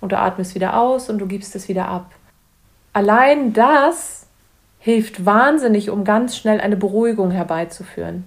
Und 0.01 0.13
du 0.13 0.17
atmest 0.17 0.55
wieder 0.55 0.79
aus 0.79 1.09
und 1.09 1.19
du 1.19 1.27
gibst 1.27 1.55
es 1.55 1.67
wieder 1.67 1.89
ab. 1.89 2.11
Allein 2.93 3.51
das 3.51 4.27
hilft 4.79 5.25
wahnsinnig, 5.25 5.89
um 5.89 6.05
ganz 6.05 6.37
schnell 6.37 6.61
eine 6.61 6.77
Beruhigung 6.77 7.31
herbeizuführen. 7.31 8.23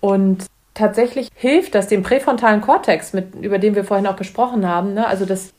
Und 0.00 0.46
tatsächlich 0.72 1.28
hilft 1.34 1.74
das 1.74 1.88
dem 1.88 2.02
präfrontalen 2.02 2.62
Kortex, 2.62 3.12
mit, 3.12 3.34
über 3.34 3.58
den 3.58 3.74
wir 3.74 3.84
vorhin 3.84 4.06
auch 4.06 4.16
gesprochen 4.16 4.66
haben, 4.66 4.94
ne? 4.94 5.06
also 5.06 5.26
das 5.26 5.52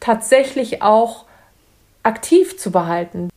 tatsächlich 0.00 0.82
auch 0.82 1.26
aktiv 2.02 2.58
zu 2.58 2.72
behalten 2.72 3.28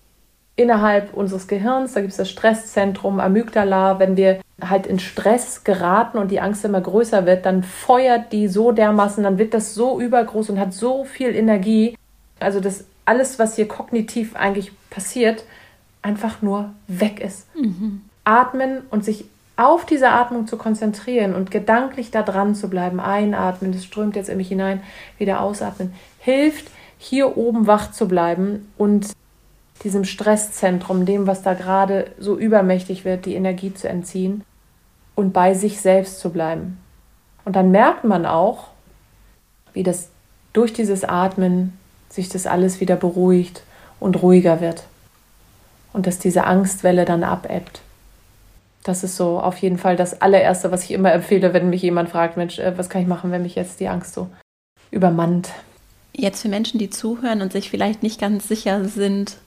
innerhalb 0.59 1.13
unseres 1.13 1.47
Gehirns, 1.47 1.93
da 1.93 2.01
gibt 2.01 2.11
es 2.11 2.17
das 2.17 2.29
Stresszentrum 2.29 3.21
Amygdala, 3.21 3.97
wenn 3.97 4.17
wir 4.17 4.41
halt 4.61 4.87
in 4.87 4.99
Stress 4.99 5.63
geraten 5.63 6.17
und 6.17 6.31
die 6.31 6.41
Angst 6.41 6.65
immer 6.65 6.81
größer 6.81 7.25
wird, 7.25 7.45
dann 7.45 7.63
feuert 7.63 8.33
die 8.33 8.49
so 8.49 8.73
dermaßen, 8.73 9.23
dann 9.23 9.37
wird 9.37 9.53
das 9.53 9.73
so 9.73 10.01
übergroß 10.01 10.49
und 10.49 10.59
hat 10.59 10.73
so 10.73 11.05
viel 11.05 11.33
Energie, 11.33 11.95
also 12.41 12.59
dass 12.59 12.83
alles, 13.05 13.39
was 13.39 13.55
hier 13.55 13.69
kognitiv 13.69 14.35
eigentlich 14.35 14.73
passiert, 14.89 15.45
einfach 16.01 16.41
nur 16.41 16.71
weg 16.87 17.21
ist. 17.21 17.47
Mhm. 17.55 18.01
Atmen 18.25 18.81
und 18.91 19.05
sich 19.05 19.25
auf 19.55 19.85
diese 19.85 20.09
Atmung 20.09 20.45
zu 20.45 20.57
konzentrieren 20.57 21.35
und 21.35 21.51
gedanklich 21.51 22.11
da 22.11 22.21
dran 22.21 22.53
zu 22.53 22.69
bleiben, 22.69 22.99
einatmen, 22.99 23.71
das 23.71 23.85
strömt 23.85 24.17
jetzt 24.17 24.29
in 24.29 24.37
mich 24.37 24.49
hinein, 24.49 24.83
wieder 25.17 25.39
ausatmen, 25.39 25.93
hilft, 26.19 26.67
hier 26.97 27.37
oben 27.37 27.65
wach 27.65 27.91
zu 27.91 28.09
bleiben 28.09 28.71
und 28.77 29.07
diesem 29.83 30.03
Stresszentrum, 30.03 31.05
dem, 31.05 31.27
was 31.27 31.41
da 31.41 31.53
gerade 31.53 32.11
so 32.19 32.37
übermächtig 32.37 33.05
wird, 33.05 33.25
die 33.25 33.35
Energie 33.35 33.73
zu 33.73 33.87
entziehen 33.87 34.43
und 35.15 35.33
bei 35.33 35.53
sich 35.53 35.79
selbst 35.81 36.19
zu 36.19 36.31
bleiben. 36.31 36.77
Und 37.45 37.55
dann 37.55 37.71
merkt 37.71 38.03
man 38.03 38.25
auch, 38.25 38.67
wie 39.73 39.83
das 39.83 40.09
durch 40.53 40.73
dieses 40.73 41.03
Atmen 41.03 41.77
sich 42.09 42.29
das 42.29 42.47
alles 42.47 42.79
wieder 42.79 42.95
beruhigt 42.95 43.63
und 43.99 44.21
ruhiger 44.21 44.61
wird. 44.61 44.83
Und 45.93 46.07
dass 46.07 46.19
diese 46.19 46.43
Angstwelle 46.43 47.05
dann 47.05 47.23
abebbt. 47.23 47.81
Das 48.83 49.03
ist 49.03 49.17
so 49.17 49.39
auf 49.39 49.57
jeden 49.57 49.77
Fall 49.77 49.95
das 49.95 50.21
allererste, 50.21 50.71
was 50.71 50.83
ich 50.83 50.91
immer 50.91 51.11
empfehle, 51.11 51.53
wenn 51.53 51.69
mich 51.69 51.81
jemand 51.81 52.09
fragt, 52.09 52.37
Mensch, 52.37 52.59
äh, 52.59 52.77
was 52.77 52.89
kann 52.89 53.01
ich 53.01 53.07
machen, 53.07 53.31
wenn 53.31 53.43
mich 53.43 53.55
jetzt 53.55 53.79
die 53.79 53.87
Angst 53.87 54.13
so 54.13 54.29
übermannt. 54.91 55.49
Jetzt 56.13 56.41
für 56.41 56.49
Menschen, 56.49 56.79
die 56.79 56.89
zuhören 56.89 57.41
und 57.41 57.51
sich 57.51 57.69
vielleicht 57.69 58.03
nicht 58.03 58.19
ganz 58.19 58.47
sicher 58.47 58.85
sind, 58.85 59.37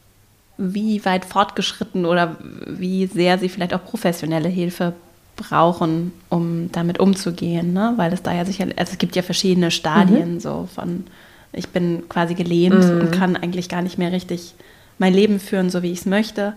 wie 0.59 1.05
weit 1.05 1.25
fortgeschritten 1.25 2.07
oder 2.07 2.37
wie 2.67 3.07
sehr 3.07 3.39
sie 3.39 3.49
vielleicht 3.49 3.75
auch 3.75 3.85
professionelle 3.85 4.49
Hilfe 4.49 4.95
brauchen, 5.37 6.13
um 6.29 6.71
damit 6.73 7.01
umzugehen, 7.01 7.73
ne? 7.73 7.95
Weil 7.97 8.13
es 8.13 8.23
da 8.23 8.35
ja 8.35 8.45
sicher, 8.45 8.67
also 8.77 8.93
es 8.93 8.99
gibt 8.99 9.17
ja 9.17 9.23
verschiedene 9.23 9.71
Stadien 9.71 10.35
mhm. 10.35 10.41
so 10.41 10.69
von 10.73 11.05
ich 11.53 11.69
bin 11.69 12.09
quasi 12.09 12.35
gelähmt 12.35 12.85
mhm. 12.85 13.01
und 13.01 13.11
kann 13.13 13.37
eigentlich 13.37 13.69
gar 13.69 13.83
nicht 13.83 13.99
mehr 13.99 14.13
richtig 14.13 14.55
mein 14.99 15.13
Leben 15.13 15.39
führen, 15.41 15.69
so 15.69 15.83
wie 15.83 15.93
ich 15.93 16.01
es 16.01 16.07
möchte. 16.07 16.55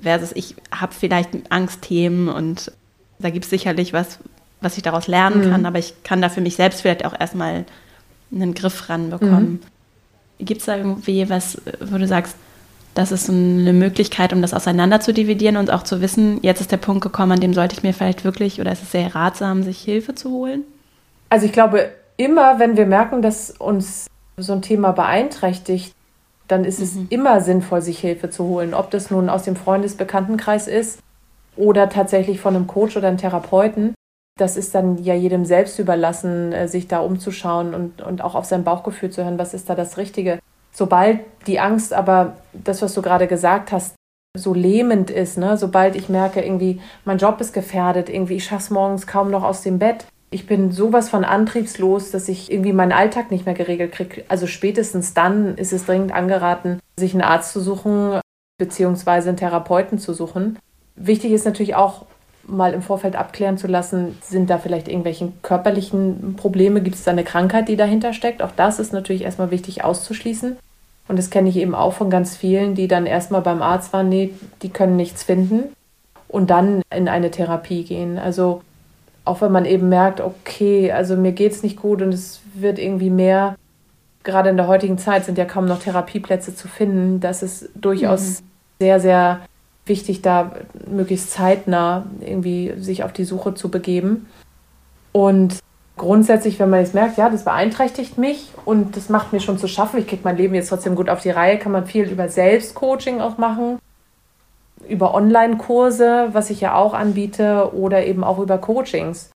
Versus 0.00 0.32
ich 0.34 0.56
habe 0.72 0.94
vielleicht 0.94 1.30
Angstthemen 1.50 2.28
und 2.28 2.72
da 3.18 3.30
gibt 3.30 3.44
es 3.44 3.50
sicherlich 3.50 3.92
was, 3.92 4.18
was 4.60 4.76
ich 4.76 4.82
daraus 4.82 5.06
lernen 5.06 5.46
mhm. 5.46 5.50
kann, 5.50 5.66
aber 5.66 5.78
ich 5.78 6.02
kann 6.02 6.22
da 6.22 6.28
für 6.28 6.40
mich 6.40 6.56
selbst 6.56 6.80
vielleicht 6.80 7.04
auch 7.04 7.18
erstmal 7.18 7.64
einen 8.32 8.54
Griff 8.54 8.88
ranbekommen. 8.88 9.60
Mhm. 10.38 10.44
Gibt 10.44 10.60
es 10.60 10.66
da 10.66 10.76
irgendwie 10.76 11.28
was, 11.28 11.60
wo 11.80 11.98
du 11.98 12.06
sagst, 12.08 12.36
das 12.94 13.12
ist 13.12 13.30
eine 13.30 13.72
Möglichkeit, 13.72 14.32
um 14.32 14.42
das 14.42 14.52
auseinander 14.54 15.00
zu 15.00 15.14
dividieren 15.14 15.56
und 15.56 15.70
auch 15.70 15.82
zu 15.82 16.00
wissen, 16.00 16.38
jetzt 16.42 16.60
ist 16.60 16.72
der 16.72 16.76
Punkt 16.76 17.02
gekommen, 17.02 17.32
an 17.32 17.40
dem 17.40 17.54
sollte 17.54 17.74
ich 17.74 17.82
mir 17.82 17.94
vielleicht 17.94 18.24
wirklich 18.24 18.60
oder 18.60 18.72
ist 18.72 18.82
es 18.82 18.92
sehr 18.92 19.14
ratsam, 19.14 19.62
sich 19.62 19.80
Hilfe 19.80 20.14
zu 20.14 20.30
holen? 20.30 20.64
Also 21.30 21.46
ich 21.46 21.52
glaube, 21.52 21.90
immer 22.16 22.58
wenn 22.58 22.76
wir 22.76 22.86
merken, 22.86 23.22
dass 23.22 23.50
uns 23.50 24.06
so 24.36 24.52
ein 24.52 24.62
Thema 24.62 24.92
beeinträchtigt, 24.92 25.94
dann 26.48 26.64
ist 26.64 26.80
es 26.80 26.94
mhm. 26.94 27.06
immer 27.08 27.40
sinnvoll, 27.40 27.80
sich 27.80 27.98
Hilfe 27.98 28.28
zu 28.28 28.44
holen. 28.44 28.74
Ob 28.74 28.90
das 28.90 29.10
nun 29.10 29.30
aus 29.30 29.44
dem 29.44 29.56
Freundesbekanntenkreis 29.56 30.68
ist 30.68 30.98
oder 31.56 31.88
tatsächlich 31.88 32.40
von 32.40 32.54
einem 32.54 32.66
Coach 32.66 32.96
oder 32.96 33.08
einem 33.08 33.16
Therapeuten. 33.16 33.94
Das 34.38 34.56
ist 34.56 34.74
dann 34.74 35.02
ja 35.02 35.14
jedem 35.14 35.44
selbst 35.44 35.78
überlassen, 35.78 36.52
äh, 36.52 36.68
sich 36.68 36.88
da 36.88 37.00
umzuschauen 37.00 37.74
und, 37.74 38.02
und 38.02 38.22
auch 38.22 38.34
auf 38.34 38.44
sein 38.44 38.64
Bauchgefühl 38.64 39.10
zu 39.10 39.24
hören, 39.24 39.38
was 39.38 39.54
ist 39.54 39.68
da 39.68 39.74
das 39.74 39.96
Richtige. 39.96 40.38
Sobald 40.72 41.20
die 41.46 41.60
Angst 41.60 41.92
aber, 41.92 42.36
das, 42.52 42.82
was 42.82 42.94
du 42.94 43.02
gerade 43.02 43.26
gesagt 43.26 43.72
hast, 43.72 43.94
so 44.34 44.54
lähmend 44.54 45.10
ist, 45.10 45.36
ne? 45.36 45.58
sobald 45.58 45.94
ich 45.94 46.08
merke, 46.08 46.40
irgendwie, 46.40 46.80
mein 47.04 47.18
Job 47.18 47.40
ist 47.40 47.52
gefährdet, 47.52 48.08
irgendwie, 48.08 48.36
ich 48.36 48.44
schaffe 48.44 48.62
es 48.62 48.70
morgens 48.70 49.06
kaum 49.06 49.30
noch 49.30 49.44
aus 49.44 49.60
dem 49.60 49.78
Bett, 49.78 50.06
ich 50.32 50.46
bin 50.46 50.72
sowas 50.72 51.10
von 51.10 51.24
antriebslos, 51.24 52.10
dass 52.10 52.28
ich 52.28 52.50
irgendwie 52.50 52.72
meinen 52.72 52.92
Alltag 52.92 53.30
nicht 53.30 53.44
mehr 53.44 53.54
geregelt 53.54 53.92
kriege. 53.92 54.24
Also 54.28 54.46
spätestens 54.46 55.12
dann 55.12 55.58
ist 55.58 55.74
es 55.74 55.84
dringend 55.84 56.12
angeraten, 56.12 56.80
sich 56.98 57.12
einen 57.12 57.22
Arzt 57.22 57.52
zu 57.52 57.60
suchen, 57.60 58.18
beziehungsweise 58.58 59.28
einen 59.28 59.36
Therapeuten 59.36 59.98
zu 59.98 60.14
suchen. 60.14 60.58
Wichtig 60.96 61.32
ist 61.32 61.44
natürlich 61.44 61.74
auch, 61.74 62.06
mal 62.46 62.74
im 62.74 62.82
Vorfeld 62.82 63.16
abklären 63.16 63.58
zu 63.58 63.66
lassen, 63.66 64.18
sind 64.22 64.50
da 64.50 64.58
vielleicht 64.58 64.88
irgendwelche 64.88 65.32
körperlichen 65.42 66.34
Probleme, 66.36 66.80
gibt 66.80 66.96
es 66.96 67.04
da 67.04 67.12
eine 67.12 67.24
Krankheit, 67.24 67.68
die 67.68 67.76
dahinter 67.76 68.12
steckt. 68.12 68.42
Auch 68.42 68.52
das 68.56 68.78
ist 68.78 68.92
natürlich 68.92 69.22
erstmal 69.22 69.50
wichtig 69.50 69.84
auszuschließen. 69.84 70.56
Und 71.08 71.18
das 71.18 71.30
kenne 71.30 71.48
ich 71.48 71.56
eben 71.56 71.74
auch 71.74 71.92
von 71.92 72.10
ganz 72.10 72.36
vielen, 72.36 72.74
die 72.74 72.88
dann 72.88 73.06
erstmal 73.06 73.42
beim 73.42 73.62
Arzt 73.62 73.92
waren, 73.92 74.08
nee, 74.08 74.30
die 74.62 74.70
können 74.70 74.96
nichts 74.96 75.22
finden 75.22 75.64
und 76.28 76.50
dann 76.50 76.82
in 76.94 77.08
eine 77.08 77.30
Therapie 77.30 77.84
gehen. 77.84 78.18
Also 78.18 78.62
auch 79.24 79.40
wenn 79.40 79.52
man 79.52 79.64
eben 79.64 79.88
merkt, 79.88 80.20
okay, 80.20 80.90
also 80.90 81.16
mir 81.16 81.32
geht 81.32 81.52
es 81.52 81.62
nicht 81.62 81.76
gut 81.76 82.02
und 82.02 82.12
es 82.12 82.40
wird 82.54 82.78
irgendwie 82.78 83.10
mehr. 83.10 83.56
Gerade 84.24 84.50
in 84.50 84.56
der 84.56 84.68
heutigen 84.68 84.98
Zeit 84.98 85.24
sind 85.24 85.38
ja 85.38 85.44
kaum 85.44 85.66
noch 85.66 85.80
Therapieplätze 85.80 86.54
zu 86.54 86.68
finden. 86.68 87.20
Das 87.20 87.42
ist 87.42 87.68
durchaus 87.74 88.40
mhm. 88.40 88.44
sehr, 88.80 89.00
sehr 89.00 89.40
wichtig, 89.92 90.22
da 90.22 90.52
möglichst 90.90 91.30
zeitnah 91.30 92.06
irgendwie 92.20 92.72
sich 92.78 93.04
auf 93.04 93.12
die 93.12 93.24
Suche 93.24 93.54
zu 93.54 93.70
begeben. 93.70 94.26
Und 95.12 95.58
grundsätzlich, 95.96 96.58
wenn 96.58 96.70
man 96.70 96.80
jetzt 96.80 96.94
merkt, 96.94 97.18
ja, 97.18 97.28
das 97.28 97.44
beeinträchtigt 97.44 98.16
mich 98.18 98.48
und 98.64 98.96
das 98.96 99.08
macht 99.08 99.32
mir 99.32 99.40
schon 99.40 99.58
zu 99.58 99.68
schaffen, 99.68 100.00
ich 100.00 100.06
kriege 100.06 100.22
mein 100.24 100.36
Leben 100.36 100.54
jetzt 100.54 100.70
trotzdem 100.70 100.94
gut 100.94 101.10
auf 101.10 101.20
die 101.20 101.30
Reihe, 101.30 101.58
kann 101.58 101.72
man 101.72 101.86
viel 101.86 102.08
über 102.10 102.28
Selbstcoaching 102.28 103.20
auch 103.20 103.38
machen 103.38 103.78
über 104.88 105.14
Online-Kurse, 105.14 106.30
was 106.32 106.50
ich 106.50 106.60
ja 106.60 106.74
auch 106.74 106.94
anbiete, 106.94 107.74
oder 107.74 108.04
eben 108.04 108.24
auch 108.24 108.38
über 108.38 108.58
Coachings. 108.58 109.30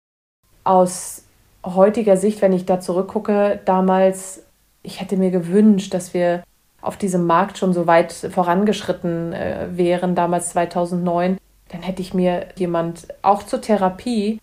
Aus 0.64 1.24
heutiger 1.66 2.18
Sicht, 2.18 2.42
wenn 2.42 2.54
ich 2.54 2.66
da 2.66 2.80
zurückgucke, 2.80 3.60
damals, 3.66 4.44
ich 4.82 5.02
hätte 5.02 5.18
mir 5.18 5.32
gewünscht, 5.32 5.94
dass 5.94 6.14
wir 6.14 6.44
auf 6.84 6.98
diesem 6.98 7.26
Markt 7.26 7.58
schon 7.58 7.74
so 7.74 7.88
weit 7.88 8.12
vorangeschritten 8.12 9.34
äh, 9.34 9.68
wären, 9.72 10.16
damals 10.16 10.50
2009, 10.50 11.38
dann 11.70 11.82
hätte 11.82 12.02
ich 12.02 12.14
mir 12.14 12.48
jemand 12.56 13.08
auch 13.22 13.44
zur 13.44 13.62
Therapie 13.62 14.40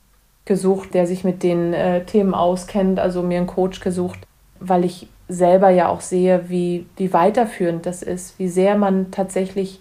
gesucht, 0.47 0.95
der 0.95 1.07
sich 1.07 1.23
mit 1.23 1.43
den 1.43 1.75
äh, 1.75 2.05
Themen 2.05 2.35
auskennt, 2.35 2.99
also 2.99 3.23
mir 3.23 3.39
einen 3.39 3.47
Coach 3.47 3.81
gesucht, 3.81 4.19
weil 4.59 4.85
ich 4.85 5.07
selber 5.29 5.69
ja 5.71 5.89
auch 5.89 6.01
sehe, 6.01 6.49
wie, 6.49 6.87
wie 6.97 7.13
weiterführend 7.13 7.87
das 7.87 8.03
ist, 8.03 8.39
wie 8.39 8.49
sehr 8.49 8.75
man 8.75 9.11
tatsächlich 9.11 9.81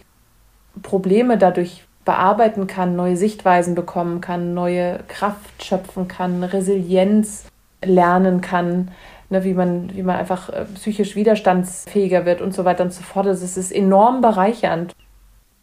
Probleme 0.84 1.38
dadurch 1.38 1.86
bearbeiten 2.06 2.68
kann, 2.68 2.96
neue 2.96 3.18
Sichtweisen 3.18 3.74
bekommen 3.74 4.22
kann, 4.22 4.54
neue 4.54 5.00
Kraft 5.08 5.64
schöpfen 5.64 6.08
kann, 6.08 6.44
Resilienz 6.44 7.46
lernen 7.84 8.42
kann, 8.42 8.92
ne, 9.30 9.44
wie, 9.44 9.54
man, 9.54 9.96
wie 9.96 10.04
man 10.04 10.18
einfach 10.18 10.50
äh, 10.50 10.66
psychisch 10.76 11.16
widerstandsfähiger 11.16 12.26
wird 12.26 12.42
und 12.42 12.54
so 12.54 12.66
weiter 12.66 12.84
und 12.84 12.94
so 12.94 13.04
fort. 13.04 13.26
Das 13.26 13.42
also 13.42 13.60
ist 13.60 13.72
enorm 13.72 14.22
bereichernd. 14.22 14.94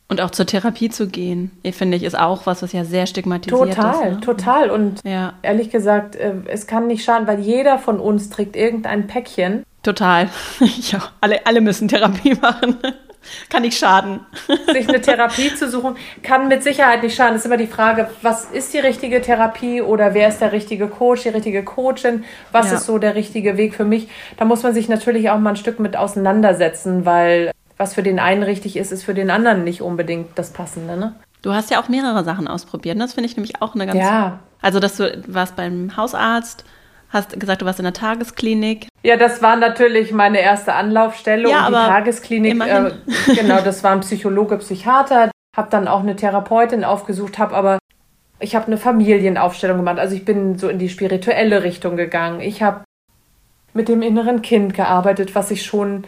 Und 0.08 0.20
auch 0.20 0.30
zur 0.30 0.46
Therapie 0.46 0.88
zu 0.88 1.08
gehen, 1.08 1.50
finde 1.72 1.96
ich, 1.96 2.04
ist 2.04 2.16
auch 2.16 2.46
was, 2.46 2.62
was 2.62 2.72
ja 2.72 2.84
sehr 2.84 3.06
stigmatisiert 3.06 3.74
total, 3.74 3.90
ist. 3.90 3.98
Total, 3.98 4.12
ne? 4.12 4.20
total. 4.20 4.70
Und 4.70 5.00
ja. 5.04 5.32
ehrlich 5.42 5.70
gesagt, 5.70 6.14
äh, 6.14 6.34
es 6.46 6.68
kann 6.68 6.86
nicht 6.86 7.04
schaden, 7.04 7.26
weil 7.26 7.40
jeder 7.40 7.78
von 7.78 7.98
uns 7.98 8.30
trägt 8.30 8.54
irgendein 8.54 9.08
Päckchen. 9.08 9.64
Total. 9.82 10.28
Ja, 10.90 11.02
alle, 11.20 11.44
alle 11.46 11.60
müssen 11.60 11.88
Therapie 11.88 12.34
machen 12.40 12.76
kann 13.48 13.62
nicht 13.62 13.78
schaden. 13.78 14.20
Sich 14.72 14.88
eine 14.88 15.00
Therapie 15.00 15.54
zu 15.54 15.70
suchen, 15.70 15.96
kann 16.22 16.48
mit 16.48 16.62
Sicherheit 16.62 17.02
nicht 17.02 17.16
schaden. 17.16 17.34
Es 17.34 17.42
ist 17.42 17.46
immer 17.46 17.56
die 17.56 17.66
Frage, 17.66 18.10
was 18.22 18.46
ist 18.46 18.72
die 18.74 18.78
richtige 18.78 19.20
Therapie 19.20 19.82
oder 19.82 20.14
wer 20.14 20.28
ist 20.28 20.40
der 20.40 20.52
richtige 20.52 20.88
Coach, 20.88 21.22
die 21.22 21.30
richtige 21.30 21.64
Coachin? 21.64 22.24
Was 22.52 22.70
ja. 22.70 22.76
ist 22.76 22.86
so 22.86 22.98
der 22.98 23.14
richtige 23.14 23.56
Weg 23.56 23.74
für 23.74 23.84
mich? 23.84 24.08
Da 24.36 24.44
muss 24.44 24.62
man 24.62 24.74
sich 24.74 24.88
natürlich 24.88 25.30
auch 25.30 25.38
mal 25.38 25.50
ein 25.50 25.56
Stück 25.56 25.80
mit 25.80 25.96
auseinandersetzen, 25.96 27.04
weil 27.04 27.52
was 27.76 27.94
für 27.94 28.02
den 28.02 28.18
einen 28.18 28.42
richtig 28.42 28.76
ist, 28.76 28.92
ist 28.92 29.04
für 29.04 29.14
den 29.14 29.30
anderen 29.30 29.64
nicht 29.64 29.82
unbedingt 29.82 30.30
das 30.36 30.50
Passende. 30.50 30.96
Ne? 30.96 31.14
Du 31.42 31.52
hast 31.52 31.70
ja 31.70 31.80
auch 31.80 31.88
mehrere 31.88 32.24
Sachen 32.24 32.48
ausprobiert. 32.48 32.96
Ne? 32.96 33.04
Das 33.04 33.14
finde 33.14 33.28
ich 33.28 33.36
nämlich 33.36 33.60
auch 33.60 33.74
eine 33.74 33.86
ganz. 33.86 33.98
Ja. 33.98 34.40
Also, 34.62 34.80
dass 34.80 34.96
du 34.96 35.22
warst 35.26 35.56
beim 35.56 35.96
Hausarzt 35.96 36.64
Hast 37.16 37.40
gesagt, 37.40 37.62
du 37.62 37.66
warst 37.66 37.78
in 37.78 37.84
der 37.84 37.94
Tagesklinik. 37.94 38.88
Ja, 39.02 39.16
das 39.16 39.40
war 39.40 39.56
natürlich 39.56 40.12
meine 40.12 40.38
erste 40.38 40.74
Anlaufstelle. 40.74 41.48
Ja, 41.48 41.66
und 41.66 41.72
die 41.72 41.78
Tagesklinik, 41.78 42.60
äh, 42.60 42.90
genau, 43.34 43.62
das 43.62 43.82
war 43.82 43.92
ein 43.92 44.00
Psychologe, 44.00 44.58
Psychiater. 44.58 45.30
Habe 45.56 45.70
dann 45.70 45.88
auch 45.88 46.00
eine 46.00 46.14
Therapeutin 46.14 46.84
aufgesucht, 46.84 47.38
habe 47.38 47.56
aber, 47.56 47.78
ich 48.38 48.54
habe 48.54 48.66
eine 48.66 48.76
Familienaufstellung 48.76 49.78
gemacht. 49.78 49.98
Also 49.98 50.14
ich 50.14 50.26
bin 50.26 50.58
so 50.58 50.68
in 50.68 50.78
die 50.78 50.90
spirituelle 50.90 51.62
Richtung 51.62 51.96
gegangen. 51.96 52.42
Ich 52.42 52.62
habe 52.62 52.84
mit 53.72 53.88
dem 53.88 54.02
inneren 54.02 54.42
Kind 54.42 54.74
gearbeitet, 54.74 55.34
was 55.34 55.50
ich 55.50 55.64
schon 55.64 56.04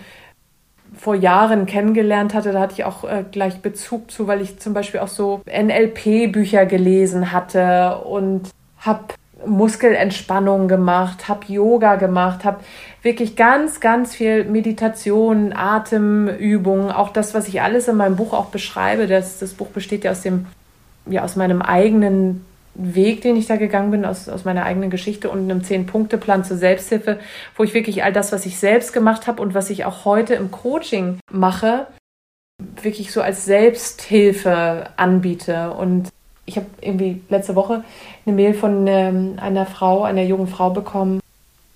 vor 0.95 1.15
Jahren 1.15 1.65
kennengelernt 1.65 2.35
hatte. 2.35 2.53
Da 2.53 2.61
hatte 2.61 2.75
ich 2.75 2.85
auch 2.85 3.05
äh, 3.05 3.25
gleich 3.33 3.63
Bezug 3.63 4.11
zu, 4.11 4.27
weil 4.27 4.43
ich 4.43 4.59
zum 4.59 4.75
Beispiel 4.75 5.01
auch 5.01 5.09
so 5.09 5.41
NLP-Bücher 5.47 6.67
gelesen 6.67 7.33
hatte 7.33 7.97
und 8.05 8.51
habe 8.79 9.15
Muskelentspannung 9.47 10.69
gemacht, 10.69 11.29
habe 11.29 11.47
Yoga 11.47 11.97
gemacht, 11.97 12.45
habe 12.45 12.61
wirklich 13.03 13.37
ganz, 13.37 13.81
ganz 13.81 14.15
viel 14.15 14.45
Meditation, 14.45 15.53
Atemübungen, 15.55 16.91
auch 16.91 17.11
das, 17.11 17.35
was 17.35 17.49
ich 17.49 17.63
alles 17.63 17.89
in 17.89 17.97
meinem 17.97 18.17
Buch 18.17 18.33
auch 18.33 18.47
beschreibe. 18.47 19.07
Das, 19.07 19.39
das 19.39 19.55
Buch 19.55 19.69
besteht 19.69 20.05
ja 20.05 20.11
aus 20.11 20.23
dem, 20.23 20.47
ja, 21.07 21.23
aus 21.23 21.37
meinem 21.37 21.63
eigenen 21.63 22.45
Weg, 22.75 23.23
den 23.23 23.37
ich 23.37 23.47
da 23.47 23.57
gegangen 23.57 23.91
bin, 23.91 24.05
aus, 24.05 24.29
aus 24.29 24.45
meiner 24.45 24.65
eigenen 24.65 24.91
Geschichte 24.91 25.31
und 25.31 25.51
einem 25.51 25.65
Zehn-Punkte-Plan 25.65 26.45
zur 26.45 26.57
Selbsthilfe, 26.57 27.19
wo 27.57 27.65
ich 27.65 27.75
wirklich 27.75 28.05
all 28.05 28.13
das, 28.13 28.33
was 28.33 28.47
ich 28.47 28.59
selbst 28.59 28.93
gemacht 28.93 29.27
habe 29.27 29.43
und 29.43 29.53
was 29.55 29.71
ich 29.71 29.85
auch 29.85 30.05
heute 30.05 30.35
im 30.35 30.51
Coaching 30.51 31.19
mache, 31.31 31.87
wirklich 32.83 33.13
so 33.13 33.21
als 33.21 33.45
Selbsthilfe 33.45 34.91
anbiete. 34.97 35.73
Und 35.73 36.11
ich 36.47 36.57
habe 36.57 36.67
irgendwie 36.81 37.21
letzte 37.29 37.57
Woche 37.57 37.85
eine 38.29 38.37
Mail 38.37 38.55
von 38.55 38.87
ähm, 38.87 39.35
einer 39.41 39.67
Frau, 39.67 40.05
einer 40.05 40.23
jungen 40.23 40.47
Frau 40.47 40.71
bekommen, 40.71 41.21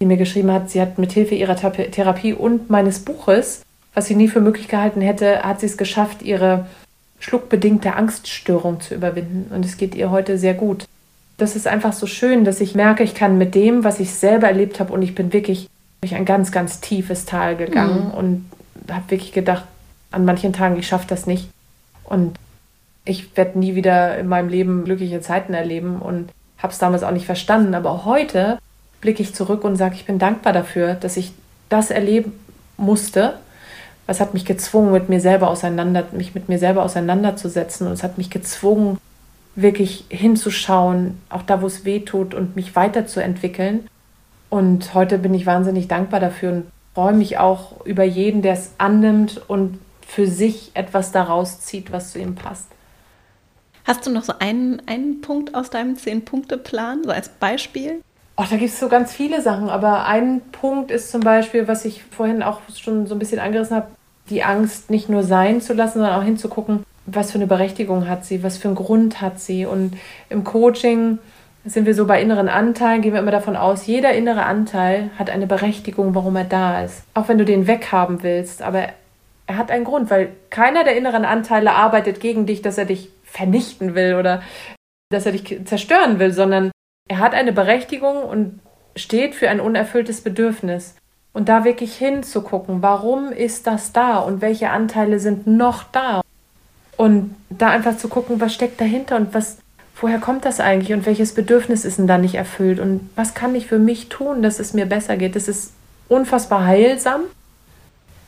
die 0.01 0.07
mir 0.07 0.17
geschrieben 0.17 0.53
hat, 0.53 0.71
sie 0.71 0.81
hat 0.81 0.99
mit 0.99 1.13
Hilfe 1.13 1.35
ihrer 1.35 1.57
Therapie 1.57 2.35
und 2.35 2.71
meines 2.71 3.01
Buches, 3.01 3.63
was 3.95 4.07
sie 4.07 4.15
nie 4.15 4.29
für 4.29 4.41
möglich 4.41 4.69
gehalten 4.69 5.01
hätte, 5.01 5.43
hat 5.43 5.61
sie 5.61 5.67
es 5.67 5.77
geschafft, 5.77 6.23
ihre 6.23 6.67
schluckbedingte 7.19 7.95
Angststörung 7.95 8.81
zu 8.81 8.95
überwinden. 8.95 9.55
Und 9.55 9.65
es 9.65 9.77
geht 9.77 9.95
ihr 9.95 10.11
heute 10.11 10.39
sehr 10.39 10.55
gut. 10.55 10.87
das 11.39 11.57
ist 11.57 11.67
einfach 11.67 11.93
so 11.93 12.07
schön, 12.07 12.45
dass 12.45 12.61
ich 12.61 12.75
merke, 12.75 13.03
ich 13.03 13.15
kann 13.15 13.39
mit 13.39 13.55
dem, 13.55 13.85
was 13.85 13.99
ich 14.01 14.11
selber 14.13 14.49
erlebt 14.49 14.79
habe, 14.79 14.93
und 14.93 15.03
ich 15.03 15.15
bin 15.15 15.33
wirklich 15.33 15.69
durch 16.01 16.15
ein 16.15 16.25
ganz, 16.25 16.53
ganz 16.53 16.81
tiefes 16.81 17.25
Tal 17.25 17.57
gegangen 17.57 18.09
mhm. 18.09 18.11
und 18.11 18.51
habe 18.91 19.11
wirklich 19.11 19.33
gedacht, 19.33 19.65
an 20.11 20.25
manchen 20.25 20.53
Tagen, 20.53 20.79
ich 20.79 20.87
schaffe 20.87 21.07
das 21.09 21.27
nicht. 21.27 21.49
Und 22.05 22.37
ich 23.05 23.37
werde 23.37 23.59
nie 23.59 23.75
wieder 23.75 24.19
in 24.19 24.29
meinem 24.29 24.49
Leben 24.49 24.85
glückliche 24.85 25.21
Zeiten 25.21 25.55
erleben 25.55 26.01
und 26.01 26.29
habe 26.63 26.73
es 26.73 26.79
damals 26.79 27.03
auch 27.03 27.11
nicht 27.11 27.27
verstanden. 27.27 27.75
Aber 27.75 28.05
heute 28.05 28.59
blicke 29.01 29.23
ich 29.23 29.35
zurück 29.35 29.65
und 29.65 29.77
sage, 29.77 29.95
ich 29.95 30.05
bin 30.05 30.19
dankbar 30.19 30.53
dafür, 30.53 30.95
dass 30.95 31.17
ich 31.17 31.33
das 31.69 31.91
erleben 31.91 32.33
musste. 32.77 33.35
Was 34.07 34.21
hat 34.21 34.35
mich 34.35 34.45
gezwungen, 34.45 34.93
mit 34.93 35.09
mir 35.09 35.21
selber 35.21 35.49
auseinander, 35.49 36.05
mich 36.13 36.35
mit 36.35 36.49
mir 36.49 36.59
selber 36.59 36.83
auseinanderzusetzen. 36.83 37.87
Und 37.87 37.93
es 37.93 38.03
hat 38.03 38.19
mich 38.19 38.31
gezwungen, 38.31 38.99
wirklich 39.55 40.05
hinzuschauen, 40.09 41.21
auch 41.29 41.43
da, 41.43 41.63
wo 41.63 41.67
es 41.67 41.85
weh 41.85 42.01
tut 42.01 42.35
und 42.35 42.57
mich 42.57 42.75
weiterzuentwickeln. 42.75 43.87
Und 44.51 44.95
heute 44.95 45.19
bin 45.19 45.35
ich 45.35 45.47
wahnsinnig 45.47 45.89
dankbar 45.89 46.21
dafür 46.21 46.53
und 46.53 46.65
freue 46.95 47.15
mich 47.15 47.39
auch 47.39 47.85
über 47.85 48.05
jeden, 48.05 48.43
der 48.43 48.55
es 48.55 48.73
annimmt 48.79 49.41
und 49.49 49.79
für 50.07 50.27
sich 50.27 50.73
etwas 50.75 51.11
daraus 51.13 51.61
zieht, 51.61 51.93
was 51.93 52.13
zu 52.13 52.19
ihm 52.19 52.35
passt. 52.35 52.67
Hast 53.85 54.07
du 54.07 54.11
noch 54.11 54.23
so 54.23 54.35
einen, 54.39 54.81
einen 54.87 55.21
Punkt 55.21 55.55
aus 55.55 55.71
deinem 55.71 55.97
Zehn-Punkte-Plan, 55.97 57.03
so 57.05 57.11
als 57.11 57.29
Beispiel? 57.29 58.01
Oh, 58.37 58.45
da 58.49 58.57
gibt 58.57 58.71
es 58.71 58.81
so 58.81 58.89
ganz 58.89 59.13
viele 59.13 59.43
Sachen, 59.43 59.69
aber 59.69 60.07
ein 60.07 60.41
Punkt 60.53 60.91
ist 60.91 61.11
zum 61.11 61.21
Beispiel, 61.21 61.69
was 61.69 61.85
ich 61.85 62.03
vorhin 62.05 62.43
auch 62.43 62.61
schon 62.75 63.07
so 63.07 63.15
ein 63.15 63.19
bisschen 63.19 63.41
angerissen 63.41 63.77
habe, 63.77 63.89
die 64.31 64.43
Angst 64.43 64.91
nicht 64.91 65.09
nur 65.09 65.23
sein 65.23 65.61
zu 65.61 65.75
lassen, 65.75 65.99
sondern 65.99 66.19
auch 66.19 66.25
hinzugucken, 66.25 66.85
was 67.07 67.33
für 67.33 67.39
eine 67.39 67.47
Berechtigung 67.47 68.09
hat 68.09 68.25
sie, 68.25 68.43
was 68.43 68.57
für 68.57 68.69
einen 68.69 68.77
Grund 68.77 69.21
hat 69.21 69.41
sie. 69.41 69.67
Und 69.67 69.99
im 70.31 70.45
Coaching 70.45 71.19
sind 71.65 71.87
wir 71.87 71.95
so 71.95 72.07
bei 72.07 72.23
inneren 72.23 72.49
Anteilen, 72.49 73.03
gehen 73.03 73.13
wir 73.13 73.21
immer 73.21 73.31
davon 73.31 73.57
aus, 73.57 73.87
jeder 73.87 74.13
innere 74.13 74.45
Anteil 74.45 75.11
hat 75.19 75.29
eine 75.29 75.47
Berechtigung, 75.47 76.15
warum 76.15 76.37
er 76.37 76.45
da 76.45 76.83
ist. 76.83 77.03
Auch 77.15 77.29
wenn 77.29 77.39
du 77.39 77.45
den 77.45 77.67
weghaben 77.67 78.23
willst, 78.23 78.63
aber 78.63 78.89
er 79.47 79.57
hat 79.57 79.71
einen 79.71 79.85
Grund, 79.85 80.11
weil 80.11 80.31
keiner 80.51 80.85
der 80.85 80.97
inneren 80.97 81.25
Anteile 81.25 81.73
arbeitet 81.73 82.21
gegen 82.21 82.47
dich, 82.47 82.63
dass 82.63 82.79
er 82.79 82.85
dich 82.85 83.11
vernichten 83.33 83.95
will 83.95 84.15
oder 84.15 84.43
dass 85.11 85.27
er 85.27 85.33
dich 85.33 85.61
zerstören 85.65 86.19
will, 86.19 86.33
sondern 86.33 86.71
er 87.09 87.19
hat 87.19 87.35
eine 87.35 87.53
Berechtigung 87.53 88.23
und 88.23 88.61
steht 88.95 89.35
für 89.35 89.49
ein 89.49 89.61
unerfülltes 89.61 90.21
Bedürfnis. 90.21 90.95
Und 91.33 91.49
da 91.49 91.65
wirklich 91.65 91.97
hinzugucken, 91.97 92.83
warum 92.83 93.33
ist 93.33 93.67
das 93.67 93.93
da 93.93 94.19
und 94.19 94.43
welche 94.43 94.69
Anteile 94.69 95.19
sind 95.19 95.47
noch 95.47 95.85
da? 95.85 96.21
Und 96.99 97.35
da 97.49 97.71
einfach 97.71 97.97
zu 97.97 98.09
gucken, 98.09 98.39
was 98.39 98.53
steckt 98.53 98.79
dahinter 98.79 99.17
und 99.17 99.33
was, 99.33 99.57
woher 99.99 100.19
kommt 100.19 100.45
das 100.45 100.61
eigentlich 100.61 100.93
und 100.93 101.07
welches 101.07 101.33
Bedürfnis 101.33 101.87
ist 101.87 101.99
denn 101.99 102.07
da 102.07 102.19
nicht 102.19 102.35
erfüllt 102.35 102.81
und 102.81 103.09
was 103.17 103.33
kann 103.33 103.55
ich 103.55 103.67
für 103.67 103.79
mich 103.79 104.11
tun, 104.11 104.43
dass 104.43 104.61
es 104.61 104.75
mir 104.75 104.85
besser 104.85 105.17
geht? 105.17 105.35
Das 105.35 105.49
ist 105.49 105.73
unfassbar 106.09 106.67
heilsam 106.67 107.23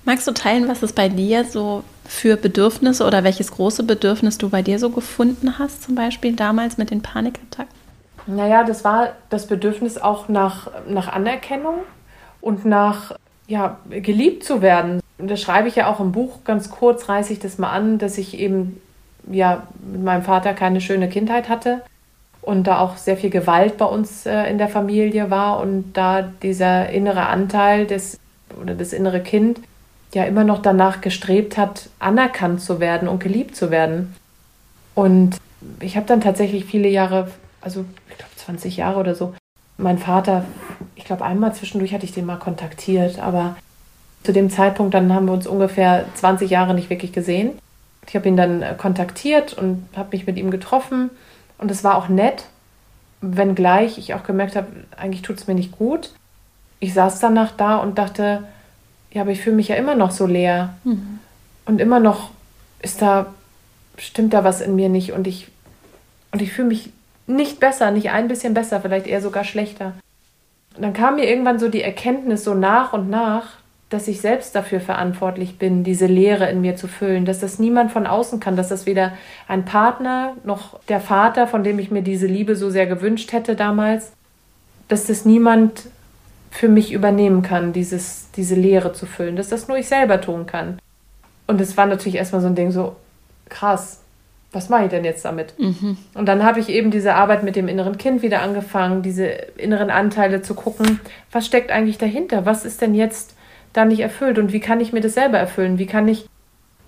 Magst 0.05 0.27
du 0.27 0.33
teilen, 0.33 0.69
was 0.69 0.83
es 0.83 0.93
bei 0.93 1.09
dir 1.09 1.45
so 1.45 1.83
für 2.05 2.37
Bedürfnisse 2.37 3.07
oder 3.07 3.25
welches 3.25 3.51
große 3.53 3.85
Bedürfnis 3.85 4.37
du 4.37 4.51
bei 4.51 4.61
dir 4.61 4.79
so 4.79 4.91
gefunden 4.91 5.59
hast, 5.59 5.83
zum 5.83 5.95
Beispiel 5.95 6.37
damals 6.37 6.77
mit 6.77 6.91
den 6.91 7.01
Panikattacken? 7.01 7.73
Naja, 8.27 8.65
das 8.65 8.85
war 8.85 9.13
das 9.31 9.47
Bedürfnis 9.47 9.99
auch 9.99 10.29
nach, 10.29 10.71
nach 10.87 11.09
Anerkennung 11.09 11.77
und 12.41 12.65
nach 12.65 13.13
ja, 13.47 13.79
geliebt 13.89 14.45
zu 14.45 14.63
werden. 14.63 15.01
Das 15.19 15.41
schreibe 15.41 15.69
ich 15.69 15.77
ja 15.77 15.93
auch 15.93 16.01
im 16.01 16.13
Buch, 16.13 16.45
ganz 16.45 16.71
kurz 16.71 17.09
reiße 17.09 17.33
ich 17.33 17.39
das 17.39 17.59
mal 17.59 17.71
an, 17.71 17.99
dass 17.99 18.19
ich 18.19 18.39
eben 18.39 18.81
ja 19.31 19.67
mit 19.91 20.03
meinem 20.03 20.23
Vater 20.23 20.53
keine 20.53 20.81
schöne 20.81 21.09
Kindheit 21.09 21.49
hatte 21.49 21.83
und 22.43 22.67
da 22.67 22.81
auch 22.81 22.97
sehr 22.97 23.17
viel 23.17 23.31
Gewalt 23.31 23.79
bei 23.79 23.87
uns 23.87 24.27
äh, 24.27 24.51
in 24.51 24.59
der 24.59 24.69
Familie 24.69 25.31
war 25.31 25.61
und 25.61 25.93
da 25.95 26.23
dieser 26.23 26.91
innere 26.91 27.27
Anteil 27.27 27.87
des 27.87 28.19
oder 28.61 28.75
das 28.75 28.93
innere 28.93 29.21
Kind 29.21 29.61
ja 30.15 30.25
immer 30.25 30.45
noch 30.45 30.63
danach 30.63 31.01
gestrebt 31.01 31.57
hat, 31.57 31.89
anerkannt 31.99 32.61
zu 32.61 32.81
werden 32.81 33.09
und 33.09 33.23
geliebt 33.23 33.57
zu 33.57 33.71
werden. 33.71 34.15
Und 34.95 35.37
ich 35.81 35.97
habe 35.97 36.07
dann 36.07 36.21
tatsächlich 36.21 36.65
viele 36.65 36.89
Jahre, 36.89 37.31
also 37.61 37.85
ich 38.11 38.19
glaube 38.19 38.33
20 38.37 38.77
Jahre 38.77 39.01
oder 39.01 39.15
so, 39.15 39.35
mein 39.77 39.99
Vater, 39.99 40.45
ich 40.95 41.05
glaube 41.05 41.25
einmal 41.25 41.55
zwischendurch 41.55 41.93
hatte 41.93 42.05
ich 42.05 42.13
den 42.13 42.27
mal 42.27 42.39
kontaktiert, 42.39 43.19
aber 43.19 43.57
zu 44.23 44.33
dem 44.33 44.51
Zeitpunkt 44.51 44.95
dann 44.95 45.13
haben 45.13 45.27
wir 45.27 45.33
uns 45.33 45.47
ungefähr 45.47 46.07
20 46.15 46.51
Jahre 46.51 46.75
nicht 46.75 46.91
wirklich 46.91 47.13
gesehen. 47.13 47.59
Ich 48.07 48.15
habe 48.15 48.29
ihn 48.29 48.37
dann 48.37 48.63
äh, 48.63 48.75
kontaktiert 48.77 49.55
und 49.55 49.87
habe 49.97 50.11
mich 50.13 50.27
mit 50.27 50.37
ihm 50.37 50.51
getroffen 50.51 51.11
und 51.59 51.71
es 51.71 51.83
war 51.83 51.97
auch 51.97 52.09
nett, 52.09 52.45
wenngleich 53.21 53.99
ich 53.99 54.15
auch 54.15 54.23
gemerkt 54.23 54.57
habe, 54.57 54.69
eigentlich 54.97 55.23
tut 55.23 55.39
es 55.39 55.47
mir 55.47 55.55
nicht 55.55 55.73
gut. 55.73 56.13
Ich 56.81 56.95
saß 56.95 57.21
danach 57.21 57.53
da 57.53 57.77
und 57.77 57.99
dachte, 57.99 58.45
ja, 59.15 59.23
aber 59.23 59.31
ich 59.31 59.41
fühle 59.41 59.57
mich 59.57 59.69
ja 59.69 59.77
immer 59.77 59.95
noch 59.95 60.11
so 60.11 60.27
leer. 60.27 60.75
Mhm. 60.85 61.21
Und 61.65 61.81
immer 61.81 62.01
noch 62.01 62.31
ist 62.83 63.01
da, 63.01 63.33
stimmt 63.97 64.35
da 64.35 64.45
was 64.45 64.61
in 64.61 64.77
mir 64.77 64.91
nicht 64.91 65.13
und 65.13 65.27
ich, 65.27 65.49
und 66.33 66.43
ich 66.43 66.53
fühle 66.53 66.69
mich 66.69 66.91
nicht 67.27 67.61
besser, 67.61 67.91
nicht 67.91 68.11
ein 68.11 68.29
bisschen 68.29 68.53
besser, 68.53 68.81
vielleicht 68.81 69.07
eher 69.07 69.23
sogar 69.23 69.45
schlechter. 69.45 69.95
Und 70.77 70.83
dann 70.83 70.93
kam 70.93 71.15
mir 71.15 71.29
irgendwann 71.29 71.59
so 71.59 71.69
die 71.69 71.81
Erkenntnis 71.81 72.45
so 72.45 72.53
nach 72.53 72.93
und 72.93 73.09
nach, 73.09 73.53
dass 73.89 74.09
ich 74.09 74.21
selbst 74.21 74.57
dafür 74.57 74.81
verantwortlich 74.81 75.59
bin, 75.59 75.85
diese 75.85 76.07
Leere 76.07 76.51
in 76.51 76.61
mir 76.61 76.75
zu 76.75 76.89
füllen, 76.89 77.25
dass 77.25 77.39
das 77.39 77.61
niemand 77.61 77.93
von 77.93 78.09
außen 78.09 78.41
kann, 78.41 78.57
dass 78.57 78.69
das 78.69 78.85
weder 78.85 79.13
ein 79.47 79.65
Partner 79.65 80.35
noch 80.43 80.81
der 80.89 81.01
Vater, 81.01 81.47
von 81.47 81.63
dem 81.63 81.79
ich 81.79 81.93
mir 81.93 82.03
diese 82.03 82.27
Liebe 82.27 82.57
so 82.57 82.71
sehr 82.71 82.87
gewünscht 82.87 83.33
hätte 83.33 83.55
damals, 83.55 84.11
dass 84.89 85.07
das 85.07 85.25
niemand 85.25 85.85
für 86.55 86.69
mich 86.69 86.93
übernehmen 86.93 87.43
kann, 87.43 87.73
dieses, 87.73 88.31
diese 88.37 88.55
Leere 88.55 88.93
zu 88.93 89.07
füllen, 89.07 89.35
dass 89.35 89.49
das 89.49 89.67
nur 89.67 89.77
ich 89.77 89.89
selber 89.89 90.21
tun 90.21 90.47
kann. 90.47 90.79
Und 91.49 91.61
es 91.61 91.77
war 91.77 91.87
natürlich 91.87 92.15
erstmal 92.15 92.41
so 92.41 92.47
ein 92.47 92.55
Ding 92.55 92.71
so, 92.71 92.95
krass, 93.49 94.03
was 94.53 94.69
mache 94.69 94.85
ich 94.85 94.91
denn 94.91 95.05
jetzt 95.05 95.25
damit? 95.25 95.59
Mhm. 95.59 95.99
Und 96.15 96.27
dann 96.27 96.45
habe 96.45 96.61
ich 96.61 96.69
eben 96.69 96.93
diese 96.93 97.17
Arbeit 97.17 97.43
mit 97.43 97.57
dem 97.57 97.67
inneren 97.67 97.99
Kind 97.99 98.23
wieder 98.23 98.41
angefangen, 98.41 99.03
diese 99.03 99.27
inneren 99.27 99.91
Anteile 99.91 100.43
zu 100.43 100.55
gucken, 100.55 101.01
was 101.33 101.45
steckt 101.45 101.73
eigentlich 101.73 101.99
dahinter? 101.99 102.47
Was 102.47 102.65
ist 102.65 102.81
denn 102.81 102.95
jetzt 102.95 103.35
da 103.73 103.85
nicht 103.85 104.01
erfüllt 104.01 104.39
und 104.39 104.53
wie 104.53 104.61
kann 104.61 104.79
ich 104.79 104.93
mir 104.93 105.01
das 105.01 105.15
selber 105.15 105.39
erfüllen? 105.39 105.79
Wie 105.81 105.87
kann 105.87 106.07
ich 106.07 106.29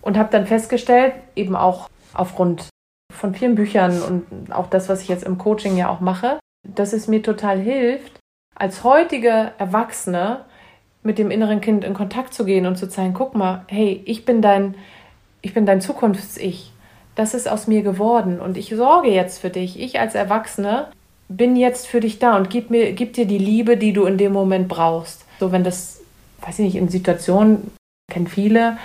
und 0.00 0.16
habe 0.16 0.30
dann 0.30 0.46
festgestellt, 0.46 1.14
eben 1.34 1.56
auch 1.56 1.88
aufgrund 2.14 2.68
von 3.12 3.34
vielen 3.34 3.56
Büchern 3.56 4.00
und 4.00 4.52
auch 4.52 4.68
das, 4.68 4.88
was 4.88 5.02
ich 5.02 5.08
jetzt 5.08 5.24
im 5.24 5.38
Coaching 5.38 5.76
ja 5.76 5.88
auch 5.88 5.98
mache, 5.98 6.38
dass 6.62 6.92
es 6.92 7.08
mir 7.08 7.20
total 7.20 7.58
hilft, 7.58 8.15
als 8.56 8.82
heutige 8.84 9.52
Erwachsene 9.58 10.40
mit 11.02 11.18
dem 11.18 11.30
inneren 11.30 11.60
Kind 11.60 11.84
in 11.84 11.94
Kontakt 11.94 12.34
zu 12.34 12.44
gehen 12.44 12.66
und 12.66 12.76
zu 12.76 12.88
zeigen, 12.88 13.14
guck 13.14 13.34
mal, 13.34 13.64
hey, 13.68 14.02
ich 14.04 14.24
bin 14.24 14.42
dein, 14.42 14.74
ich 15.40 15.54
bin 15.54 15.66
dein 15.66 15.80
Zukunfts-Ich. 15.80 16.72
Das 17.14 17.32
ist 17.32 17.48
aus 17.48 17.66
mir 17.66 17.82
geworden 17.82 18.40
und 18.40 18.56
ich 18.56 18.70
sorge 18.70 19.10
jetzt 19.10 19.38
für 19.38 19.50
dich. 19.50 19.80
Ich 19.80 20.00
als 20.00 20.14
Erwachsene 20.14 20.88
bin 21.28 21.56
jetzt 21.56 21.86
für 21.86 22.00
dich 22.00 22.18
da 22.18 22.36
und 22.36 22.50
gib 22.50 22.70
mir, 22.70 22.92
gib 22.92 23.12
dir 23.14 23.26
die 23.26 23.38
Liebe, 23.38 23.76
die 23.76 23.92
du 23.92 24.04
in 24.04 24.18
dem 24.18 24.32
Moment 24.32 24.68
brauchst. 24.68 25.24
So, 25.38 25.52
wenn 25.52 25.64
das, 25.64 26.00
weiß 26.40 26.58
ich 26.58 26.64
nicht, 26.66 26.76
in 26.76 26.88
Situationen, 26.88 27.70
kennen 28.10 28.26
viele, 28.26 28.78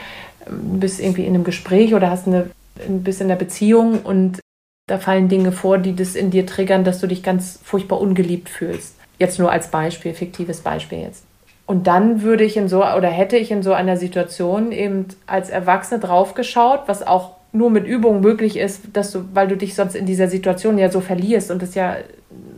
du 0.46 0.80
bist 0.80 1.00
irgendwie 1.00 1.26
in 1.26 1.34
einem 1.34 1.44
Gespräch 1.44 1.94
oder 1.94 2.10
hast 2.10 2.28
eine, 2.28 2.50
bist 2.88 3.22
in 3.22 3.28
einer 3.28 3.38
Beziehung 3.38 4.02
und 4.02 4.40
da 4.88 4.98
fallen 4.98 5.30
Dinge 5.30 5.52
vor, 5.52 5.78
die 5.78 5.96
das 5.96 6.16
in 6.16 6.32
dir 6.32 6.46
triggern, 6.46 6.84
dass 6.84 7.00
du 7.00 7.08
dich 7.08 7.24
ganz 7.24 7.60
furchtbar 7.64 8.02
ungeliebt 8.02 8.50
fühlst. 8.50 8.96
Jetzt 9.22 9.38
nur 9.38 9.52
als 9.52 9.68
Beispiel, 9.68 10.16
fiktives 10.16 10.62
Beispiel 10.62 11.02
jetzt. 11.02 11.26
Und 11.68 11.86
dann 11.86 12.24
würde 12.24 12.44
ich 12.44 12.58
in 12.58 12.68
so 12.68 12.84
oder 12.84 13.08
hätte 13.08 13.38
ich 13.38 13.52
in 13.52 13.62
so 13.62 13.72
einer 13.72 13.96
Situation 13.96 14.72
eben 14.72 15.06
als 15.28 15.52
Erwachsene 15.52 16.00
draufgeschaut, 16.00 16.82
was 16.88 17.06
auch 17.06 17.36
nur 17.52 17.70
mit 17.70 17.86
Übung 17.86 18.22
möglich 18.22 18.58
ist, 18.58 18.82
dass 18.94 19.12
du, 19.12 19.26
weil 19.32 19.48
du 19.48 19.56
dich 19.56 19.76
sonst 19.76 19.94
in 19.94 20.08
dieser 20.08 20.28
Situation 20.28 20.80
ja 20.80 20.90
so 20.90 21.02
verlierst 21.02 21.52
und 21.52 21.62
das 21.62 21.76
ja, 21.76 21.98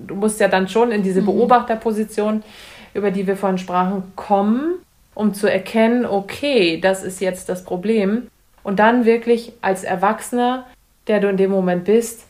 du 0.07 0.15
musst 0.15 0.39
ja 0.39 0.47
dann 0.47 0.69
schon 0.69 0.93
in 0.93 1.03
diese 1.03 1.19
mhm. 1.19 1.25
Beobachterposition, 1.25 2.43
über 2.93 3.11
die 3.11 3.27
wir 3.27 3.35
vorhin 3.35 3.57
sprachen, 3.57 4.13
kommen, 4.15 4.75
um 5.15 5.33
zu 5.33 5.51
erkennen, 5.51 6.05
okay, 6.05 6.79
das 6.79 7.03
ist 7.03 7.19
jetzt 7.19 7.49
das 7.49 7.65
Problem. 7.65 8.27
Und 8.63 8.79
dann 8.79 9.03
wirklich 9.03 9.51
als 9.59 9.83
Erwachsener, 9.83 10.65
der 11.07 11.19
du 11.19 11.27
in 11.27 11.35
dem 11.35 11.51
Moment 11.51 11.83
bist, 11.83 12.21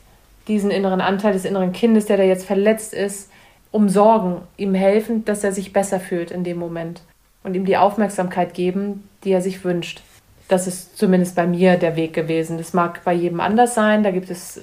diesen 0.48 0.72
inneren 0.72 1.00
Anteil 1.00 1.34
des 1.34 1.44
inneren 1.44 1.72
Kindes, 1.72 2.06
der 2.06 2.16
da 2.16 2.24
jetzt 2.24 2.44
verletzt 2.44 2.94
ist, 2.94 3.30
umsorgen, 3.74 4.36
ihm 4.56 4.72
helfen, 4.72 5.24
dass 5.24 5.42
er 5.42 5.50
sich 5.50 5.72
besser 5.72 5.98
fühlt 5.98 6.30
in 6.30 6.44
dem 6.44 6.58
Moment 6.58 7.02
und 7.42 7.54
ihm 7.54 7.64
die 7.64 7.76
Aufmerksamkeit 7.76 8.54
geben, 8.54 9.08
die 9.24 9.32
er 9.32 9.42
sich 9.42 9.64
wünscht. 9.64 10.00
Das 10.46 10.68
ist 10.68 10.96
zumindest 10.96 11.34
bei 11.34 11.46
mir 11.46 11.76
der 11.76 11.96
Weg 11.96 12.14
gewesen. 12.14 12.56
Das 12.56 12.72
mag 12.72 13.02
bei 13.04 13.12
jedem 13.12 13.40
anders 13.40 13.74
sein. 13.74 14.04
Da 14.04 14.12
gibt 14.12 14.30
es 14.30 14.60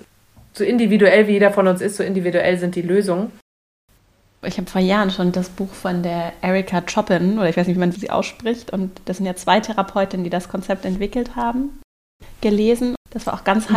so 0.54 0.64
individuell, 0.64 1.28
wie 1.28 1.34
jeder 1.34 1.52
von 1.52 1.68
uns 1.68 1.82
ist, 1.82 1.98
so 1.98 2.04
individuell 2.04 2.58
sind 2.58 2.76
die 2.76 2.82
Lösungen. 2.82 3.34
Ich 4.44 4.58
habe 4.58 4.70
vor 4.70 4.82
Jahren 4.82 5.12
schon 5.12 5.34
das 5.34 5.50
Buch 5.50 5.74
von 5.74 6.04
der 6.04 6.32
Erika 6.42 6.82
Chopin, 6.82 7.38
oder 7.38 7.50
ich 7.50 7.58
weiß 7.58 7.68
nicht, 7.68 7.76
wie 7.76 7.82
man 7.82 7.92
sie 7.92 8.10
ausspricht, 8.10 8.72
und 8.72 9.02
das 9.06 9.18
sind 9.18 9.26
ja 9.26 9.36
zwei 9.36 9.60
Therapeutinnen, 9.60 10.24
die 10.24 10.30
das 10.30 10.50
Konzept 10.50 10.86
entwickelt 10.86 11.36
haben, 11.36 11.82
gelesen. 12.40 12.96
Das 13.12 13.28
war 13.28 13.34
auch 13.34 13.44
ganz 13.44 13.70
mhm. 13.70 13.76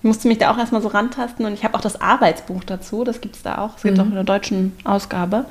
Ich 0.00 0.04
musste 0.04 0.28
mich 0.28 0.38
da 0.38 0.52
auch 0.52 0.58
erstmal 0.58 0.82
so 0.82 0.88
rantasten 0.88 1.46
und 1.46 1.54
ich 1.54 1.64
habe 1.64 1.74
auch 1.74 1.80
das 1.80 2.00
Arbeitsbuch 2.00 2.64
dazu, 2.64 3.04
das 3.04 3.20
gibt 3.20 3.36
es 3.36 3.42
da 3.42 3.58
auch. 3.58 3.76
Es 3.76 3.82
gibt 3.82 3.96
mhm. 3.96 4.02
auch 4.02 4.06
in 4.06 4.14
der 4.14 4.24
deutschen 4.24 4.72
Ausgabe. 4.84 5.46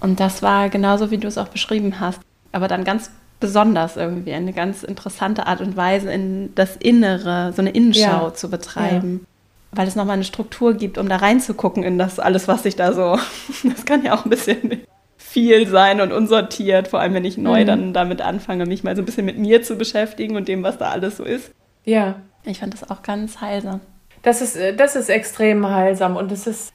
Und 0.00 0.20
das 0.20 0.42
war 0.42 0.68
genauso, 0.68 1.10
wie 1.10 1.18
du 1.18 1.28
es 1.28 1.38
auch 1.38 1.48
beschrieben 1.48 2.00
hast. 2.00 2.20
Aber 2.52 2.68
dann 2.68 2.84
ganz 2.84 3.10
besonders 3.40 3.96
irgendwie, 3.96 4.32
eine 4.32 4.52
ganz 4.52 4.82
interessante 4.82 5.46
Art 5.46 5.60
und 5.60 5.76
Weise, 5.76 6.12
in 6.12 6.54
das 6.54 6.76
Innere, 6.76 7.52
so 7.54 7.62
eine 7.62 7.70
Innenschau 7.70 8.26
ja. 8.26 8.34
zu 8.34 8.50
betreiben. 8.50 9.20
Ja. 9.22 9.78
Weil 9.78 9.88
es 9.88 9.96
nochmal 9.96 10.14
eine 10.14 10.24
Struktur 10.24 10.74
gibt, 10.74 10.96
um 10.96 11.08
da 11.08 11.16
reinzugucken 11.16 11.82
in 11.82 11.98
das 11.98 12.18
alles, 12.18 12.48
was 12.48 12.62
sich 12.62 12.76
da 12.76 12.92
so. 12.92 13.18
Das 13.68 13.84
kann 13.84 14.04
ja 14.04 14.14
auch 14.14 14.24
ein 14.24 14.30
bisschen 14.30 14.82
viel 15.16 15.66
sein 15.68 16.00
und 16.00 16.12
unsortiert, 16.12 16.88
vor 16.88 17.00
allem 17.00 17.12
wenn 17.12 17.24
ich 17.24 17.36
neu 17.36 17.62
mhm. 17.62 17.66
dann 17.66 17.92
damit 17.92 18.22
anfange, 18.22 18.64
mich 18.64 18.84
mal 18.84 18.96
so 18.96 19.02
ein 19.02 19.04
bisschen 19.06 19.26
mit 19.26 19.38
mir 19.38 19.62
zu 19.62 19.76
beschäftigen 19.76 20.36
und 20.36 20.48
dem, 20.48 20.62
was 20.62 20.78
da 20.78 20.90
alles 20.90 21.18
so 21.18 21.24
ist. 21.24 21.50
Ja. 21.84 22.16
Ich 22.46 22.60
fand 22.60 22.72
das 22.72 22.88
auch 22.88 23.02
ganz 23.02 23.40
heilsam. 23.40 23.80
Das 24.22 24.40
ist, 24.40 24.56
das 24.76 24.96
ist 24.96 25.10
extrem 25.10 25.68
heilsam 25.68 26.16
und 26.16 26.32
es 26.32 26.46
ist 26.46 26.72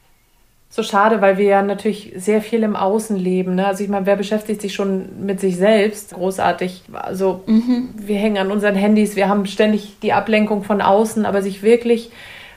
so 0.69 0.83
schade, 0.83 1.19
weil 1.19 1.37
wir 1.37 1.45
ja 1.45 1.61
natürlich 1.61 2.13
sehr 2.15 2.41
viel 2.41 2.63
im 2.63 2.77
Außen 2.77 3.17
leben. 3.17 3.55
Ne? 3.55 3.67
Also 3.67 3.83
ich 3.83 3.89
meine, 3.89 4.05
wer 4.05 4.15
beschäftigt 4.15 4.61
sich 4.61 4.73
schon 4.73 5.25
mit 5.25 5.41
sich 5.41 5.57
selbst? 5.57 6.13
Großartig. 6.13 6.83
Also 6.93 7.43
mhm. 7.45 7.89
wir 7.97 8.15
hängen 8.15 8.37
an 8.37 8.51
unseren 8.51 8.75
Handys, 8.75 9.17
wir 9.17 9.27
haben 9.27 9.45
ständig 9.47 9.97
die 10.01 10.13
Ablenkung 10.13 10.63
von 10.63 10.81
außen, 10.81 11.25
aber 11.25 11.41
sich 11.41 11.61
wirklich 11.61 12.11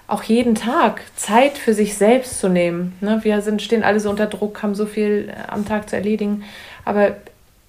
auch 0.07 0.23
jeden 0.23 0.55
Tag 0.55 1.03
Zeit 1.17 1.59
für 1.59 1.75
sich 1.75 1.97
selbst 1.97 2.39
zu 2.39 2.49
nehmen. 2.49 2.93
Ne? 3.01 3.21
Wir 3.23 3.41
sind, 3.41 3.63
stehen 3.63 3.83
alle 3.83 3.99
so 3.99 4.11
unter 4.11 4.27
Druck, 4.27 4.63
haben 4.63 4.77
so 4.77 4.87
viel 4.87 5.31
äh, 5.31 5.51
am 5.51 5.65
Tag 5.65 5.89
zu 5.89 5.97
erledigen. 5.97 6.45
Aber 6.85 7.17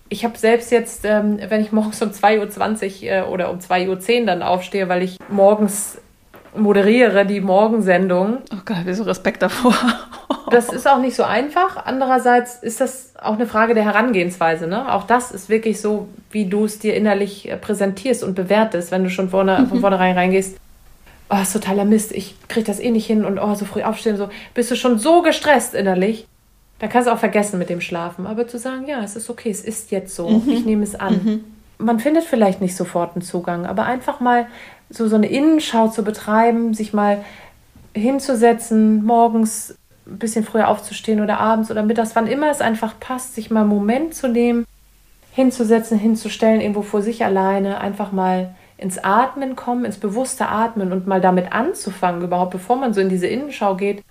ich 0.09 0.23
habe 0.23 0.37
selbst 0.37 0.71
jetzt, 0.71 1.03
ähm, 1.05 1.39
wenn 1.49 1.61
ich 1.61 1.71
morgens 1.71 2.01
um 2.01 2.09
2.20 2.09 3.03
Uhr 3.03 3.11
äh, 3.11 3.21
oder 3.23 3.49
um 3.51 3.59
2.10 3.59 4.19
Uhr 4.19 4.25
dann 4.25 4.43
aufstehe, 4.43 4.87
weil 4.87 5.03
ich 5.03 5.17
morgens 5.29 5.97
moderiere 6.55 7.25
die 7.25 7.41
Morgensendung. 7.41 8.37
Oh 8.53 8.61
Gott, 8.65 8.77
wieso 8.85 9.03
Respekt 9.03 9.41
davor? 9.41 9.75
das 10.51 10.69
ist 10.69 10.87
auch 10.87 10.99
nicht 10.99 11.15
so 11.15 11.23
einfach. 11.23 11.85
Andererseits 11.85 12.55
ist 12.55 12.81
das 12.81 13.13
auch 13.21 13.33
eine 13.33 13.47
Frage 13.47 13.73
der 13.73 13.83
Herangehensweise. 13.83 14.67
Ne? 14.67 14.91
Auch 14.93 15.05
das 15.05 15.31
ist 15.31 15.49
wirklich 15.49 15.81
so, 15.81 16.07
wie 16.31 16.45
du 16.45 16.65
es 16.65 16.79
dir 16.79 16.95
innerlich 16.95 17.49
äh, 17.49 17.57
präsentierst 17.57 18.23
und 18.23 18.35
bewertest, 18.35 18.91
wenn 18.91 19.03
du 19.03 19.09
schon 19.09 19.29
vorne, 19.29 19.59
mhm. 19.59 19.67
von 19.67 19.79
vornherein 19.81 20.15
reingehst. 20.15 20.57
Oh, 21.29 21.37
ist 21.41 21.53
totaler 21.53 21.85
Mist, 21.85 22.11
ich 22.11 22.35
kriege 22.47 22.67
das 22.67 22.79
eh 22.79 22.91
nicht 22.91 23.07
hin 23.07 23.25
und 23.25 23.39
oh, 23.39 23.55
so 23.55 23.65
früh 23.65 23.81
aufstehen, 23.81 24.15
so 24.15 24.29
bist 24.53 24.69
du 24.69 24.75
schon 24.75 24.99
so 24.99 25.23
gestresst 25.23 25.73
innerlich. 25.73 26.27
Dann 26.79 26.89
kannst 26.89 27.07
du 27.07 27.13
auch 27.13 27.19
vergessen 27.19 27.57
mit 27.57 27.69
dem 27.69 27.81
Schlafen. 27.81 28.27
Aber 28.27 28.47
zu 28.47 28.57
sagen, 28.57 28.87
ja, 28.87 29.01
es 29.03 29.15
ist 29.15 29.29
okay, 29.29 29.49
es 29.49 29.61
ist 29.61 29.91
jetzt 29.91 30.15
so, 30.15 30.29
mhm. 30.29 30.49
ich 30.49 30.65
nehme 30.65 30.83
es 30.83 30.95
an. 30.95 31.13
Mhm. 31.23 31.43
Man 31.77 31.99
findet 31.99 32.23
vielleicht 32.23 32.61
nicht 32.61 32.75
sofort 32.75 33.15
einen 33.15 33.21
Zugang, 33.21 33.65
aber 33.65 33.83
einfach 33.83 34.19
mal 34.19 34.47
so, 34.89 35.07
so 35.07 35.15
eine 35.15 35.27
Innenschau 35.27 35.87
zu 35.89 36.03
betreiben, 36.03 36.73
sich 36.73 36.93
mal 36.93 37.23
hinzusetzen, 37.93 39.03
morgens 39.03 39.75
ein 40.05 40.19
bisschen 40.19 40.43
früher 40.43 40.67
aufzustehen 40.67 41.21
oder 41.21 41.39
abends 41.39 41.71
oder 41.71 41.83
mittags, 41.83 42.15
wann 42.15 42.27
immer 42.27 42.49
es 42.49 42.61
einfach 42.61 42.99
passt, 42.99 43.35
sich 43.35 43.49
mal 43.49 43.61
einen 43.61 43.69
Moment 43.69 44.13
zu 44.13 44.27
nehmen, 44.27 44.65
hinzusetzen, 45.31 45.97
hinzustellen, 45.97 46.61
irgendwo 46.61 46.81
vor 46.81 47.01
sich 47.01 47.25
alleine, 47.25 47.79
einfach 47.79 48.11
mal 48.11 48.53
ins 48.77 48.97
Atmen 49.03 49.55
kommen, 49.55 49.85
ins 49.85 49.97
bewusste 49.97 50.47
Atmen 50.47 50.91
und 50.91 51.07
mal 51.07 51.21
damit 51.21 51.53
anzufangen, 51.53 52.21
überhaupt 52.21 52.51
bevor 52.51 52.75
man 52.75 52.93
so 52.93 53.01
in 53.01 53.09
diese 53.09 53.27
Innenschau 53.27 53.75
geht, 53.75 54.03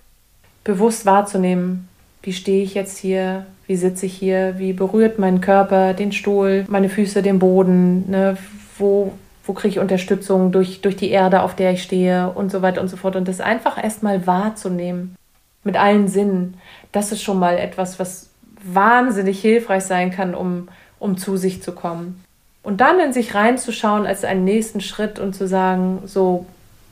bewusst 0.63 1.05
wahrzunehmen, 1.05 1.87
wie 2.25 2.33
stehe 2.33 2.63
ich 2.63 2.73
jetzt 2.73 2.97
hier, 2.97 3.45
wie 3.67 3.75
sitze 3.75 4.05
ich 4.05 4.13
hier, 4.13 4.55
wie 4.57 4.73
berührt 4.73 5.19
mein 5.19 5.41
Körper 5.41 5.93
den 5.93 6.11
Stuhl, 6.11 6.65
meine 6.67 6.89
Füße 6.89 7.21
den 7.21 7.39
Boden, 7.39 8.09
ne? 8.09 8.37
wo 8.77 9.13
wo 9.45 9.53
kriege 9.53 9.73
ich 9.73 9.79
Unterstützung 9.79 10.51
durch, 10.51 10.81
durch 10.81 10.95
die 10.95 11.11
Erde, 11.11 11.41
auf 11.41 11.55
der 11.55 11.71
ich 11.71 11.83
stehe 11.83 12.31
und 12.31 12.51
so 12.51 12.61
weiter 12.61 12.81
und 12.81 12.87
so 12.87 12.97
fort. 12.97 13.15
Und 13.15 13.27
das 13.27 13.41
einfach 13.41 13.81
erstmal 13.81 14.25
wahrzunehmen 14.25 15.15
mit 15.63 15.77
allen 15.77 16.07
Sinnen, 16.07 16.55
das 16.91 17.11
ist 17.11 17.23
schon 17.23 17.39
mal 17.39 17.57
etwas, 17.57 17.99
was 17.99 18.29
wahnsinnig 18.63 19.39
hilfreich 19.41 19.83
sein 19.83 20.11
kann, 20.11 20.35
um, 20.35 20.69
um 20.99 21.17
zu 21.17 21.37
sich 21.37 21.61
zu 21.61 21.71
kommen. 21.73 22.23
Und 22.63 22.81
dann 22.81 22.99
in 22.99 23.13
sich 23.13 23.35
reinzuschauen 23.35 24.07
als 24.07 24.23
einen 24.23 24.43
nächsten 24.43 24.81
Schritt 24.81 25.19
und 25.19 25.35
zu 25.35 25.47
sagen, 25.47 26.01
so, 26.05 26.45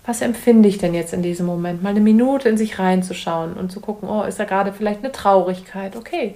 was 0.06 0.22
empfinde 0.22 0.68
ich 0.68 0.78
denn 0.78 0.94
jetzt 0.94 1.14
in 1.14 1.22
diesem 1.22 1.46
Moment? 1.46 1.82
Mal 1.82 1.90
eine 1.90 2.02
Minute 2.02 2.50
in 2.50 2.58
sich 2.58 2.78
reinzuschauen 2.78 3.54
und 3.54 3.72
zu 3.72 3.80
gucken, 3.80 4.10
oh, 4.10 4.24
ist 4.24 4.40
da 4.40 4.44
gerade 4.44 4.74
vielleicht 4.74 5.00
eine 5.00 5.14
Traurigkeit? 5.14 5.96
Okay. 5.96 6.36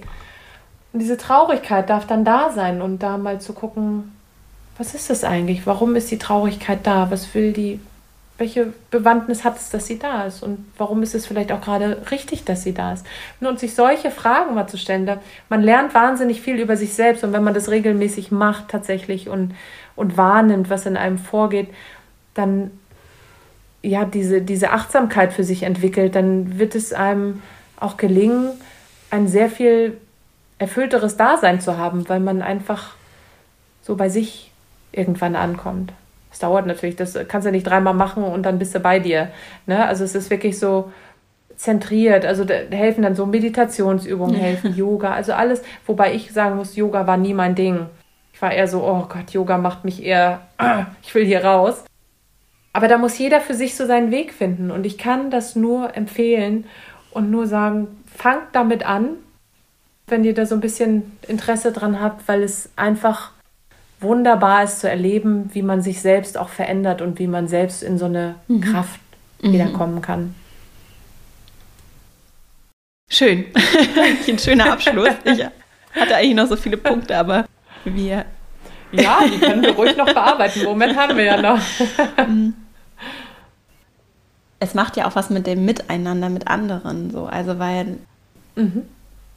Und 0.92 1.00
diese 1.00 1.18
Traurigkeit 1.18 1.90
darf 1.90 2.06
dann 2.06 2.24
da 2.24 2.50
sein 2.50 2.80
und 2.80 3.02
da 3.02 3.18
mal 3.18 3.40
zu 3.40 3.52
gucken, 3.52 4.12
was 4.78 4.94
ist 4.94 5.10
das 5.10 5.22
eigentlich? 5.22 5.66
Warum 5.66 5.96
ist 5.96 6.10
die 6.10 6.18
Traurigkeit 6.18 6.80
da? 6.84 7.10
Was 7.10 7.34
will 7.34 7.52
die, 7.52 7.78
welche 8.38 8.72
Bewandtnis 8.90 9.44
hat 9.44 9.58
es, 9.58 9.68
dass 9.68 9.86
sie 9.86 9.98
da 9.98 10.24
ist? 10.24 10.42
Und 10.42 10.64
warum 10.78 11.02
ist 11.02 11.14
es 11.14 11.26
vielleicht 11.26 11.52
auch 11.52 11.60
gerade 11.60 12.10
richtig, 12.10 12.44
dass 12.44 12.62
sie 12.62 12.72
da 12.72 12.94
ist? 12.94 13.04
Und 13.40 13.58
sich 13.58 13.74
solche 13.74 14.10
Fragen 14.10 14.54
mal 14.54 14.68
zu 14.68 14.78
stellen, 14.78 15.04
da, 15.04 15.18
man 15.50 15.62
lernt 15.62 15.92
wahnsinnig 15.92 16.40
viel 16.40 16.56
über 16.58 16.78
sich 16.78 16.94
selbst. 16.94 17.22
Und 17.22 17.34
wenn 17.34 17.44
man 17.44 17.54
das 17.54 17.68
regelmäßig 17.68 18.30
macht 18.30 18.68
tatsächlich 18.68 19.28
und, 19.28 19.54
und 19.94 20.16
wahrnimmt, 20.16 20.70
was 20.70 20.86
in 20.86 20.96
einem 20.96 21.18
vorgeht, 21.18 21.68
dann 22.32 22.70
ja, 23.88 24.04
diese, 24.04 24.42
diese 24.42 24.70
Achtsamkeit 24.70 25.32
für 25.32 25.44
sich 25.44 25.62
entwickelt, 25.62 26.14
dann 26.14 26.58
wird 26.58 26.74
es 26.74 26.92
einem 26.92 27.42
auch 27.80 27.96
gelingen, 27.96 28.50
ein 29.10 29.28
sehr 29.28 29.48
viel 29.48 29.96
erfüllteres 30.58 31.16
Dasein 31.16 31.60
zu 31.60 31.78
haben, 31.78 32.08
weil 32.08 32.20
man 32.20 32.42
einfach 32.42 32.94
so 33.82 33.96
bei 33.96 34.08
sich 34.08 34.50
irgendwann 34.92 35.36
ankommt. 35.36 35.92
Es 36.30 36.40
dauert 36.40 36.66
natürlich, 36.66 36.96
das 36.96 37.16
kannst 37.28 37.46
du 37.46 37.50
nicht 37.50 37.66
dreimal 37.66 37.94
machen 37.94 38.22
und 38.22 38.42
dann 38.42 38.58
bist 38.58 38.74
du 38.74 38.80
bei 38.80 38.98
dir. 38.98 39.30
Ne? 39.66 39.86
Also 39.86 40.04
es 40.04 40.14
ist 40.14 40.28
wirklich 40.28 40.58
so 40.58 40.92
zentriert, 41.56 42.26
also 42.26 42.44
da 42.44 42.54
helfen 42.54 43.02
dann 43.02 43.16
so 43.16 43.26
Meditationsübungen, 43.26 44.36
helfen 44.36 44.76
Yoga, 44.76 45.12
also 45.12 45.32
alles, 45.32 45.62
wobei 45.86 46.14
ich 46.14 46.32
sagen 46.32 46.56
muss, 46.56 46.76
Yoga 46.76 47.06
war 47.06 47.16
nie 47.16 47.34
mein 47.34 47.54
Ding. 47.54 47.86
Ich 48.32 48.42
war 48.42 48.52
eher 48.52 48.68
so, 48.68 48.84
oh 48.84 49.06
Gott, 49.08 49.30
Yoga 49.30 49.58
macht 49.58 49.84
mich 49.84 50.04
eher, 50.04 50.42
ich 51.02 51.14
will 51.14 51.24
hier 51.24 51.44
raus. 51.44 51.84
Aber 52.72 52.88
da 52.88 52.98
muss 52.98 53.18
jeder 53.18 53.40
für 53.40 53.54
sich 53.54 53.74
so 53.74 53.86
seinen 53.86 54.10
Weg 54.10 54.32
finden 54.32 54.70
und 54.70 54.86
ich 54.86 54.98
kann 54.98 55.30
das 55.30 55.56
nur 55.56 55.96
empfehlen 55.96 56.64
und 57.10 57.30
nur 57.30 57.46
sagen, 57.46 57.88
fangt 58.14 58.48
damit 58.52 58.84
an, 58.84 59.10
wenn 60.06 60.24
ihr 60.24 60.34
da 60.34 60.46
so 60.46 60.54
ein 60.54 60.60
bisschen 60.60 61.18
Interesse 61.26 61.72
dran 61.72 62.00
habt, 62.00 62.28
weil 62.28 62.42
es 62.42 62.70
einfach 62.76 63.32
wunderbar 64.00 64.64
ist 64.64 64.80
zu 64.80 64.88
erleben, 64.88 65.50
wie 65.52 65.62
man 65.62 65.82
sich 65.82 66.00
selbst 66.00 66.38
auch 66.38 66.48
verändert 66.48 67.02
und 67.02 67.18
wie 67.18 67.26
man 67.26 67.48
selbst 67.48 67.82
in 67.82 67.98
so 67.98 68.04
eine 68.04 68.36
mhm. 68.46 68.60
Kraft 68.60 69.00
mhm. 69.42 69.52
wiederkommen 69.52 70.02
kann. 70.02 70.34
Schön. 73.10 73.46
Ein 74.28 74.38
schöner 74.38 74.72
Abschluss. 74.72 75.10
Ich 75.24 75.42
hatte 76.00 76.16
eigentlich 76.16 76.34
noch 76.34 76.46
so 76.46 76.56
viele 76.56 76.76
Punkte, 76.76 77.16
aber 77.16 77.46
wir. 77.84 78.26
Ja, 78.92 79.20
die 79.24 79.38
können 79.38 79.62
wir 79.62 79.72
ruhig 79.72 79.96
noch 79.96 80.06
bearbeiten. 80.06 80.64
Moment 80.64 80.96
haben 80.96 81.16
wir 81.16 81.24
ja 81.24 81.40
noch. 81.40 81.60
Es 84.60 84.74
macht 84.74 84.96
ja 84.96 85.06
auch 85.06 85.14
was 85.14 85.30
mit 85.30 85.46
dem 85.46 85.64
Miteinander 85.64 86.28
mit 86.28 86.48
anderen 86.48 87.12
so. 87.12 87.26
Also 87.26 87.60
weil 87.60 87.98
mhm 88.56 88.82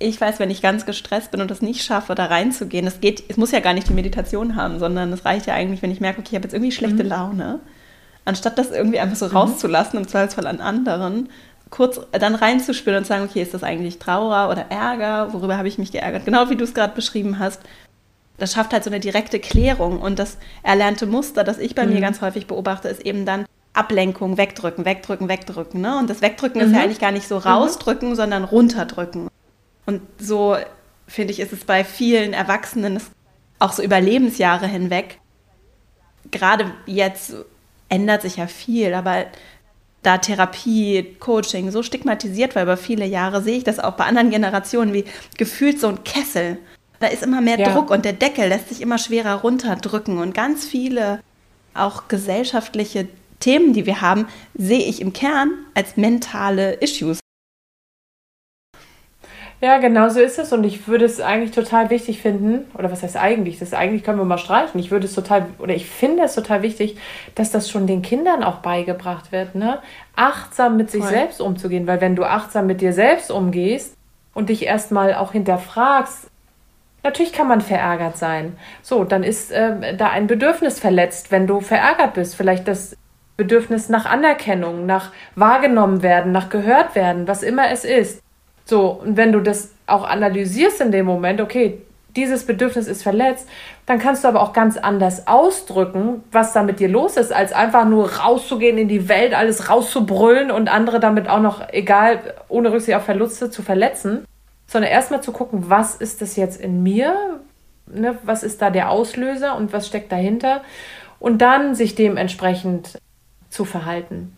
ich 0.02 0.20
weiß, 0.20 0.39
wenn 0.39 0.49
ich 0.49 0.62
ganz 0.62 0.86
gestresst 0.86 1.32
bin 1.32 1.41
und 1.41 1.52
das 1.52 1.62
nicht 1.62 1.84
schaffe, 1.84 2.16
da 2.16 2.26
reinzugehen, 2.26 2.88
es 2.88 2.99
geht, 3.02 3.24
es 3.28 3.38
muss 3.38 3.52
ja 3.52 3.60
gar 3.60 3.74
nicht 3.74 3.89
die 3.89 3.93
Meditation 3.93 4.56
haben, 4.56 4.80
sondern 4.80 5.14
es 5.14 5.26
reicht 5.26 5.45
ja 5.45 5.54
eigentlich, 5.54 5.82
wenn 5.82 5.91
ich 5.91 6.02
merke, 6.02 6.20
okay, 6.20 6.30
ich 6.32 6.36
habe 6.36 6.45
jetzt 6.45 6.54
irgendwie 6.54 6.72
schlechte 6.72 7.04
mhm. 7.04 7.10
Laune, 7.10 7.60
anstatt 8.26 8.58
das 8.58 8.72
irgendwie 8.72 8.99
einfach 8.99 9.16
so 9.16 9.28
mhm. 9.28 9.38
rauszulassen, 9.38 9.99
im 9.99 10.08
Zweifelsfall 10.08 10.47
an 10.47 10.60
anderen, 10.60 11.30
kurz 11.70 12.02
dann 12.12 12.36
reinzuspüren 12.36 12.99
und 12.99 13.04
zu 13.06 13.10
sagen, 13.10 13.26
okay, 13.30 13.41
ist 13.41 13.54
das 13.54 13.64
eigentlich 13.64 13.99
Trauer 13.99 14.49
oder 14.49 14.66
Ärger, 14.70 15.34
worüber 15.34 15.58
habe 15.58 15.68
ich 15.68 15.78
mich 15.78 15.91
geärgert, 15.91 16.26
genau 16.26 16.49
wie 16.49 16.56
du 16.56 16.64
es 16.64 16.74
gerade 16.74 16.93
beschrieben 16.93 17.39
hast. 17.39 17.62
Das 18.42 18.54
schafft 18.54 18.74
halt 18.74 18.84
so 18.84 18.89
eine 18.89 19.00
direkte 19.00 19.39
Klärung 19.39 20.02
und 20.02 20.18
das 20.18 20.38
erlernte 20.64 21.06
Muster, 21.06 21.44
das 21.44 21.60
ich 21.60 21.76
bei 21.76 21.86
mhm. 21.86 21.94
mir 21.94 22.02
ganz 22.02 22.22
häufig 22.22 22.48
beobachte, 22.48 22.88
ist 22.88 23.06
eben 23.06 23.26
dann 23.26 23.46
Ablenkung, 23.74 24.38
wegdrücken, 24.38 24.84
wegdrücken, 24.84 25.30
wegdrücken. 25.30 25.80
Ne? 25.80 25.98
Und 25.98 26.10
das 26.10 26.22
Wegdrücken 26.22 26.60
ist 26.60 26.72
ja 26.72 26.80
mhm. 26.80 26.84
eigentlich 26.84 27.00
gar 27.00 27.12
nicht 27.12 27.28
so 27.28 27.36
mhm. 27.36 27.42
rausdrücken, 27.42 28.16
sondern 28.16 28.44
runterdrücken. 28.44 29.28
Und 29.86 30.02
so, 30.20 30.58
finde 31.08 31.34
ich, 31.34 31.39
ist 31.39 31.54
es 31.54 31.66
bei 31.66 31.84
vielen 31.84 32.34
Erwachsenen 32.34 33.00
auch 33.60 33.74
so 33.74 33.84
über 33.84 34.02
Lebensjahre 34.02 34.68
hinweg. 34.68 35.20
Gerade 36.32 36.72
jetzt 36.86 37.36
ändert 37.89 38.24
sich 38.24 38.38
ja 38.38 38.48
viel, 38.48 38.94
aber 38.94 39.26
da 40.02 40.18
Therapie, 40.18 41.16
Coaching 41.20 41.70
so 41.70 41.84
stigmatisiert 41.84 42.56
war 42.56 42.64
über 42.64 42.78
viele 42.78 43.06
Jahre, 43.06 43.42
sehe 43.42 43.58
ich 43.58 43.64
das 43.64 43.80
auch 43.80 43.94
bei 43.94 44.06
anderen 44.06 44.32
Generationen 44.32 44.94
wie 44.94 45.06
gefühlt 45.38 45.80
so 45.80 45.88
ein 45.89 46.04
Kessel. 46.04 46.58
Da 47.02 47.08
ist 47.08 47.24
immer 47.24 47.41
mehr 47.41 47.60
ja. 47.60 47.74
Druck 47.74 47.89
und 47.89 48.06
der 48.06 48.14
Deckel 48.14 48.47
lässt 48.47 48.70
sich 48.70 48.80
immer 48.80 48.99
schwerer 48.99 49.41
runterdrücken. 49.41 50.20
Und 50.20 50.36
ganz 50.36 50.66
viele 50.66 51.20
auch 51.74 52.08
gesellschaftliche 52.08 53.08
Themen, 53.39 53.74
die 53.74 53.88
wir 53.88 54.02
haben, 54.02 54.28
sehe 54.54 54.84
ich 54.84 55.02
im 55.02 55.12
Kern 55.12 55.52
als 55.74 55.97
mentale 55.97 56.74
Issues 56.74 57.20
Ja, 59.62 59.80
genau 59.80 60.10
so 60.10 60.20
ist 60.20 60.38
es. 60.38 60.54
Und 60.54 60.64
ich 60.64 60.88
würde 60.88 61.06
es 61.06 61.20
eigentlich 61.20 61.49
total 61.49 61.89
wichtig 61.89 62.22
finden, 62.22 62.70
oder 62.76 62.91
was 62.91 63.02
heißt 63.02 63.18
eigentlich? 63.18 63.58
Das 63.58 63.74
eigentlich 63.74 64.04
können 64.04 64.20
wir 64.20 64.26
mal 64.26 64.38
streichen. 64.38 64.80
Ich 64.80 64.91
würde 64.91 65.08
es 65.08 65.16
total, 65.16 65.47
oder 65.58 65.74
ich 65.74 65.88
finde 65.88 66.22
es 66.22 66.36
total 66.36 66.62
wichtig, 66.62 66.97
dass 67.34 67.49
das 67.49 67.68
schon 67.68 67.88
den 67.88 68.04
Kindern 68.04 68.43
auch 68.43 68.58
beigebracht 68.58 69.32
wird, 69.32 69.56
ne? 69.56 69.80
Achtsam 70.16 70.78
mit 70.78 70.91
sich 70.91 71.02
Voll. 71.02 71.12
selbst 71.12 71.41
umzugehen. 71.41 71.88
Weil 71.88 71.99
wenn 71.99 72.16
du 72.16 72.26
achtsam 72.26 72.68
mit 72.68 72.80
dir 72.82 72.93
selbst 72.93 73.32
umgehst 73.32 73.95
und 74.36 74.49
dich 74.49 74.66
erstmal 74.66 75.16
auch 75.16 75.32
hinterfragst, 75.32 76.31
Natürlich 77.04 77.34
kann 77.34 77.47
man 77.47 77.62
verärgert 77.62 78.18
sein. 78.18 78.58
So, 78.82 79.04
dann 79.04 79.24
ist 79.24 79.52
äh, 79.52 79.95
da 79.95 80.10
ein 80.10 80.28
Bedürfnis 80.28 80.80
verletzt, 80.80 81.32
wenn 81.32 81.47
du 81.47 81.60
verärgert 81.60 82.14
bist. 82.14 82.36
Vielleicht 82.36 82.68
das 82.68 82.95
Bedürfnis 83.38 83.89
nach 83.89 84.06
Anerkennung, 84.06 84.86
nach 84.86 85.12
wahrgenommen 85.36 86.04
werden, 86.04 86.32
nach 86.32 86.49
gehört 86.49 86.93
werden, 86.93 87.28
was 87.28 87.41
immer 87.41 87.72
es 87.72 87.86
ist. 87.86 88.22
So, 88.66 89.02
und 89.04 89.18
wenn 89.18 89.32
du 89.32 89.39
das 89.39 89.74
auch 89.88 90.04
analysierst 90.04 90.80
in 90.82 90.91
dem 90.91 91.08
Moment, 91.08 91.41
okay, 91.41 91.82
dieses 92.16 92.45
Bedürfnis 92.45 92.88
ist 92.88 93.04
verletzt, 93.04 93.47
dann 93.86 93.97
kannst 93.97 94.24
du 94.24 94.28
aber 94.28 94.41
auch 94.41 94.54
ganz 94.54 94.78
anders 94.78 95.28
ausdrücken, 95.28 96.24
was 96.32 96.54
da 96.54 96.62
mit 96.62 96.80
dir 96.80 96.89
los 96.89 97.18
ist, 97.18 97.34
als 97.34 97.54
einfach 97.54 97.86
nur 97.86 98.12
rauszugehen 98.18 98.78
in 98.78 98.88
die 98.88 99.10
Welt, 99.10 99.34
alles 99.34 99.70
rauszubrüllen 99.70 100.52
und 100.52 100.70
andere 100.70 100.99
damit 100.99 101.30
auch 101.30 101.39
noch, 101.39 101.62
egal, 101.72 102.20
ohne 102.49 102.72
Rücksicht 102.72 102.97
auf 102.97 103.06
Verluste, 103.06 103.49
zu 103.49 103.64
verletzen, 103.64 104.26
sondern 104.72 104.89
erstmal 104.89 105.22
zu 105.22 105.34
gucken, 105.34 105.69
was 105.69 105.95
ist 105.95 106.22
das 106.22 106.38
jetzt 106.38 106.61
in 106.61 106.82
mir, 106.82 107.41
ne, 107.88 108.17
was 108.24 108.41
ist 108.41 108.61
da 108.61 108.69
der 108.69 108.89
Auslöser 108.89 109.57
und 109.57 109.74
was 109.74 109.86
steckt 109.86 110.13
dahinter 110.13 110.61
und 111.19 111.41
dann 111.41 111.76
sich 111.76 111.93
dementsprechend 111.93 112.97
zu 113.49 113.65
verhalten. 113.65 114.38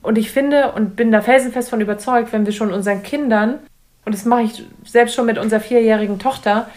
Und 0.00 0.16
ich 0.16 0.30
finde 0.30 0.72
und 0.72 0.96
bin 0.96 1.12
da 1.12 1.20
felsenfest 1.20 1.68
von 1.68 1.82
überzeugt, 1.82 2.32
wenn 2.32 2.46
wir 2.46 2.54
schon 2.54 2.72
unseren 2.72 3.02
Kindern, 3.02 3.58
und 4.06 4.14
das 4.14 4.24
mache 4.24 4.42
ich 4.42 4.64
selbst 4.86 5.14
schon 5.14 5.26
mit 5.26 5.36
unserer 5.36 5.60
vierjährigen 5.60 6.18
Tochter, 6.18 6.70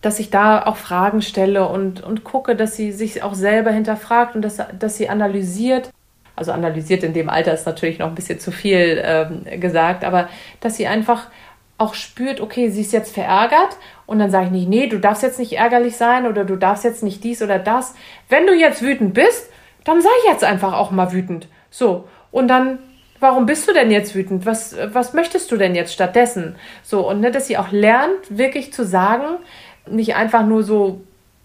dass 0.00 0.18
ich 0.18 0.30
da 0.30 0.64
auch 0.64 0.76
Fragen 0.76 1.20
stelle 1.20 1.68
und, 1.68 2.02
und 2.02 2.24
gucke, 2.24 2.56
dass 2.56 2.74
sie 2.74 2.90
sich 2.90 3.22
auch 3.22 3.34
selber 3.34 3.70
hinterfragt 3.70 4.34
und 4.34 4.40
dass, 4.40 4.62
dass 4.78 4.96
sie 4.96 5.10
analysiert. 5.10 5.90
Also 6.36 6.52
analysiert 6.52 7.02
in 7.02 7.12
dem 7.12 7.28
Alter 7.28 7.52
ist 7.52 7.66
natürlich 7.66 7.98
noch 7.98 8.08
ein 8.08 8.14
bisschen 8.14 8.40
zu 8.40 8.50
viel 8.50 9.02
ähm, 9.04 9.60
gesagt, 9.60 10.04
aber 10.04 10.30
dass 10.60 10.76
sie 10.76 10.86
einfach 10.86 11.28
auch 11.78 11.94
spürt, 11.94 12.40
okay, 12.40 12.70
sie 12.70 12.80
ist 12.80 12.92
jetzt 12.92 13.12
verärgert 13.12 13.76
und 14.06 14.18
dann 14.18 14.30
sage 14.30 14.46
ich 14.46 14.52
nicht, 14.52 14.68
nee, 14.68 14.86
du 14.86 14.98
darfst 14.98 15.22
jetzt 15.22 15.38
nicht 15.38 15.52
ärgerlich 15.52 15.96
sein 15.96 16.26
oder 16.26 16.44
du 16.44 16.56
darfst 16.56 16.84
jetzt 16.84 17.02
nicht 17.02 17.22
dies 17.22 17.42
oder 17.42 17.58
das. 17.58 17.94
Wenn 18.28 18.46
du 18.46 18.54
jetzt 18.54 18.82
wütend 18.82 19.14
bist, 19.14 19.50
dann 19.84 20.00
sei 20.00 20.08
jetzt 20.26 20.44
einfach 20.44 20.72
auch 20.72 20.90
mal 20.90 21.12
wütend. 21.12 21.48
So. 21.70 22.08
Und 22.30 22.48
dann, 22.48 22.78
warum 23.20 23.46
bist 23.46 23.68
du 23.68 23.72
denn 23.72 23.90
jetzt 23.90 24.14
wütend? 24.14 24.46
Was, 24.46 24.76
was 24.92 25.12
möchtest 25.12 25.52
du 25.52 25.56
denn 25.56 25.74
jetzt 25.74 25.92
stattdessen? 25.92 26.56
So, 26.82 27.08
und 27.08 27.20
ne, 27.20 27.30
dass 27.30 27.46
sie 27.46 27.58
auch 27.58 27.70
lernt, 27.70 28.14
wirklich 28.30 28.72
zu 28.72 28.84
sagen, 28.84 29.38
nicht 29.86 30.16
einfach 30.16 30.44
nur 30.44 30.62
so 30.62 31.02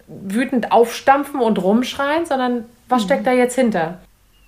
wütend 0.07 0.71
aufstampfen 0.71 1.39
und 1.39 1.61
rumschreien, 1.61 2.25
sondern 2.25 2.65
was 2.89 3.03
mhm. 3.03 3.05
steckt 3.05 3.27
da 3.27 3.33
jetzt 3.33 3.55
hinter? 3.55 3.99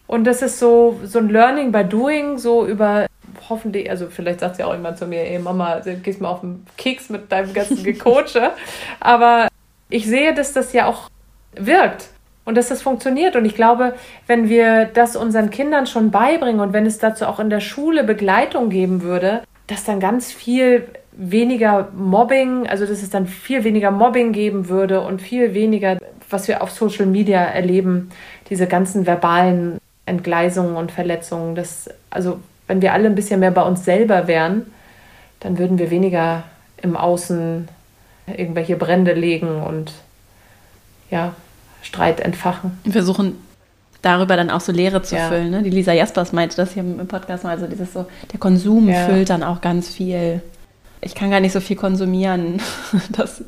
Und 0.08 0.26
das 0.26 0.42
ist 0.42 0.60
so, 0.60 1.00
so 1.04 1.20
ein 1.20 1.30
Learning 1.30 1.72
by 1.72 1.84
Doing, 1.84 2.38
so 2.38 2.66
über 2.66 3.08
hoffentlich, 3.50 3.90
also 3.90 4.08
vielleicht 4.10 4.40
sagt 4.40 4.58
sie 4.58 4.64
auch 4.64 4.74
immer 4.74 4.96
zu 4.96 5.08
mir, 5.08 5.30
ey 5.30 5.40
Mama, 5.40 5.82
gehst 6.04 6.22
mal 6.22 6.30
auf 6.30 6.42
den 6.42 6.66
Keks 6.78 7.10
mit 7.10 7.32
deinem 7.32 7.54
ganzen 7.54 7.84
Gecoache. 7.84 8.52
Aber 9.00 9.48
ich 9.90 10.08
sehe, 10.08 10.34
dass 10.34 10.54
das 10.54 10.74
ja 10.74 10.88
auch 10.88 11.10
wirkt 11.56 12.10
und 12.46 12.56
dass 12.56 12.70
das 12.70 12.82
funktioniert. 12.82 13.36
Und 13.36 13.46
ich 13.46 13.56
glaube, 13.56 13.94
wenn 14.28 14.50
wir 14.50 14.86
das 14.86 15.16
unseren 15.16 15.50
Kindern 15.50 15.88
schon 15.88 16.12
beibringen 16.12 16.62
und 16.62 16.74
wenn 16.74 16.86
es 16.86 16.98
dazu 16.98 17.26
auch 17.26 17.40
in 17.40 17.50
der 17.50 17.60
Schule 17.60 18.04
Begleitung 18.04 18.70
geben 18.70 19.02
würde, 19.02 19.44
dass 19.68 19.84
dann 19.84 20.00
ganz 20.00 20.32
viel 20.32 20.88
weniger 21.12 21.90
Mobbing, 21.96 22.68
also 22.68 22.86
dass 22.86 23.04
es 23.04 23.10
dann 23.10 23.28
viel 23.28 23.64
weniger 23.64 23.92
Mobbing 23.92 24.34
geben 24.34 24.68
würde 24.68 25.02
und 25.02 25.22
viel 25.22 25.54
weniger, 25.54 25.98
was 26.30 26.48
wir 26.48 26.62
auf 26.62 26.72
Social 26.72 27.06
Media 27.06 27.42
erleben, 27.42 28.10
diese 28.50 28.68
ganzen 28.68 29.06
verbalen 29.06 29.78
Entgleisungen 30.06 30.76
und 30.76 30.92
Verletzungen. 30.92 31.56
Das, 31.56 31.90
also 32.10 32.40
wenn 32.68 32.82
wir 32.82 32.94
alle 32.94 33.08
ein 33.08 33.16
bisschen 33.16 33.40
mehr 33.40 33.52
bei 33.52 33.64
uns 33.64 33.86
selber 33.86 34.28
wären, 34.28 34.66
dann 35.40 35.58
würden 35.58 35.78
wir 35.78 35.92
weniger 35.92 36.44
im 36.82 36.96
Außen 36.96 37.68
irgendwelche 38.28 38.76
Brände 38.76 39.14
legen 39.14 39.62
und 39.62 39.92
ja, 41.12 41.36
Streit 41.82 42.20
entfachen. 42.20 42.80
Wir 42.84 42.94
versuchen 42.94 43.36
darüber 44.02 44.38
dann 44.38 44.50
auch 44.50 44.62
so 44.62 44.72
Leere 44.72 45.02
zu 45.02 45.16
ja. 45.16 45.28
füllen. 45.28 45.50
Ne? 45.50 45.64
Die 45.64 45.70
Lisa 45.70 45.94
Jaspers 45.94 46.32
meinte 46.32 46.56
das 46.56 46.74
hier 46.74 46.84
im 46.84 47.08
Podcast 47.08 47.44
mal, 47.44 47.52
also 47.52 47.68
dieses 47.68 47.94
so, 47.94 48.06
der 48.32 48.40
Konsum 48.40 48.90
ja. 48.90 49.06
füllt 49.06 49.30
dann 49.30 49.44
auch 49.44 49.62
ganz 49.62 49.90
viel. 49.90 50.42
Ich 51.02 51.16
kann 51.16 51.32
gar 51.32 51.40
nicht 51.40 51.54
so 51.54 51.60
viel 51.60 51.76
konsumieren. 51.76 52.62
Das 53.12 53.44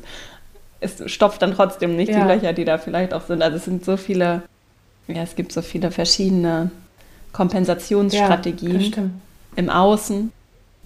es 0.80 1.10
stopft 1.10 1.42
dann 1.42 1.54
trotzdem 1.54 1.96
nicht 1.96 2.10
ja. 2.12 2.20
die 2.20 2.32
Löcher, 2.32 2.52
die 2.52 2.64
da 2.64 2.78
vielleicht 2.78 3.14
auch 3.14 3.22
sind. 3.22 3.42
Also 3.42 3.56
es 3.56 3.64
sind 3.64 3.84
so 3.84 3.96
viele, 3.96 4.42
ja, 5.08 5.22
es 5.22 5.34
gibt 5.34 5.52
so 5.52 5.62
viele 5.62 5.90
verschiedene 5.90 6.70
Kompensationsstrategien 7.36 9.12
im 9.56 9.70
Außen 9.70 10.32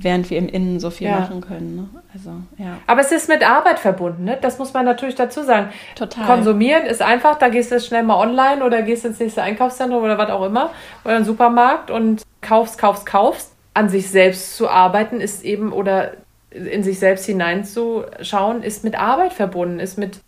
während 0.02 0.30
wir 0.30 0.38
im 0.38 0.48
Innen 0.48 0.80
so 0.80 0.90
viel 0.90 1.08
ja. 1.08 1.20
machen 1.20 1.40
können. 1.40 1.76
Ne? 1.76 1.88
Also, 2.14 2.30
ja. 2.56 2.78
Aber 2.86 3.00
es 3.00 3.12
ist 3.12 3.28
mit 3.28 3.48
Arbeit 3.48 3.78
verbunden, 3.78 4.24
ne? 4.24 4.38
das 4.40 4.58
muss 4.58 4.72
man 4.72 4.84
natürlich 4.84 5.14
dazu 5.14 5.42
sagen. 5.42 5.68
Total. 5.94 6.26
Konsumieren 6.26 6.84
ist 6.86 7.02
einfach, 7.02 7.38
da 7.38 7.48
gehst 7.48 7.70
du 7.70 7.80
schnell 7.80 8.02
mal 8.02 8.16
online 8.16 8.64
oder 8.64 8.82
gehst 8.82 9.04
ins 9.04 9.20
nächste 9.20 9.42
Einkaufszentrum 9.42 10.02
oder 10.02 10.18
was 10.18 10.30
auch 10.30 10.44
immer 10.44 10.70
oder 11.04 11.16
in 11.16 11.20
den 11.22 11.26
Supermarkt 11.26 11.90
und 11.90 12.22
kaufst, 12.40 12.78
kaufst, 12.78 13.06
kaufst. 13.06 13.52
An 13.72 13.88
sich 13.88 14.10
selbst 14.10 14.56
zu 14.56 14.68
arbeiten 14.68 15.20
ist 15.20 15.44
eben 15.44 15.72
oder 15.72 16.14
in 16.50 16.82
sich 16.82 16.98
selbst 16.98 17.24
hineinzuschauen, 17.26 18.64
ist 18.64 18.82
mit 18.82 18.98
Arbeit 18.98 19.32
verbunden, 19.32 19.78
ist 19.78 19.96
mit 19.96 20.18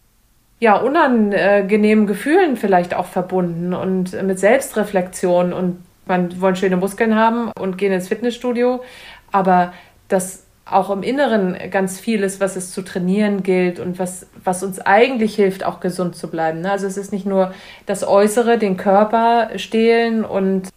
ja, 0.61 0.77
unangenehmen 0.77 2.07
Gefühlen 2.07 2.57
vielleicht 2.57 2.95
auch 2.95 3.07
verbunden 3.07 3.75
und 3.75 4.13
mit 4.23 4.39
Selbstreflexion 4.39 5.53
und 5.53 5.83
man 6.07 6.41
wollen 6.41 6.57
schöne 6.57 6.77
Muskeln 6.77 7.15
haben 7.15 7.51
und 7.59 7.79
gehen 7.79 7.93
ins 7.93 8.09
Fitnessstudio, 8.09 8.83
aber 9.31 9.73
dass 10.09 10.45
auch 10.65 10.91
im 10.91 11.03
Inneren 11.03 11.57
ganz 11.71 11.99
viel 11.99 12.23
ist, 12.23 12.41
was 12.41 12.57
es 12.57 12.71
zu 12.73 12.83
trainieren 12.83 13.43
gilt 13.43 13.81
und 13.81 13.99
was, 13.99 14.27
was 14.43 14.63
uns 14.63 14.79
eigentlich 14.81 15.35
hilft, 15.35 15.65
auch 15.65 15.81
gesund 15.81 16.17
zu 16.17 16.29
bleiben. 16.29 16.61
Ne? 16.61 16.71
Also 16.71 16.87
es 16.87 16.97
ist 16.97 17.13
nicht 17.13 17.27
nur 17.27 17.53
das 17.87 18.07
Äußere, 18.07 18.59
den 18.59 18.77
Körper 18.77 19.51
stehlen 19.57 20.25
und 20.25 20.69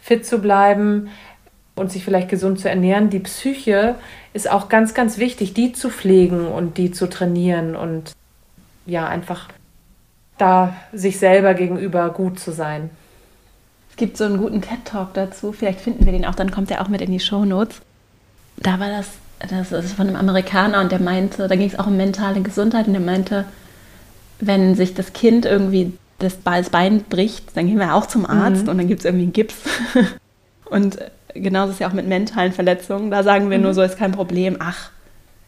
fit 0.00 0.24
zu 0.24 0.38
bleiben 0.38 1.08
und 1.74 1.90
sich 1.90 2.04
vielleicht 2.04 2.28
gesund 2.28 2.60
zu 2.60 2.68
ernähren. 2.68 3.10
Die 3.10 3.18
Psyche 3.18 3.96
ist 4.32 4.50
auch 4.50 4.68
ganz, 4.68 4.94
ganz 4.94 5.18
wichtig, 5.18 5.54
die 5.54 5.72
zu 5.72 5.90
pflegen 5.90 6.46
und 6.46 6.78
die 6.78 6.92
zu 6.92 7.08
trainieren 7.08 7.74
und 7.74 8.12
ja, 8.86 9.06
einfach 9.06 9.48
da 10.38 10.74
sich 10.92 11.18
selber 11.18 11.54
gegenüber 11.54 12.10
gut 12.10 12.38
zu 12.38 12.52
sein 12.52 12.90
gibt 14.00 14.16
so 14.16 14.24
einen 14.24 14.38
guten 14.38 14.62
TED-Talk 14.62 15.14
dazu. 15.14 15.52
Vielleicht 15.52 15.80
finden 15.80 16.06
wir 16.06 16.12
den 16.12 16.24
auch, 16.24 16.34
dann 16.34 16.50
kommt 16.50 16.70
er 16.70 16.80
auch 16.80 16.88
mit 16.88 17.02
in 17.02 17.12
die 17.12 17.20
Show 17.20 17.44
Notes. 17.44 17.80
Da 18.56 18.80
war 18.80 18.88
das, 18.88 19.06
das 19.48 19.70
ist 19.84 19.92
von 19.92 20.08
einem 20.08 20.16
Amerikaner 20.16 20.80
und 20.80 20.90
der 20.90 21.00
meinte, 21.00 21.46
da 21.46 21.54
ging 21.54 21.68
es 21.68 21.78
auch 21.78 21.86
um 21.86 21.96
mentale 21.96 22.40
Gesundheit 22.40 22.86
und 22.86 22.94
der 22.94 23.02
meinte, 23.02 23.44
wenn 24.40 24.74
sich 24.74 24.94
das 24.94 25.12
Kind 25.12 25.44
irgendwie 25.44 25.92
das 26.18 26.36
Bein 26.36 27.04
bricht, 27.08 27.56
dann 27.56 27.66
gehen 27.66 27.78
wir 27.78 27.94
auch 27.94 28.06
zum 28.06 28.26
Arzt 28.26 28.64
mhm. 28.64 28.70
und 28.70 28.78
dann 28.78 28.88
gibt 28.88 29.00
es 29.00 29.04
irgendwie 29.04 29.24
einen 29.24 29.32
Gips. 29.32 29.54
und 30.64 30.98
genauso 31.34 31.70
ist 31.70 31.74
es 31.74 31.80
ja 31.80 31.88
auch 31.88 31.92
mit 31.92 32.06
mentalen 32.06 32.52
Verletzungen. 32.52 33.10
Da 33.10 33.22
sagen 33.22 33.50
wir 33.50 33.58
mhm. 33.58 33.64
nur 33.64 33.74
so, 33.74 33.82
ist 33.82 33.98
kein 33.98 34.12
Problem, 34.12 34.56
ach, 34.60 34.90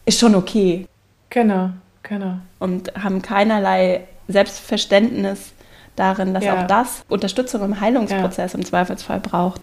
ist 0.05 0.19
schon 0.19 0.35
okay. 0.35 0.87
Genau, 1.31 1.71
genau. 2.03 2.37
Und 2.59 2.93
haben 2.95 3.23
keinerlei 3.23 4.01
Selbstverständnis 4.27 5.53
darin, 5.95 6.33
dass 6.33 6.43
ja. 6.43 6.63
auch 6.63 6.67
das 6.67 7.03
Unterstützung 7.09 7.63
im 7.63 7.79
Heilungsprozess 7.79 8.53
ja. 8.53 8.59
im 8.59 8.65
Zweifelsfall 8.65 9.19
braucht. 9.19 9.61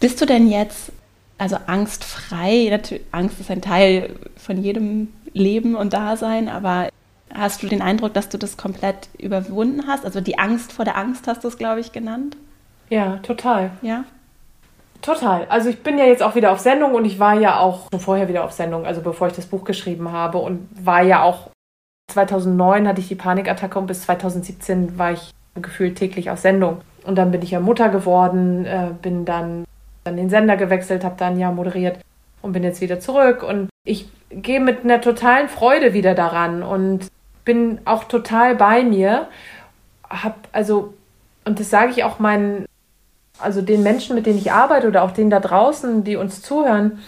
Bist 0.00 0.20
du 0.20 0.26
denn 0.26 0.48
jetzt 0.48 0.92
also 1.38 1.56
angstfrei? 1.66 2.68
Natürlich, 2.70 3.04
Angst 3.12 3.40
ist 3.40 3.50
ein 3.50 3.62
Teil 3.62 4.16
von 4.36 4.62
jedem 4.62 5.12
Leben 5.32 5.74
und 5.74 5.92
Dasein, 5.92 6.48
aber 6.48 6.88
hast 7.32 7.62
du 7.62 7.66
den 7.66 7.82
Eindruck, 7.82 8.14
dass 8.14 8.28
du 8.28 8.38
das 8.38 8.56
komplett 8.56 9.08
überwunden 9.18 9.86
hast? 9.86 10.04
Also 10.04 10.20
die 10.20 10.38
Angst 10.38 10.72
vor 10.72 10.84
der 10.84 10.96
Angst 10.96 11.26
hast 11.26 11.44
du 11.44 11.48
es, 11.48 11.58
glaube 11.58 11.80
ich, 11.80 11.92
genannt? 11.92 12.36
Ja, 12.90 13.16
total. 13.18 13.70
Ja. 13.82 14.04
Total. 15.02 15.46
Also 15.50 15.68
ich 15.68 15.82
bin 15.82 15.98
ja 15.98 16.06
jetzt 16.06 16.22
auch 16.22 16.34
wieder 16.34 16.50
auf 16.52 16.60
Sendung 16.60 16.94
und 16.94 17.04
ich 17.04 17.18
war 17.18 17.34
ja 17.34 17.58
auch 17.58 17.90
schon 17.90 18.00
vorher 18.00 18.28
wieder 18.28 18.44
auf 18.44 18.52
Sendung, 18.52 18.86
also 18.86 19.02
bevor 19.02 19.26
ich 19.26 19.34
das 19.34 19.46
Buch 19.46 19.64
geschrieben 19.64 20.12
habe 20.12 20.38
und 20.38 20.68
war 20.74 21.02
ja 21.02 21.22
auch 21.22 21.50
2009 22.08 22.86
hatte 22.88 23.00
ich 23.00 23.08
die 23.08 23.14
Panikattacke 23.14 23.78
und 23.78 23.86
bis 23.86 24.02
2017 24.02 24.98
war 24.98 25.12
ich 25.12 25.32
gefühlt 25.54 25.96
täglich 25.96 26.30
auf 26.30 26.38
Sendung. 26.38 26.80
Und 27.04 27.16
dann 27.16 27.30
bin 27.30 27.42
ich 27.42 27.50
ja 27.50 27.60
Mutter 27.60 27.88
geworden, 27.88 28.64
äh, 28.64 28.90
bin 29.00 29.24
dann 29.24 29.64
an 30.04 30.16
den 30.16 30.30
Sender 30.30 30.56
gewechselt, 30.56 31.04
habe 31.04 31.16
da 31.18 31.26
ein 31.26 31.38
Jahr 31.38 31.52
moderiert 31.52 31.98
und 32.42 32.52
bin 32.52 32.62
jetzt 32.62 32.80
wieder 32.80 33.00
zurück. 33.00 33.42
Und 33.42 33.68
ich 33.84 34.08
gehe 34.30 34.60
mit 34.60 34.84
einer 34.84 35.00
totalen 35.00 35.48
Freude 35.48 35.94
wieder 35.94 36.14
daran 36.14 36.62
und 36.62 37.08
bin 37.44 37.80
auch 37.84 38.04
total 38.04 38.54
bei 38.54 38.82
mir. 38.82 39.28
Hab 40.08 40.48
also, 40.52 40.94
und 41.44 41.60
das 41.60 41.70
sage 41.70 41.90
ich 41.90 42.04
auch 42.04 42.18
meinen, 42.18 42.66
also 43.38 43.62
den 43.62 43.82
Menschen, 43.82 44.14
mit 44.14 44.26
denen 44.26 44.38
ich 44.38 44.52
arbeite 44.52 44.88
oder 44.88 45.02
auch 45.02 45.10
denen 45.10 45.30
da 45.30 45.40
draußen, 45.40 46.04
die 46.04 46.16
uns 46.16 46.42
zuhören, 46.42 47.00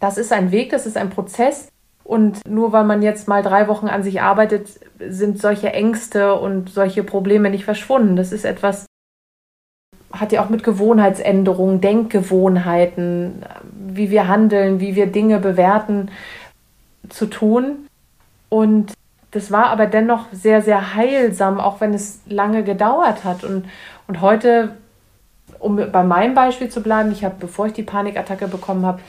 das 0.00 0.18
ist 0.18 0.32
ein 0.32 0.50
Weg, 0.50 0.70
das 0.70 0.86
ist 0.86 0.96
ein 0.96 1.10
Prozess. 1.10 1.68
Und 2.12 2.46
nur 2.46 2.72
weil 2.72 2.84
man 2.84 3.00
jetzt 3.00 3.26
mal 3.26 3.42
drei 3.42 3.68
Wochen 3.68 3.88
an 3.88 4.02
sich 4.02 4.20
arbeitet, 4.20 4.68
sind 4.98 5.40
solche 5.40 5.72
Ängste 5.72 6.34
und 6.34 6.68
solche 6.68 7.04
Probleme 7.04 7.48
nicht 7.48 7.64
verschwunden. 7.64 8.16
Das 8.16 8.32
ist 8.32 8.44
etwas, 8.44 8.84
hat 10.12 10.30
ja 10.30 10.44
auch 10.44 10.50
mit 10.50 10.62
Gewohnheitsänderungen, 10.62 11.80
Denkgewohnheiten, 11.80 13.46
wie 13.72 14.10
wir 14.10 14.28
handeln, 14.28 14.78
wie 14.78 14.94
wir 14.94 15.06
Dinge 15.06 15.38
bewerten, 15.38 16.10
zu 17.08 17.24
tun. 17.24 17.88
Und 18.50 18.92
das 19.30 19.50
war 19.50 19.68
aber 19.68 19.86
dennoch 19.86 20.26
sehr, 20.32 20.60
sehr 20.60 20.94
heilsam, 20.94 21.60
auch 21.60 21.80
wenn 21.80 21.94
es 21.94 22.20
lange 22.26 22.62
gedauert 22.62 23.24
hat. 23.24 23.42
Und, 23.42 23.64
und 24.06 24.20
heute, 24.20 24.76
um 25.58 25.76
bei 25.76 26.04
meinem 26.04 26.34
Beispiel 26.34 26.68
zu 26.68 26.82
bleiben, 26.82 27.10
ich 27.10 27.24
habe, 27.24 27.36
bevor 27.40 27.68
ich 27.68 27.72
die 27.72 27.82
Panikattacke 27.82 28.48
bekommen 28.48 28.84
habe, 28.84 29.00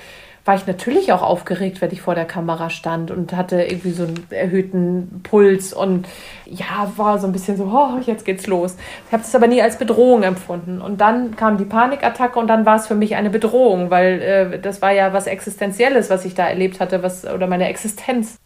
war 0.46 0.56
ich 0.56 0.68
natürlich 0.68 1.14
auch 1.14 1.22
aufgeregt, 1.22 1.80
wenn 1.80 1.91
ich 1.91 2.02
vor 2.02 2.16
der 2.16 2.26
Kamera 2.26 2.70
stand 2.70 3.12
und 3.12 3.34
hatte 3.34 3.62
irgendwie 3.62 3.91
so 3.91 4.04
einen 4.04 4.28
erhöhten 4.30 5.22
Puls 5.24 5.72
und 5.72 6.06
ja, 6.46 6.91
war 6.98 7.18
so 7.18 7.28
ein 7.28 7.32
bisschen 7.32 7.56
so, 7.56 7.66
oh, 7.66 8.00
jetzt 8.06 8.26
geht's 8.26 8.46
los. 8.48 8.76
Ich 9.08 9.14
habe 9.14 9.24
es 9.24 9.34
aber 9.34 9.48
nie 9.48 9.62
als 9.62 9.78
Bedrohung 9.78 10.24
empfunden. 10.24 10.82
Und 10.82 11.00
dann 11.00 11.38
kam 11.38 11.58
die 11.58 11.66
Panikattacke 11.66 12.38
und 12.38 12.48
dann 12.48 12.66
war 12.66 12.76
es 12.76 12.88
für 12.88 12.96
mich 12.96 13.16
eine 13.16 13.30
Bedrohung, 13.30 13.89
weil 13.89 14.22
äh, 14.22 14.60
das 14.60 14.82
war 14.82 14.91
ja 14.91 15.14
was 15.14 15.28
Existenzielles, 15.28 16.10
was 16.10 16.26
ich 16.26 16.36
da 16.36 16.46
erlebt 16.48 16.82
hatte, 16.82 17.04
was 17.04 17.26
oder 17.26 17.48
meine 17.48 17.70
Existenz 17.70 18.38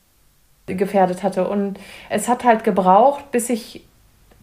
gefährdet 0.67 1.23
hatte. 1.23 1.47
Und 1.47 1.79
es 2.09 2.27
hat 2.27 2.43
halt 2.43 2.63
gebraucht, 2.63 3.31
bis 3.31 3.49
ich 3.49 3.83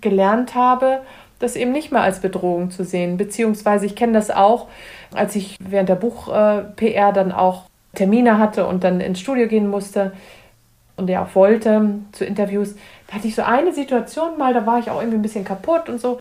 gelernt 0.01 0.57
habe, 0.57 1.01
das 1.39 1.57
eben 1.57 1.73
nicht 1.73 1.93
mehr 1.93 2.03
als 2.03 2.21
Bedrohung 2.21 2.71
zu 2.71 2.85
sehen. 2.85 3.17
Beziehungsweise 3.17 3.87
ich 3.87 3.97
kenne 3.97 4.13
das 4.13 4.31
auch, 4.31 4.69
als 5.15 5.37
ich 5.37 5.57
während 5.61 5.89
der 5.89 5.97
Buch-PR 5.97 7.13
dann 7.13 7.33
auch 7.33 7.65
Termine 7.95 8.39
hatte 8.39 8.67
und 8.67 8.85
dann 8.85 9.01
ins 9.01 9.21
Studio 9.21 9.47
gehen 9.47 9.69
musste 9.69 10.13
und 10.97 11.07
der 11.07 11.23
auch 11.23 11.35
wollte 11.35 11.91
zu 12.13 12.25
Interviews, 12.25 12.75
da 13.07 13.15
hatte 13.15 13.29
ich 13.29 13.35
so 13.35 13.43
eine 13.43 13.73
Situation 13.73 14.39
mal, 14.39 14.55
da 14.55 14.67
war 14.67 14.79
ich 14.79 14.91
auch 14.91 15.01
irgendwie 15.01 15.19
ein 15.19 15.23
bisschen 15.23 15.45
kaputt 15.45 15.89
und 15.89 16.01
so. 16.01 16.21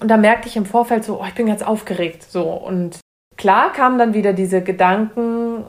Und 0.00 0.08
da 0.08 0.16
merkte 0.16 0.48
ich 0.48 0.56
im 0.56 0.66
Vorfeld 0.66 1.04
so, 1.04 1.20
oh, 1.20 1.24
ich 1.26 1.34
bin 1.34 1.46
ganz 1.46 1.62
aufgeregt. 1.62 2.22
So. 2.22 2.44
Und 2.44 3.00
klar 3.36 3.72
kamen 3.72 3.98
dann 3.98 4.14
wieder 4.14 4.32
diese 4.32 4.62
Gedanken, 4.62 5.64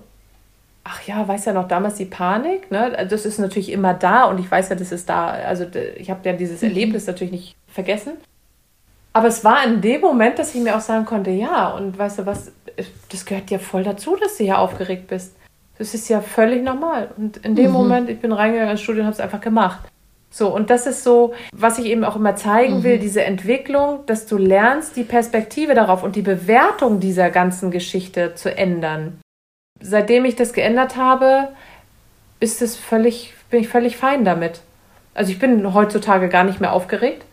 ach 0.84 1.02
ja, 1.04 1.28
weiß 1.28 1.46
ja 1.46 1.54
noch 1.54 1.68
damals 1.68 1.96
die 1.96 2.06
Panik, 2.06 2.72
ne? 2.72 3.06
Das 3.10 3.26
ist 3.26 3.40
natürlich 3.40 3.72
immer 3.72 3.94
da 3.94 4.26
und 4.26 4.40
ich 4.40 4.50
weiß 4.50 4.70
ja, 4.70 4.76
das 4.76 4.92
ist 4.92 5.10
da. 5.10 5.28
Also 5.28 5.66
ich 5.96 6.10
habe 6.10 6.28
ja 6.28 6.34
dieses 6.34 6.62
mhm. 6.62 6.70
Erlebnis 6.70 7.08
natürlich 7.08 7.32
nicht 7.32 7.56
vergessen. 7.68 8.14
Aber 9.14 9.28
es 9.28 9.44
war 9.44 9.64
in 9.66 9.82
dem 9.82 10.02
Moment, 10.02 10.40
dass 10.40 10.56
ich 10.56 10.62
mir 10.62 10.76
auch 10.76 10.82
sagen 10.82 11.06
konnte, 11.06 11.32
ja, 11.32 11.70
und 11.70 11.98
weißt 11.98 12.20
du 12.20 12.26
was, 12.26 12.52
das 13.10 13.26
gehört 13.26 13.52
ja 13.52 13.60
voll 13.60 13.84
dazu, 13.84 14.16
dass 14.16 14.38
du 14.38 14.46
hier 14.46 14.60
aufgeregt 14.60 15.08
bist. 15.08 15.36
Das 15.78 15.94
ist 15.94 16.08
ja 16.10 16.22
völlig 16.22 16.64
normal. 16.64 17.10
Und 17.18 17.38
in 17.38 17.56
dem 17.56 17.68
mhm. 17.68 17.74
Moment, 17.74 18.10
ich 18.10 18.20
bin 18.20 18.32
reingegangen 18.32 18.72
ins 18.72 18.82
Studio 18.82 19.02
und 19.02 19.08
habe 19.08 19.16
es 19.16 19.20
einfach 19.20 19.42
gemacht. 19.42 19.80
So, 20.30 20.48
und 20.48 20.70
das 20.70 20.88
ist 20.88 21.04
so, 21.04 21.34
was 21.52 21.78
ich 21.78 21.88
eben 21.88 22.06
auch 22.06 22.16
immer 22.16 22.38
zeigen 22.38 22.78
mhm. 22.78 22.84
will, 22.84 23.00
diese 23.00 23.24
Entwicklung, 23.24 24.06
dass 24.06 24.28
du 24.28 24.38
lernst, 24.38 24.96
die 24.96 25.04
Perspektive 25.04 25.74
darauf 25.74 26.04
und 26.04 26.16
die 26.16 26.22
Bewertung 26.22 27.02
dieser 27.02 27.30
ganzen 27.30 27.70
Geschichte 27.70 28.34
zu 28.36 28.56
ändern. 28.56 29.20
Seitdem 29.82 30.24
ich 30.24 30.38
das 30.38 30.54
geändert 30.54 30.96
habe, 30.96 31.50
ist 32.40 32.62
es 32.62 32.78
völlig, 32.78 33.34
bin 33.50 33.60
ich 33.60 33.68
völlig 33.68 33.98
fein 33.98 34.24
damit. 34.24 34.62
Also 35.14 35.32
ich 35.32 35.40
bin 35.40 35.74
heutzutage 35.74 36.30
gar 36.30 36.46
nicht 36.46 36.62
mehr 36.62 36.72
aufgeregt. 36.72 37.26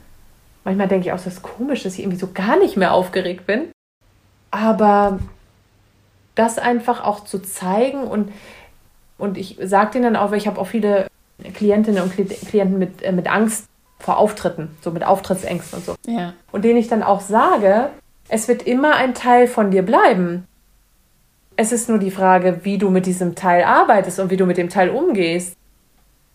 Manchmal 0.69 0.89
denke 0.89 1.07
ich 1.07 1.13
auch, 1.13 1.17
das 1.17 1.29
ist 1.29 1.43
komisch, 1.43 1.85
dass 1.85 1.95
ich 1.95 2.01
irgendwie 2.01 2.19
so 2.19 2.29
gar 2.35 2.59
nicht 2.59 2.77
mehr 2.77 2.93
aufgeregt 2.93 3.47
bin. 3.47 3.71
Aber 4.51 5.19
das 6.35 6.59
einfach 6.59 7.03
auch 7.03 7.25
zu 7.25 7.39
zeigen 7.39 8.03
und, 8.03 8.31
und 9.17 9.39
ich 9.39 9.57
sage 9.63 9.93
denen 9.93 10.13
dann 10.13 10.17
auch, 10.17 10.31
weil 10.31 10.37
ich 10.37 10.47
habe 10.47 10.61
auch 10.61 10.67
viele 10.67 11.07
Klientinnen 11.55 12.03
und 12.03 12.13
Klienten 12.15 12.79
mit, 12.79 13.01
äh, 13.01 13.13
mit 13.13 13.29
Angst 13.29 13.65
vor 13.99 14.19
Auftritten, 14.19 14.77
so 14.83 14.91
mit 14.91 15.05
Auftrittsängsten 15.05 15.79
und 15.79 15.87
so. 15.87 15.95
Ja. 16.07 16.35
Und 16.53 16.67
denen 16.67 16.77
ich 16.77 16.89
dann 16.89 17.03
auch 17.03 17.23
sage, 17.23 17.89
es 18.29 18.47
wird 18.47 18.63
immer 18.63 18.95
ein 18.95 19.15
Teil 19.15 19.47
von 19.47 19.71
dir 19.71 19.83
bleiben. 19.83 20.47
Es 21.57 21.73
ist 21.73 21.89
nur 21.89 21.99
die 21.99 22.11
Frage, 22.11 22.61
wie 22.65 22.77
du 22.77 22.91
mit 22.91 23.07
diesem 23.07 23.37
Teil 23.37 23.65
arbeitest 23.65 24.21
und 24.21 24.31
wie 24.31 24.37
du 24.37 24.45
mit 24.45 24.59
dem 24.59 24.69
Teil 24.69 24.91
umgehst. 24.91 25.57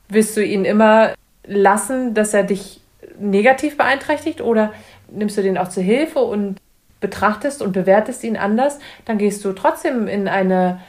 Wirst 0.10 0.36
du 0.36 0.44
ihn 0.44 0.66
immer 0.66 1.14
lassen, 1.46 2.16
dass 2.16 2.34
er 2.34 2.46
dich 2.46 2.83
negativ 3.24 3.78
beeinträchtigt 3.78 4.42
oder 4.42 4.74
nimmst 5.10 5.38
du 5.38 5.42
den 5.42 5.58
auch 5.58 5.70
zur 5.70 5.84
Hilfe 5.84 6.20
und 6.20 6.58
betrachtest 7.00 7.62
und 7.62 7.74
bewertest 7.74 8.24
ihn 8.24 8.38
anders, 8.38 8.80
dann 9.06 9.18
gehst 9.18 9.44
du 9.44 9.52
trotzdem 9.54 10.08
in 10.08 10.28
eine 10.28 10.80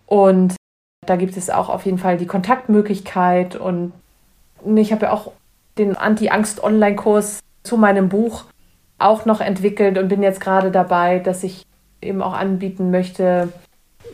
und 0.08 0.56
da 1.06 1.16
gibt 1.16 1.38
es 1.38 1.50
auch 1.50 1.70
auf 1.70 1.86
jeden 1.86 2.00
Fall 2.00 2.18
die 2.18 2.26
Kontaktmöglichkeit. 2.26 3.56
Und 3.56 3.94
ich 4.76 4.92
habe 4.92 5.06
ja 5.06 5.12
auch 5.12 5.32
den 5.78 5.96
Anti-Angst-Online-Kurs 5.96 7.40
zu 7.64 7.78
meinem 7.78 8.10
Buch 8.10 8.46
auch 8.98 9.26
noch 9.26 9.42
entwickelt 9.42 9.98
und 9.98 10.08
bin 10.08 10.24
jetzt 10.24 10.42
gerade 10.42 10.72
dabei, 10.72 11.20
dass 11.20 11.44
ich 11.44 11.66
eben 12.02 12.22
auch 12.22 12.34
anbieten 12.34 12.90
möchte, 12.90 13.50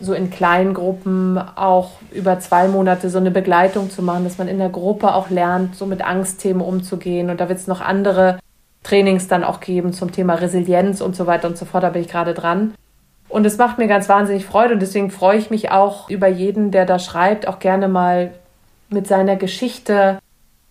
so 0.02 0.14
in 0.14 0.30
kleinen 0.30 0.74
Gruppen 0.74 1.38
auch 1.38 1.92
über 2.12 2.40
zwei 2.40 2.68
Monate 2.68 3.10
so 3.10 3.20
eine 3.20 3.32
Begleitung 3.32 3.90
zu 3.90 4.02
machen, 4.02 4.24
dass 4.24 4.38
man 4.38 4.48
in 4.48 4.58
der 4.58 4.70
Gruppe 4.70 5.14
auch 5.14 5.30
lernt, 5.30 5.76
so 5.76 5.86
mit 5.86 6.04
Angstthemen 6.04 6.62
umzugehen. 6.62 7.30
Und 7.30 7.40
da 7.40 7.48
wird 7.48 7.60
es 7.60 7.68
noch 7.68 7.80
andere 7.80 8.40
Trainings 8.82 9.28
dann 9.28 9.44
auch 9.44 9.60
geben 9.60 9.94
zum 9.94 10.12
Thema 10.12 10.34
Resilienz 10.36 11.00
und 11.00 11.16
so 11.16 11.28
weiter 11.28 11.48
und 11.48 11.58
so 11.58 11.66
fort. 11.66 11.84
Da 11.84 11.90
bin 11.90 12.02
ich 12.02 12.10
gerade 12.10 12.34
dran. 12.34 12.74
Und 13.34 13.48
es 13.48 13.58
macht 13.58 13.80
mir 13.80 13.88
ganz 13.88 14.08
wahnsinnig 14.10 14.46
Freude 14.46 14.76
und 14.76 14.80
deswegen 14.80 15.10
freue 15.10 15.40
ich 15.40 15.50
mich 15.50 15.72
auch 15.72 16.08
über 16.08 16.28
jeden, 16.28 16.70
der 16.70 16.86
da 16.86 17.00
schreibt, 17.00 17.48
auch 17.48 17.58
gerne 17.58 17.88
mal 17.88 18.32
mit 18.90 19.08
seiner 19.08 19.38
Geschichte 19.38 20.20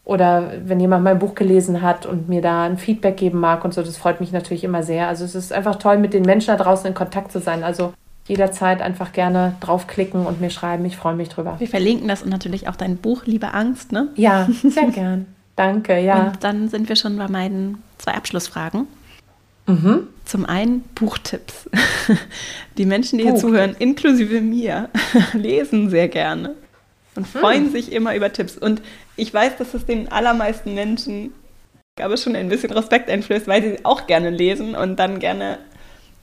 oder 0.04 0.52
wenn 0.64 0.78
jemand 0.78 1.02
mein 1.02 1.18
Buch 1.18 1.34
gelesen 1.34 1.82
hat 1.82 2.06
und 2.06 2.28
mir 2.28 2.40
da 2.40 2.62
ein 2.62 2.78
Feedback 2.78 3.16
geben 3.16 3.40
mag 3.40 3.64
und 3.64 3.74
so, 3.74 3.82
das 3.82 3.96
freut 3.96 4.20
mich 4.20 4.30
natürlich 4.30 4.62
immer 4.62 4.84
sehr. 4.84 5.08
Also 5.08 5.24
es 5.24 5.34
ist 5.34 5.52
einfach 5.52 5.74
toll, 5.74 5.98
mit 5.98 6.14
den 6.14 6.22
Menschen 6.22 6.56
da 6.56 6.56
draußen 6.56 6.86
in 6.86 6.94
Kontakt 6.94 7.32
zu 7.32 7.40
sein. 7.40 7.64
Also 7.64 7.94
jederzeit 8.28 8.80
einfach 8.80 9.12
gerne 9.12 9.56
draufklicken 9.58 10.24
und 10.24 10.40
mir 10.40 10.50
schreiben. 10.50 10.84
Ich 10.84 10.96
freue 10.96 11.16
mich 11.16 11.30
drüber. 11.30 11.56
Wir 11.58 11.66
verlinken 11.66 12.06
das 12.06 12.22
und 12.22 12.30
natürlich 12.30 12.68
auch 12.68 12.76
dein 12.76 12.96
Buch, 12.96 13.24
Liebe 13.26 13.54
Angst, 13.54 13.90
ne? 13.90 14.06
Ja, 14.14 14.46
sehr 14.62 14.86
gern. 14.92 15.26
Danke, 15.56 15.98
ja. 15.98 16.28
Und 16.28 16.44
dann 16.44 16.68
sind 16.68 16.88
wir 16.88 16.94
schon 16.94 17.16
bei 17.18 17.26
meinen 17.26 17.82
zwei 17.98 18.12
Abschlussfragen. 18.12 18.86
Mhm. 19.66 20.06
Zum 20.32 20.46
einen 20.46 20.80
Buchtipps. 20.94 21.68
Die 22.78 22.86
Menschen, 22.86 23.18
die 23.18 23.24
hier 23.24 23.36
zuhören, 23.36 23.76
inklusive 23.78 24.40
mir, 24.40 24.88
lesen 25.34 25.90
sehr 25.90 26.08
gerne 26.08 26.54
und 27.14 27.26
hm. 27.26 27.40
freuen 27.40 27.64
hm. 27.66 27.72
sich 27.72 27.92
immer 27.92 28.16
über 28.16 28.32
Tipps. 28.32 28.56
Und 28.56 28.80
ich 29.16 29.34
weiß, 29.34 29.58
dass 29.58 29.74
es 29.74 29.84
den 29.84 30.10
allermeisten 30.10 30.72
Menschen 30.72 31.34
aber 32.00 32.16
schon 32.16 32.34
ein 32.34 32.48
bisschen 32.48 32.72
Respekt 32.72 33.10
einflößt, 33.10 33.46
weil 33.46 33.62
sie 33.62 33.84
auch 33.84 34.06
gerne 34.06 34.30
lesen 34.30 34.74
und 34.74 34.96
dann 34.96 35.18
gerne 35.18 35.58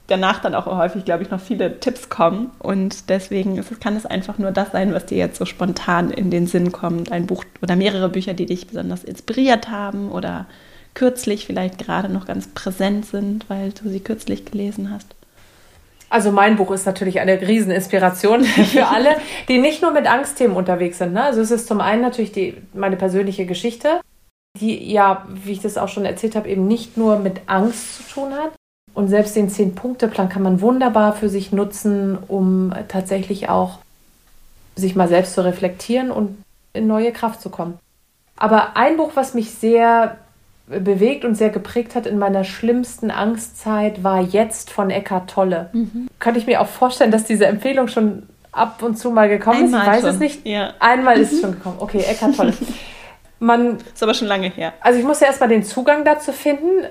danach 0.08 0.42
dann 0.42 0.56
auch 0.56 0.66
häufig, 0.66 1.06
glaube 1.06 1.22
ich, 1.22 1.30
noch 1.30 1.40
viele 1.40 1.80
Tipps 1.80 2.10
kommen. 2.10 2.50
Und 2.58 3.12
deswegen 3.12 3.60
es, 3.60 3.68
kann 3.80 3.96
es 3.96 4.08
einfach 4.08 4.40
nur 4.40 4.50
das 4.50 4.72
sein, 4.72 4.92
was 4.92 5.06
dir 5.06 5.20
jetzt 5.20 5.38
so 5.38 5.46
spontan 5.46 6.10
in 6.10 6.32
den 6.32 6.48
Sinn 6.48 6.72
kommt. 6.72 7.12
Ein 7.12 7.28
Buch 7.28 7.44
oder 7.62 7.76
mehrere 7.76 8.10
Bücher, 8.10 8.34
die 8.34 8.48
dich 8.48 8.66
besonders 8.66 9.04
inspiriert 9.04 9.70
haben 9.70 10.12
oder 10.12 10.48
kürzlich 10.94 11.46
vielleicht 11.46 11.78
gerade 11.78 12.10
noch 12.10 12.26
ganz 12.26 12.48
präsent 12.48 13.06
sind, 13.06 13.50
weil 13.50 13.72
du 13.72 13.90
sie 13.90 14.00
kürzlich 14.00 14.46
gelesen 14.46 14.92
hast. 14.92 15.16
Also 16.10 16.32
mein 16.32 16.56
Buch 16.56 16.72
ist 16.72 16.86
natürlich 16.86 17.20
eine 17.20 17.40
Rieseninspiration 17.40 18.44
für 18.44 18.88
alle, 18.88 19.18
die 19.48 19.60
nicht 19.60 19.82
nur 19.82 19.92
mit 19.92 20.08
Angstthemen 20.08 20.58
unterwegs 20.58 20.98
sind. 20.98 21.14
Ne? 21.14 21.24
Also 21.24 21.42
es 21.42 21.52
ist 21.52 21.68
zum 21.68 21.82
einen 21.82 22.02
natürlich 22.02 22.32
die, 22.32 22.58
meine 22.74 22.98
persönliche 22.98 23.46
Geschichte, 23.46 24.02
die 24.60 24.92
ja, 24.92 25.26
wie 25.30 25.52
ich 25.52 25.62
das 25.62 25.78
auch 25.78 25.90
schon 25.90 26.06
erzählt 26.06 26.36
habe, 26.36 26.50
eben 26.50 26.68
nicht 26.68 26.98
nur 26.98 27.20
mit 27.20 27.42
Angst 27.48 27.98
zu 27.98 28.14
tun 28.14 28.34
hat. 28.34 28.52
Und 28.96 29.08
selbst 29.08 29.36
den 29.36 29.50
Zehn-Punkte-Plan 29.50 30.30
kann 30.30 30.42
man 30.42 30.62
wunderbar 30.62 31.14
für 31.14 31.30
sich 31.30 31.52
nutzen, 31.52 32.18
um 32.28 32.74
tatsächlich 32.88 33.48
auch 33.48 33.78
sich 34.76 34.96
mal 34.96 35.08
selbst 35.08 35.36
zu 35.36 35.46
reflektieren 35.46 36.10
und 36.10 36.44
in 36.74 36.88
neue 36.88 37.12
Kraft 37.12 37.42
zu 37.42 37.50
kommen. 37.50 37.78
Aber 38.36 38.76
ein 38.78 38.98
Buch, 38.98 39.12
was 39.14 39.34
mich 39.34 39.52
sehr 39.52 40.18
bewegt 40.70 41.26
und 41.26 41.36
sehr 41.36 41.50
geprägt 41.50 41.96
hat 41.96 42.06
in 42.06 42.20
meiner 42.20 42.44
schlimmsten 42.44 43.10
Angstzeit, 43.12 44.04
war 44.04 44.22
jetzt 44.22 44.70
von 44.70 44.90
Eckhart 44.92 45.30
Tolle. 45.30 45.70
Mhm. 45.74 46.08
Könnte 46.20 46.40
ich 46.40 46.46
mir 46.46 46.62
auch 46.62 46.68
vorstellen, 46.68 47.12
dass 47.12 47.24
diese 47.24 47.48
Empfehlung 47.48 47.88
schon 47.88 48.28
ab 48.52 48.84
und 48.84 48.98
zu 48.98 49.12
mal 49.12 49.28
gekommen 49.28 49.66
Einmal 49.66 49.82
ist. 49.82 49.88
Ich 49.88 49.94
weiß 49.94 50.02
schon. 50.02 50.10
es 50.10 50.20
nicht. 50.20 50.48
Ja. 50.48 50.74
Einmal 50.80 51.20
ist 51.20 51.34
es 51.34 51.42
schon 51.42 51.54
gekommen. 51.54 51.78
Okay, 51.80 52.00
Eckhart 52.00 52.36
Tolle. 52.36 52.54
Man, 53.40 53.78
ist 53.78 54.04
aber 54.04 54.14
schon 54.14 54.28
lange 54.28 54.50
her. 54.50 54.74
Also 54.82 55.00
ich 55.00 55.06
musste 55.06 55.26
erstmal 55.26 55.50
den 55.50 55.64
Zugang 55.64 56.04
dazu 56.04 56.34
finden. 56.34 56.88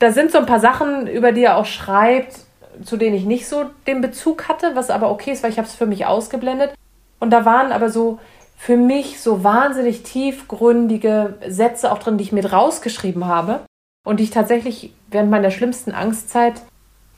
Da 0.00 0.10
sind 0.10 0.30
so 0.32 0.38
ein 0.38 0.46
paar 0.46 0.60
Sachen, 0.60 1.06
über 1.06 1.32
die 1.32 1.44
er 1.44 1.56
auch 1.56 1.66
schreibt, 1.66 2.36
zu 2.84 2.96
denen 2.96 3.16
ich 3.16 3.24
nicht 3.24 3.48
so 3.48 3.64
den 3.86 4.00
Bezug 4.00 4.48
hatte, 4.48 4.72
was 4.74 4.90
aber 4.90 5.10
okay 5.10 5.32
ist, 5.32 5.42
weil 5.42 5.50
ich 5.50 5.58
habe 5.58 5.68
es 5.68 5.74
für 5.74 5.86
mich 5.86 6.06
ausgeblendet. 6.06 6.74
Und 7.20 7.30
da 7.30 7.44
waren 7.44 7.72
aber 7.72 7.90
so 7.90 8.18
für 8.58 8.76
mich 8.76 9.20
so 9.20 9.44
wahnsinnig 9.44 10.02
tiefgründige 10.02 11.36
Sätze 11.48 11.90
auch 11.92 11.98
drin, 11.98 12.18
die 12.18 12.24
ich 12.24 12.32
mit 12.32 12.52
rausgeschrieben 12.52 13.24
habe 13.26 13.60
und 14.04 14.18
die 14.18 14.24
ich 14.24 14.30
tatsächlich 14.30 14.92
während 15.10 15.30
meiner 15.30 15.52
schlimmsten 15.52 15.92
Angstzeit 15.92 16.60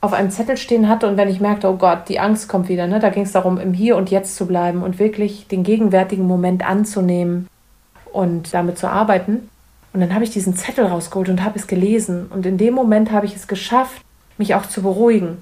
auf 0.01 0.13
einem 0.13 0.29
Zettel 0.29 0.55
stehen 0.55 0.87
hatte 0.87 1.07
und 1.07 1.17
wenn 1.17 1.27
ich 1.27 1.41
merkte, 1.41 1.67
oh 1.67 1.75
Gott, 1.75 2.09
die 2.09 2.19
Angst 2.19 2.47
kommt 2.47 2.69
wieder, 2.69 2.87
ne, 2.87 2.99
da 2.99 3.09
ging 3.09 3.23
es 3.23 3.31
darum, 3.31 3.57
im 3.57 3.73
Hier 3.73 3.97
und 3.97 4.11
Jetzt 4.11 4.35
zu 4.35 4.45
bleiben 4.45 4.83
und 4.83 4.99
wirklich 4.99 5.47
den 5.47 5.63
gegenwärtigen 5.63 6.25
Moment 6.25 6.65
anzunehmen 6.65 7.47
und 8.13 8.53
damit 8.53 8.77
zu 8.77 8.87
arbeiten. 8.87 9.49
Und 9.93 9.99
dann 9.99 10.13
habe 10.13 10.23
ich 10.23 10.29
diesen 10.29 10.55
Zettel 10.55 10.85
rausgeholt 10.85 11.29
und 11.29 11.43
habe 11.43 11.59
es 11.59 11.67
gelesen. 11.67 12.27
Und 12.27 12.45
in 12.45 12.57
dem 12.57 12.73
Moment 12.73 13.11
habe 13.11 13.25
ich 13.25 13.35
es 13.35 13.47
geschafft, 13.47 14.01
mich 14.37 14.55
auch 14.55 14.65
zu 14.65 14.81
beruhigen 14.81 15.37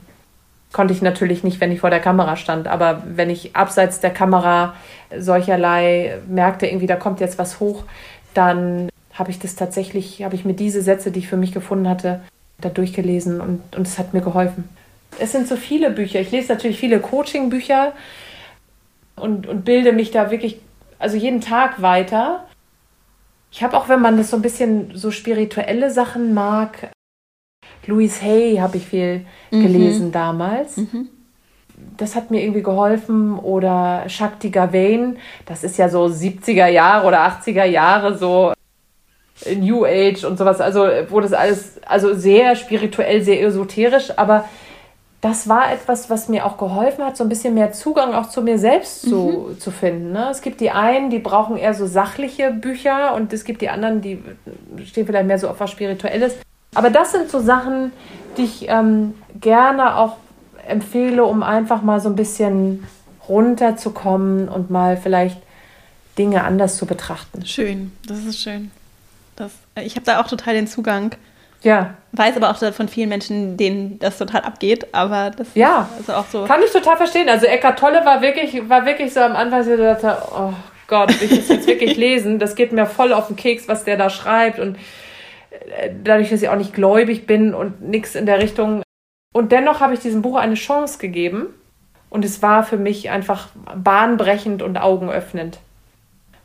Konnte 0.72 0.94
ich 0.94 1.02
natürlich 1.02 1.44
nicht, 1.44 1.60
wenn 1.62 1.72
ich 1.72 1.80
vor 1.80 1.90
der 1.90 2.00
Kamera 2.00 2.36
stand, 2.36 2.68
aber 2.68 3.04
wenn 3.06 3.30
ich 3.30 3.56
abseits 3.56 4.00
der 4.00 4.12
Kamera 4.12 4.76
solcherlei 5.18 6.20
merkte, 6.28 6.68
irgendwie 6.68 6.86
da 6.86 6.96
kommt 6.96 7.20
jetzt 7.20 7.40
was 7.40 7.60
hoch, 7.60 7.84
dann 8.36 8.90
habe 9.14 9.32
ich 9.32 9.40
das 9.40 9.56
tatsächlich, 9.56 10.24
habe 10.24 10.36
ich 10.36 10.46
mir 10.46 10.54
diese 10.54 10.82
Sätze, 10.82 11.12
die 11.12 11.20
ich 11.20 11.28
für 11.28 11.38
mich 11.38 11.52
gefunden 11.52 11.90
hatte, 11.90 12.22
da 12.62 12.70
durchgelesen 12.70 13.42
und, 13.42 13.62
es 13.76 13.98
hat 13.98 14.14
mir 14.14 14.22
geholfen. 14.22 14.70
Es 15.20 15.32
sind 15.32 15.48
so 15.48 15.56
viele 15.56 15.90
Bücher. 15.90 16.20
Ich 16.20 16.32
lese 16.32 16.54
natürlich 16.54 16.80
viele 16.80 17.00
Coaching-Bücher 17.00 17.94
und, 19.16 19.48
und 19.48 19.66
bilde 19.66 19.92
mich 19.92 20.12
da 20.12 20.32
wirklich, 20.32 20.62
also 21.00 21.18
jeden 21.18 21.42
Tag 21.42 21.82
weiter. 21.82 22.46
Ich 23.52 23.64
habe 23.64 23.76
auch, 23.76 23.90
wenn 23.90 24.02
man 24.02 24.18
das 24.18 24.30
so 24.30 24.38
ein 24.38 24.42
bisschen 24.42 24.92
so 24.96 25.12
spirituelle 25.12 25.90
Sachen 25.90 26.34
mag, 26.34 26.92
Louise 27.90 28.22
Hay 28.22 28.58
habe 28.58 28.78
ich 28.78 28.88
viel 28.88 29.26
mhm. 29.52 29.62
gelesen 29.62 30.12
damals. 30.12 30.78
Mhm. 30.78 31.10
Das 31.98 32.16
hat 32.16 32.32
mir 32.32 32.42
irgendwie 32.42 32.64
geholfen. 32.64 33.38
Oder 33.40 34.04
Shakti 34.08 34.50
Gawain, 34.50 35.18
das 35.46 35.64
ist 35.64 35.78
ja 35.78 35.90
so 35.90 36.06
70er 36.06 36.68
Jahre 36.68 37.08
oder 37.08 37.26
80er 37.26 37.66
Jahre, 37.66 38.18
so 38.18 38.54
New 39.56 39.86
Age 39.86 40.24
und 40.26 40.38
sowas. 40.38 40.62
Also, 40.62 40.88
wo 41.10 41.20
das 41.20 41.34
alles, 41.34 41.82
also 41.86 42.14
sehr 42.14 42.56
spirituell, 42.56 43.22
sehr 43.22 43.42
esoterisch, 43.42 44.18
aber 44.18 44.46
das 45.22 45.50
war 45.50 45.72
etwas, 45.74 46.10
was 46.10 46.30
mir 46.30 46.46
auch 46.46 46.58
geholfen 46.58 47.04
hat, 47.04 47.18
so 47.18 47.26
ein 47.26 47.30
bisschen 47.30 47.54
mehr 47.54 47.74
Zugang 47.74 48.14
auch 48.14 48.30
zu 48.30 48.42
mir 48.42 48.58
selbst 48.58 49.02
zu, 49.02 49.50
mhm. 49.50 49.60
zu 49.60 49.72
finden. 49.72 50.14
Ne? 50.14 50.30
Es 50.32 50.42
gibt 50.42 50.62
die 50.62 50.72
einen, 50.72 51.10
die 51.10 51.20
brauchen 51.20 51.58
eher 51.58 51.74
so 51.74 51.86
sachliche 51.88 52.52
Bücher 52.52 53.14
und 53.16 53.34
es 53.34 53.44
gibt 53.44 53.62
die 53.62 53.70
anderen, 53.70 54.02
die 54.02 54.24
stehen 54.86 55.06
vielleicht 55.06 55.28
mehr 55.28 55.38
so 55.38 55.50
auf 55.50 55.60
was 55.60 55.72
Spirituelles. 55.72 56.38
Aber 56.76 56.90
das 56.90 57.12
sind 57.12 57.30
so 57.30 57.40
Sachen, 57.40 57.92
die 58.38 58.44
ich 58.44 58.70
ähm, 58.70 59.16
gerne 59.40 59.98
auch 59.98 60.18
empfehle, 60.68 61.24
um 61.26 61.44
einfach 61.44 61.82
mal 61.82 62.00
so 62.00 62.10
ein 62.10 62.16
bisschen 62.16 62.88
runterzukommen 63.28 64.48
und 64.48 64.70
mal 64.70 64.98
vielleicht 64.98 65.38
Dinge 66.18 66.44
anders 66.44 66.78
zu 66.78 66.86
betrachten. 66.86 67.46
Schön, 67.46 67.92
das 68.08 68.20
ist 68.20 68.42
schön. 68.42 68.72
Das, 69.36 69.54
äh, 69.76 69.84
ich 69.84 69.96
habe 69.96 70.06
da 70.06 70.22
auch 70.22 70.28
total 70.28 70.54
den 70.54 70.68
Zugang. 70.68 71.16
Ja. 71.62 71.96
Weiß 72.14 72.38
aber 72.38 72.50
auch 72.50 72.74
von 72.74 72.88
vielen 72.88 73.10
Menschen, 73.10 73.58
denen 73.58 74.00
das 74.00 74.18
total 74.18 74.42
abgeht, 74.42 74.94
aber 74.94 75.32
das 75.32 75.48
ja. 75.56 75.90
ist 76.00 76.10
also 76.10 76.22
auch 76.22 76.32
so. 76.32 76.46
Kann 76.46 76.62
ich 76.64 76.72
total 76.72 76.98
verstehen. 76.98 77.30
Also 77.30 77.46
Eckart 77.46 77.80
Tolle 77.80 78.06
war 78.06 78.22
wirklich, 78.22 78.70
war 78.70 78.86
wirklich 78.86 79.14
so 79.14 79.20
am 79.20 79.36
Anfang, 79.36 79.64
so 79.64 79.76
dachte, 79.76 80.18
oh 80.32 80.54
Gott, 80.88 81.12
ich 81.22 81.30
das 81.30 81.48
jetzt 81.50 81.68
wirklich 81.68 81.98
lesen? 81.98 82.40
Das 82.40 82.56
geht 82.56 82.72
mir 82.72 82.86
voll 82.86 83.14
auf 83.14 83.28
den 83.28 83.36
Keks, 83.36 83.68
was 83.68 83.84
der 83.84 83.98
da 83.98 84.10
schreibt 84.10 84.60
und 84.60 84.78
dadurch, 86.04 86.30
dass 86.30 86.42
ich 86.42 86.50
auch 86.50 86.58
nicht 86.58 86.74
gläubig 86.74 87.28
bin 87.28 87.54
und 87.54 87.82
nichts 87.82 88.16
in 88.16 88.26
der 88.26 88.42
Richtung. 88.42 88.84
Und 89.34 89.52
dennoch 89.52 89.80
habe 89.80 89.94
ich 89.94 90.00
diesem 90.00 90.22
Buch 90.22 90.38
eine 90.38 90.56
Chance 90.56 91.00
gegeben. 91.00 91.48
Und 92.10 92.26
es 92.26 92.42
war 92.42 92.64
für 92.64 92.78
mich 92.78 93.12
einfach 93.12 93.50
bahnbrechend 93.76 94.64
und 94.64 94.78
augenöffnend. 94.78 95.60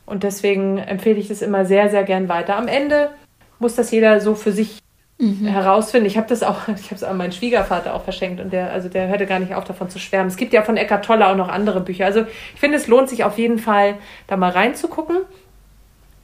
Und 0.05 0.23
deswegen 0.23 0.77
empfehle 0.77 1.17
ich 1.17 1.27
das 1.27 1.41
immer 1.41 1.65
sehr, 1.65 1.89
sehr 1.89 2.03
gern 2.03 2.29
weiter. 2.29 2.55
Am 2.57 2.67
Ende 2.67 3.09
muss 3.57 3.75
das 3.75 3.89
jeder 3.89 4.19
so 4.21 4.35
für 4.35 4.51
sich 4.51 4.79
mhm. 5.17 5.47
herausfinden. 5.47 6.05
Ich 6.05 6.17
habe 6.17 6.27
das 6.27 6.43
auch, 6.43 6.67
ich 6.67 6.85
habe 6.85 6.95
es 6.95 7.03
an 7.03 7.17
meinen 7.17 7.31
Schwiegervater 7.31 7.95
auch 7.95 8.03
verschenkt 8.03 8.39
und 8.39 8.53
der, 8.53 8.71
also 8.71 8.89
der 8.89 9.07
hörte 9.07 9.25
gar 9.25 9.39
nicht 9.39 9.55
auf, 9.55 9.63
davon 9.63 9.89
zu 9.89 9.97
schwärmen. 9.97 10.27
Es 10.27 10.37
gibt 10.37 10.53
ja 10.53 10.61
von 10.61 10.77
Eckart 10.77 11.05
Tolle 11.05 11.27
auch 11.27 11.35
noch 11.35 11.49
andere 11.49 11.81
Bücher. 11.81 12.05
Also 12.05 12.21
ich 12.53 12.59
finde, 12.59 12.77
es 12.77 12.87
lohnt 12.87 13.09
sich 13.09 13.23
auf 13.23 13.39
jeden 13.39 13.57
Fall, 13.57 13.95
da 14.27 14.37
mal 14.37 14.51
reinzugucken 14.51 15.17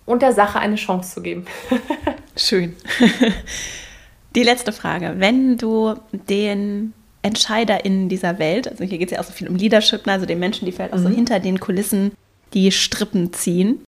und 0.05 0.21
der 0.21 0.33
Sache 0.33 0.59
eine 0.59 0.75
Chance 0.75 1.15
zu 1.15 1.21
geben. 1.21 1.45
Schön. 2.35 2.75
Die 4.35 4.43
letzte 4.43 4.71
Frage. 4.71 5.15
Wenn 5.17 5.57
du 5.57 5.95
den 6.11 6.93
EntscheiderInnen 7.21 8.07
dieser 8.09 8.39
Welt, 8.39 8.67
also 8.67 8.83
hier 8.83 8.97
geht 8.97 9.09
es 9.09 9.15
ja 9.15 9.19
auch 9.19 9.25
so 9.25 9.33
viel 9.33 9.49
um 9.49 9.55
Leadership, 9.55 10.05
ne, 10.05 10.13
also 10.13 10.25
den 10.25 10.39
Menschen, 10.39 10.65
die 10.65 10.71
vielleicht 10.71 10.93
auch 10.93 10.99
so 10.99 11.09
mhm. 11.09 11.15
hinter 11.15 11.39
den 11.39 11.59
Kulissen 11.59 12.13
die 12.53 12.71
Strippen 12.71 13.33
ziehen, 13.33 13.83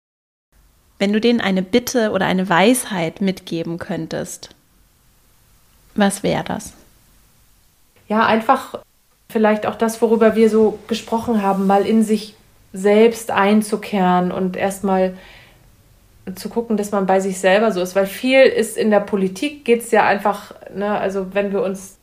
wenn 0.99 1.13
du 1.13 1.21
denen 1.21 1.41
eine 1.41 1.61
Bitte 1.61 2.11
oder 2.11 2.25
eine 2.25 2.49
Weisheit 2.49 3.21
mitgeben 3.21 3.77
könntest, 3.79 4.49
was 5.95 6.23
wäre 6.23 6.43
das? 6.43 6.73
Ja, 8.07 8.25
einfach 8.25 8.75
vielleicht 9.31 9.65
auch 9.65 9.75
das, 9.75 10.01
worüber 10.01 10.35
wir 10.35 10.49
so 10.49 10.79
gesprochen 10.87 11.41
haben, 11.41 11.65
mal 11.65 11.85
in 11.85 12.03
sich 12.03 12.35
selbst 12.73 13.31
einzukehren 13.31 14.31
und 14.31 14.55
erstmal 14.55 15.17
zu 16.35 16.49
gucken, 16.49 16.77
dass 16.77 16.91
man 16.91 17.05
bei 17.05 17.19
sich 17.19 17.39
selber 17.39 17.71
so 17.71 17.81
ist, 17.81 17.95
weil 17.95 18.05
viel 18.05 18.41
ist 18.41 18.77
in 18.77 18.91
der 18.91 18.99
Politik, 18.99 19.65
geht 19.65 19.81
es 19.81 19.91
ja 19.91 20.05
einfach, 20.05 20.53
ne, 20.73 20.97
also 20.97 21.33
wenn 21.33 21.51
wir 21.51 21.63
uns 21.63 21.97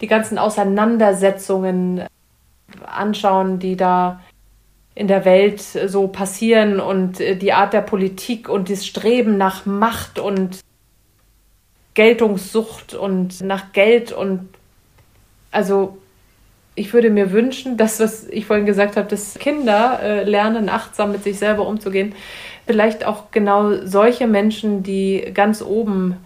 die 0.00 0.06
ganzen 0.06 0.38
Auseinandersetzungen 0.38 2.06
anschauen, 2.86 3.58
die 3.58 3.76
da 3.76 4.20
in 4.94 5.08
der 5.08 5.24
Welt 5.24 5.60
so 5.60 6.08
passieren 6.08 6.80
und 6.80 7.20
äh, 7.20 7.36
die 7.36 7.52
Art 7.52 7.72
der 7.72 7.80
Politik 7.80 8.48
und 8.48 8.70
das 8.70 8.86
Streben 8.86 9.36
nach 9.36 9.66
Macht 9.66 10.18
und 10.18 10.60
Geltungssucht 11.94 12.94
und 12.94 13.40
nach 13.40 13.72
Geld 13.72 14.12
und 14.12 14.48
also 15.50 15.98
ich 16.74 16.92
würde 16.92 17.10
mir 17.10 17.32
wünschen, 17.32 17.76
dass 17.76 18.00
was 18.00 18.28
ich 18.28 18.46
vorhin 18.46 18.66
gesagt 18.66 18.96
habe, 18.96 19.08
dass 19.08 19.34
Kinder 19.38 20.00
äh, 20.02 20.24
lernen, 20.24 20.68
achtsam 20.68 21.12
mit 21.12 21.24
sich 21.24 21.38
selber 21.38 21.66
umzugehen, 21.66 22.14
vielleicht 22.66 23.04
auch 23.04 23.30
genau 23.30 23.84
solche 23.84 24.26
Menschen, 24.26 24.82
die 24.82 25.30
ganz 25.34 25.62
oben 25.62 26.16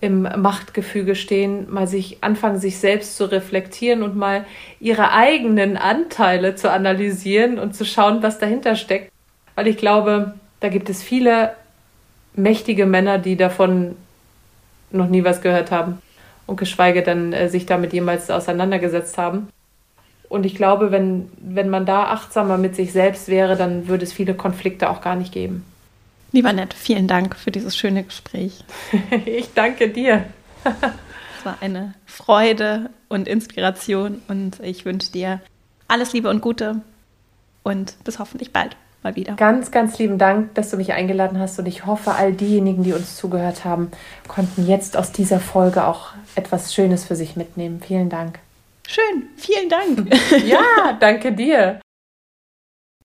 im 0.00 0.22
Machtgefüge 0.22 1.16
stehen, 1.16 1.70
mal 1.72 1.88
sich 1.88 2.22
anfangen, 2.22 2.58
sich 2.58 2.78
selbst 2.78 3.16
zu 3.16 3.24
reflektieren 3.24 4.02
und 4.02 4.16
mal 4.16 4.44
ihre 4.78 5.12
eigenen 5.12 5.76
Anteile 5.76 6.54
zu 6.54 6.70
analysieren 6.70 7.58
und 7.58 7.74
zu 7.74 7.84
schauen, 7.84 8.22
was 8.22 8.38
dahinter 8.38 8.76
steckt. 8.76 9.10
Weil 9.56 9.66
ich 9.66 9.76
glaube, 9.76 10.34
da 10.60 10.68
gibt 10.68 10.88
es 10.88 11.02
viele 11.02 11.52
mächtige 12.34 12.86
Männer, 12.86 13.18
die 13.18 13.36
davon 13.36 13.96
noch 14.90 15.08
nie 15.08 15.24
was 15.24 15.42
gehört 15.42 15.72
haben 15.72 16.00
und 16.46 16.56
geschweige 16.56 17.02
denn 17.02 17.32
äh, 17.32 17.48
sich 17.48 17.66
damit 17.66 17.92
jemals 17.92 18.30
auseinandergesetzt 18.30 19.18
haben. 19.18 19.48
Und 20.28 20.46
ich 20.46 20.54
glaube, 20.54 20.90
wenn, 20.92 21.30
wenn 21.40 21.70
man 21.70 21.86
da 21.86 22.04
achtsamer 22.04 22.58
mit 22.58 22.76
sich 22.76 22.92
selbst 22.92 23.28
wäre, 23.28 23.56
dann 23.56 23.88
würde 23.88 24.04
es 24.04 24.12
viele 24.12 24.34
Konflikte 24.34 24.90
auch 24.90 25.00
gar 25.00 25.16
nicht 25.16 25.32
geben. 25.32 25.64
Lieber 26.32 26.52
Nett, 26.52 26.74
vielen 26.74 27.08
Dank 27.08 27.36
für 27.36 27.50
dieses 27.50 27.76
schöne 27.76 28.04
Gespräch. 28.04 28.64
ich 29.24 29.54
danke 29.54 29.88
dir. 29.88 30.26
Es 30.64 31.44
war 31.44 31.58
eine 31.60 31.94
Freude 32.04 32.90
und 33.08 33.28
Inspiration 33.28 34.20
und 34.28 34.60
ich 34.60 34.84
wünsche 34.84 35.10
dir 35.10 35.40
alles 35.86 36.12
Liebe 36.12 36.28
und 36.28 36.42
Gute 36.42 36.82
und 37.62 37.94
bis 38.04 38.18
hoffentlich 38.18 38.52
bald 38.52 38.76
mal 39.02 39.16
wieder. 39.16 39.34
Ganz, 39.34 39.70
ganz 39.70 39.98
lieben 39.98 40.18
Dank, 40.18 40.54
dass 40.54 40.70
du 40.70 40.76
mich 40.76 40.92
eingeladen 40.92 41.38
hast 41.38 41.58
und 41.58 41.66
ich 41.66 41.86
hoffe, 41.86 42.12
all 42.12 42.32
diejenigen, 42.32 42.82
die 42.82 42.92
uns 42.92 43.16
zugehört 43.16 43.64
haben, 43.64 43.90
konnten 44.26 44.66
jetzt 44.66 44.96
aus 44.96 45.12
dieser 45.12 45.40
Folge 45.40 45.86
auch 45.86 46.10
etwas 46.34 46.74
Schönes 46.74 47.04
für 47.04 47.16
sich 47.16 47.36
mitnehmen. 47.36 47.80
Vielen 47.80 48.10
Dank. 48.10 48.38
Schön, 48.86 49.28
vielen 49.36 49.68
Dank. 49.68 50.14
ja, 50.46 50.92
danke 50.98 51.32
dir. 51.32 51.80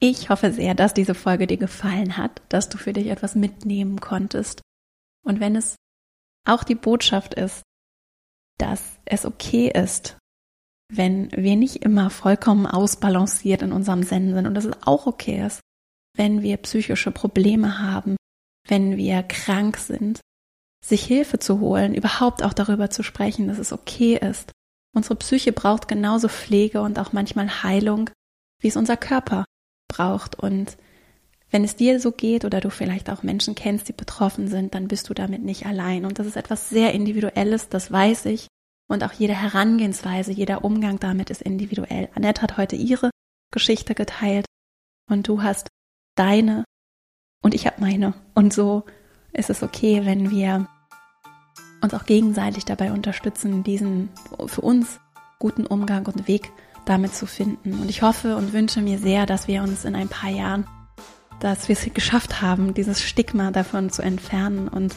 Ich 0.06 0.30
hoffe 0.30 0.51
sehr, 0.51 0.76
dass 0.76 0.93
diese 0.93 1.16
Folge 1.16 1.47
dir 1.47 1.56
gefallen 1.56 2.18
hat, 2.18 2.41
dass 2.49 2.68
du 2.68 2.78
für 2.78 2.91
dich 2.91 3.08
etwas 3.08 3.36
mitnehmen 3.36 4.01
konntest. 4.01 4.62
Und 5.26 5.39
wenn 5.39 5.56
es 5.56 5.78
auch 6.45 6.66
die 6.66 6.76
Botschaft 6.76 7.36
ist, 7.36 7.64
dass 8.60 8.99
es 9.06 9.26
okay 9.26 9.72
ist, 9.74 10.18
wenn 10.91 11.32
wir 11.32 11.56
nicht 11.56 11.78
immer 11.78 12.10
vollkommen 12.10 12.66
ausbalanciert 12.68 13.62
in 13.62 13.72
unserem 13.72 14.06
Zen 14.06 14.34
sind 14.34 14.45
und 14.45 14.56
dass 14.56 14.66
es 14.66 14.76
auch 14.84 15.08
okay 15.08 15.45
ist, 15.47 15.62
wenn 16.18 16.41
wir 16.41 16.58
psychische 16.58 17.12
Probleme 17.12 17.80
haben, 17.80 18.18
wenn 18.68 18.97
wir 18.97 19.24
krank 19.24 19.78
sind, 19.78 20.20
sich 20.86 21.06
Hilfe 21.06 21.39
zu 21.39 21.62
holen, 21.62 21.95
überhaupt 21.95 22.43
auch 22.43 22.51
darüber 22.51 22.89
zu 22.89 23.04
sprechen, 23.04 23.47
dass 23.47 23.58
es 23.58 23.72
okay 23.72 24.18
ist. 24.18 24.51
Unsere 24.93 25.16
Psyche 25.16 25.54
braucht 25.54 25.88
genauso 25.88 26.28
Pflege 26.28 26.82
und 26.82 26.99
auch 26.99 27.14
manchmal 27.14 27.64
Heilung, 27.64 28.10
wie 28.60 28.68
es 28.68 28.76
unser 28.76 28.97
Körper 28.97 29.45
braucht. 29.94 30.36
Und 30.36 30.78
wenn 31.52 31.64
es 31.64 31.76
dir 31.76 32.00
so 32.00 32.12
geht 32.12 32.46
oder 32.46 32.60
du 32.62 32.70
vielleicht 32.70 33.10
auch 33.10 33.24
Menschen 33.24 33.56
kennst, 33.56 33.88
die 33.88 33.94
betroffen 33.94 34.48
sind, 34.48 34.74
dann 34.74 34.88
bist 34.88 35.10
du 35.10 35.14
damit 35.14 35.44
nicht 35.44 35.66
allein. 35.66 36.06
Und 36.06 36.20
das 36.20 36.28
ist 36.28 36.38
etwas 36.38 36.70
sehr 36.70 36.94
Individuelles, 36.94 37.70
das 37.70 37.91
weiß 37.91 38.26
ich. 38.26 38.48
Und 38.88 39.04
auch 39.04 39.14
jede 39.14 39.34
Herangehensweise, 39.34 40.32
jeder 40.32 40.64
Umgang 40.64 41.00
damit 41.00 41.30
ist 41.30 41.41
individuell. 41.41 42.10
Annette 42.16 42.41
hat 42.41 42.58
heute 42.58 42.76
ihre 42.76 43.12
Geschichte 43.52 43.96
geteilt 43.96 44.46
und 45.10 45.28
du 45.28 45.41
hast 45.41 45.68
deine 46.16 46.64
und 47.41 47.54
ich 47.54 47.68
habe 47.68 47.82
meine. 47.82 48.14
Und 48.34 48.54
so 48.54 48.84
ist 49.32 49.50
es 49.50 49.64
okay, 49.64 50.06
wenn 50.06 50.32
wir 50.32 50.68
uns 51.82 51.94
auch 51.94 52.06
gegenseitig 52.06 52.66
dabei 52.66 52.91
unterstützen, 52.91 53.64
diesen 53.64 54.10
für 54.48 54.62
uns 54.62 55.00
guten 55.39 55.66
Umgang 55.66 56.06
und 56.06 56.28
Weg 56.28 56.52
damit 56.86 57.16
zu 57.16 57.26
finden. 57.26 57.74
Und 57.74 57.90
ich 57.90 58.02
hoffe 58.02 58.36
und 58.36 58.54
wünsche 58.54 58.82
mir 58.82 58.98
sehr, 58.98 59.26
dass 59.26 59.48
wir 59.48 59.64
uns 59.64 59.86
in 59.86 59.96
ein 59.96 60.10
paar 60.10 60.30
Jahren, 60.30 60.68
dass 61.40 61.68
wir 61.68 61.76
es 61.76 61.94
geschafft 61.94 62.42
haben, 62.42 62.74
dieses 62.74 63.02
Stigma 63.02 63.52
davon 63.52 63.90
zu 63.90 64.02
entfernen 64.02 64.68
und 64.68 64.96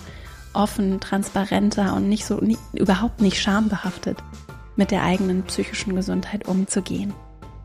offen, 0.52 1.00
transparenter 1.00 1.94
und 1.94 2.08
nicht 2.08 2.24
so, 2.24 2.36
nie, 2.36 2.58
überhaupt 2.72 3.20
nicht 3.20 3.40
schambehaftet 3.40 4.18
mit 4.74 4.90
der 4.90 5.02
eigenen 5.02 5.42
psychischen 5.44 5.94
Gesundheit 5.94 6.46
umzugehen. 6.48 7.12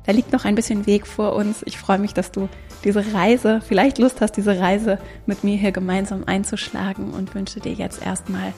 Da 0.05 0.13
liegt 0.13 0.33
noch 0.33 0.45
ein 0.45 0.55
bisschen 0.55 0.87
Weg 0.87 1.05
vor 1.05 1.35
uns. 1.35 1.61
Ich 1.65 1.77
freue 1.77 1.99
mich, 1.99 2.13
dass 2.13 2.31
du 2.31 2.49
diese 2.83 3.13
Reise, 3.13 3.61
vielleicht 3.61 3.99
Lust 3.99 4.21
hast, 4.21 4.31
diese 4.33 4.59
Reise 4.59 4.97
mit 5.25 5.43
mir 5.43 5.57
hier 5.57 5.71
gemeinsam 5.71 6.23
einzuschlagen 6.25 7.11
und 7.13 7.35
wünsche 7.35 7.59
dir 7.59 7.73
jetzt 7.73 8.03
erstmal 8.03 8.53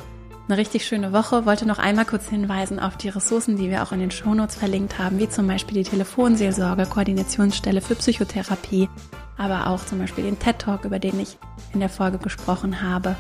eine 0.48 0.58
richtig 0.58 0.86
schöne 0.86 1.14
Woche. 1.14 1.46
Wollte 1.46 1.66
noch 1.66 1.80
einmal 1.80 2.06
kurz 2.06 2.28
hinweisen 2.30 2.80
auf 2.80 2.98
die 2.98 3.10
Ressourcen, 3.10 3.58
die 3.58 3.70
wir 3.70 3.84
auch 3.84 3.92
in 3.92 4.00
den 4.00 4.12
Shownotes 4.12 4.56
verlinkt 4.56 5.00
haben, 5.00 5.20
wie 5.20 5.30
zum 5.30 5.48
Beispiel 5.48 5.84
die 5.84 5.90
Telefonseelsorge, 5.90 6.86
Koordinationsstelle 6.86 7.82
für 7.82 7.96
Psychotherapie, 7.96 8.90
aber 9.38 9.68
auch 9.68 9.86
zum 9.86 10.00
Beispiel 10.00 10.26
den 10.26 10.40
TED 10.40 10.60
Talk, 10.60 10.86
über 10.86 11.00
den 11.00 11.20
ich 11.20 11.38
in 11.74 11.80
der 11.80 11.90
Folge 11.90 12.18
gesprochen 12.18 12.82
habe. 12.82 13.16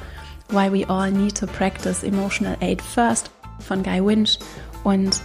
Why 0.49 0.71
We 0.71 0.89
All 0.89 1.11
Need 1.11 1.37
to 1.39 1.47
Practice 1.47 2.03
Emotional 2.03 2.57
Aid 2.59 2.81
First 2.81 3.31
von 3.59 3.81
Guy 3.81 4.05
Winch 4.05 4.39
und 4.83 5.21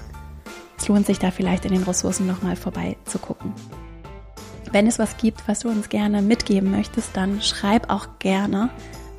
es 0.78 0.86
lohnt 0.86 1.06
sich 1.06 1.18
da 1.18 1.30
vielleicht 1.30 1.64
in 1.64 1.72
den 1.72 1.82
Ressourcen 1.82 2.26
nochmal 2.26 2.54
vorbei 2.54 2.96
zu 3.04 3.18
gucken. 3.18 3.52
Wenn 4.70 4.86
es 4.86 4.98
was 4.98 5.16
gibt, 5.16 5.48
was 5.48 5.60
du 5.60 5.68
uns 5.68 5.88
gerne 5.88 6.22
mitgeben 6.22 6.70
möchtest, 6.70 7.16
dann 7.16 7.42
schreib 7.42 7.90
auch 7.90 8.06
gerne 8.18 8.70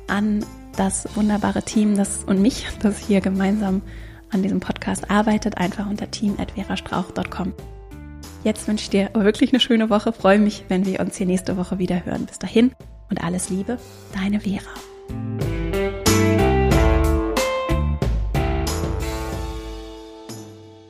an 0.06 0.44
das 0.76 1.08
wunderbare 1.14 1.62
Team 1.62 1.96
das, 1.96 2.24
und 2.24 2.40
mich, 2.40 2.66
das 2.82 2.98
hier 2.98 3.20
gemeinsam 3.20 3.82
an 4.30 4.42
diesem 4.42 4.60
Podcast 4.60 5.10
arbeitet, 5.10 5.58
einfach 5.58 5.88
unter 5.88 6.10
team.verastrauch.com. 6.10 7.52
Jetzt 8.44 8.66
wünsche 8.68 8.84
ich 8.84 8.90
dir 8.90 9.10
wirklich 9.12 9.52
eine 9.52 9.60
schöne 9.60 9.90
Woche, 9.90 10.12
freue 10.12 10.38
mich, 10.38 10.64
wenn 10.68 10.86
wir 10.86 11.00
uns 11.00 11.16
hier 11.16 11.26
nächste 11.26 11.56
Woche 11.56 11.78
wieder 11.78 12.04
hören. 12.04 12.26
Bis 12.26 12.38
dahin 12.38 12.72
und 13.10 13.22
alles 13.22 13.50
Liebe, 13.50 13.78
deine 14.14 14.40
Vera. 14.40 15.99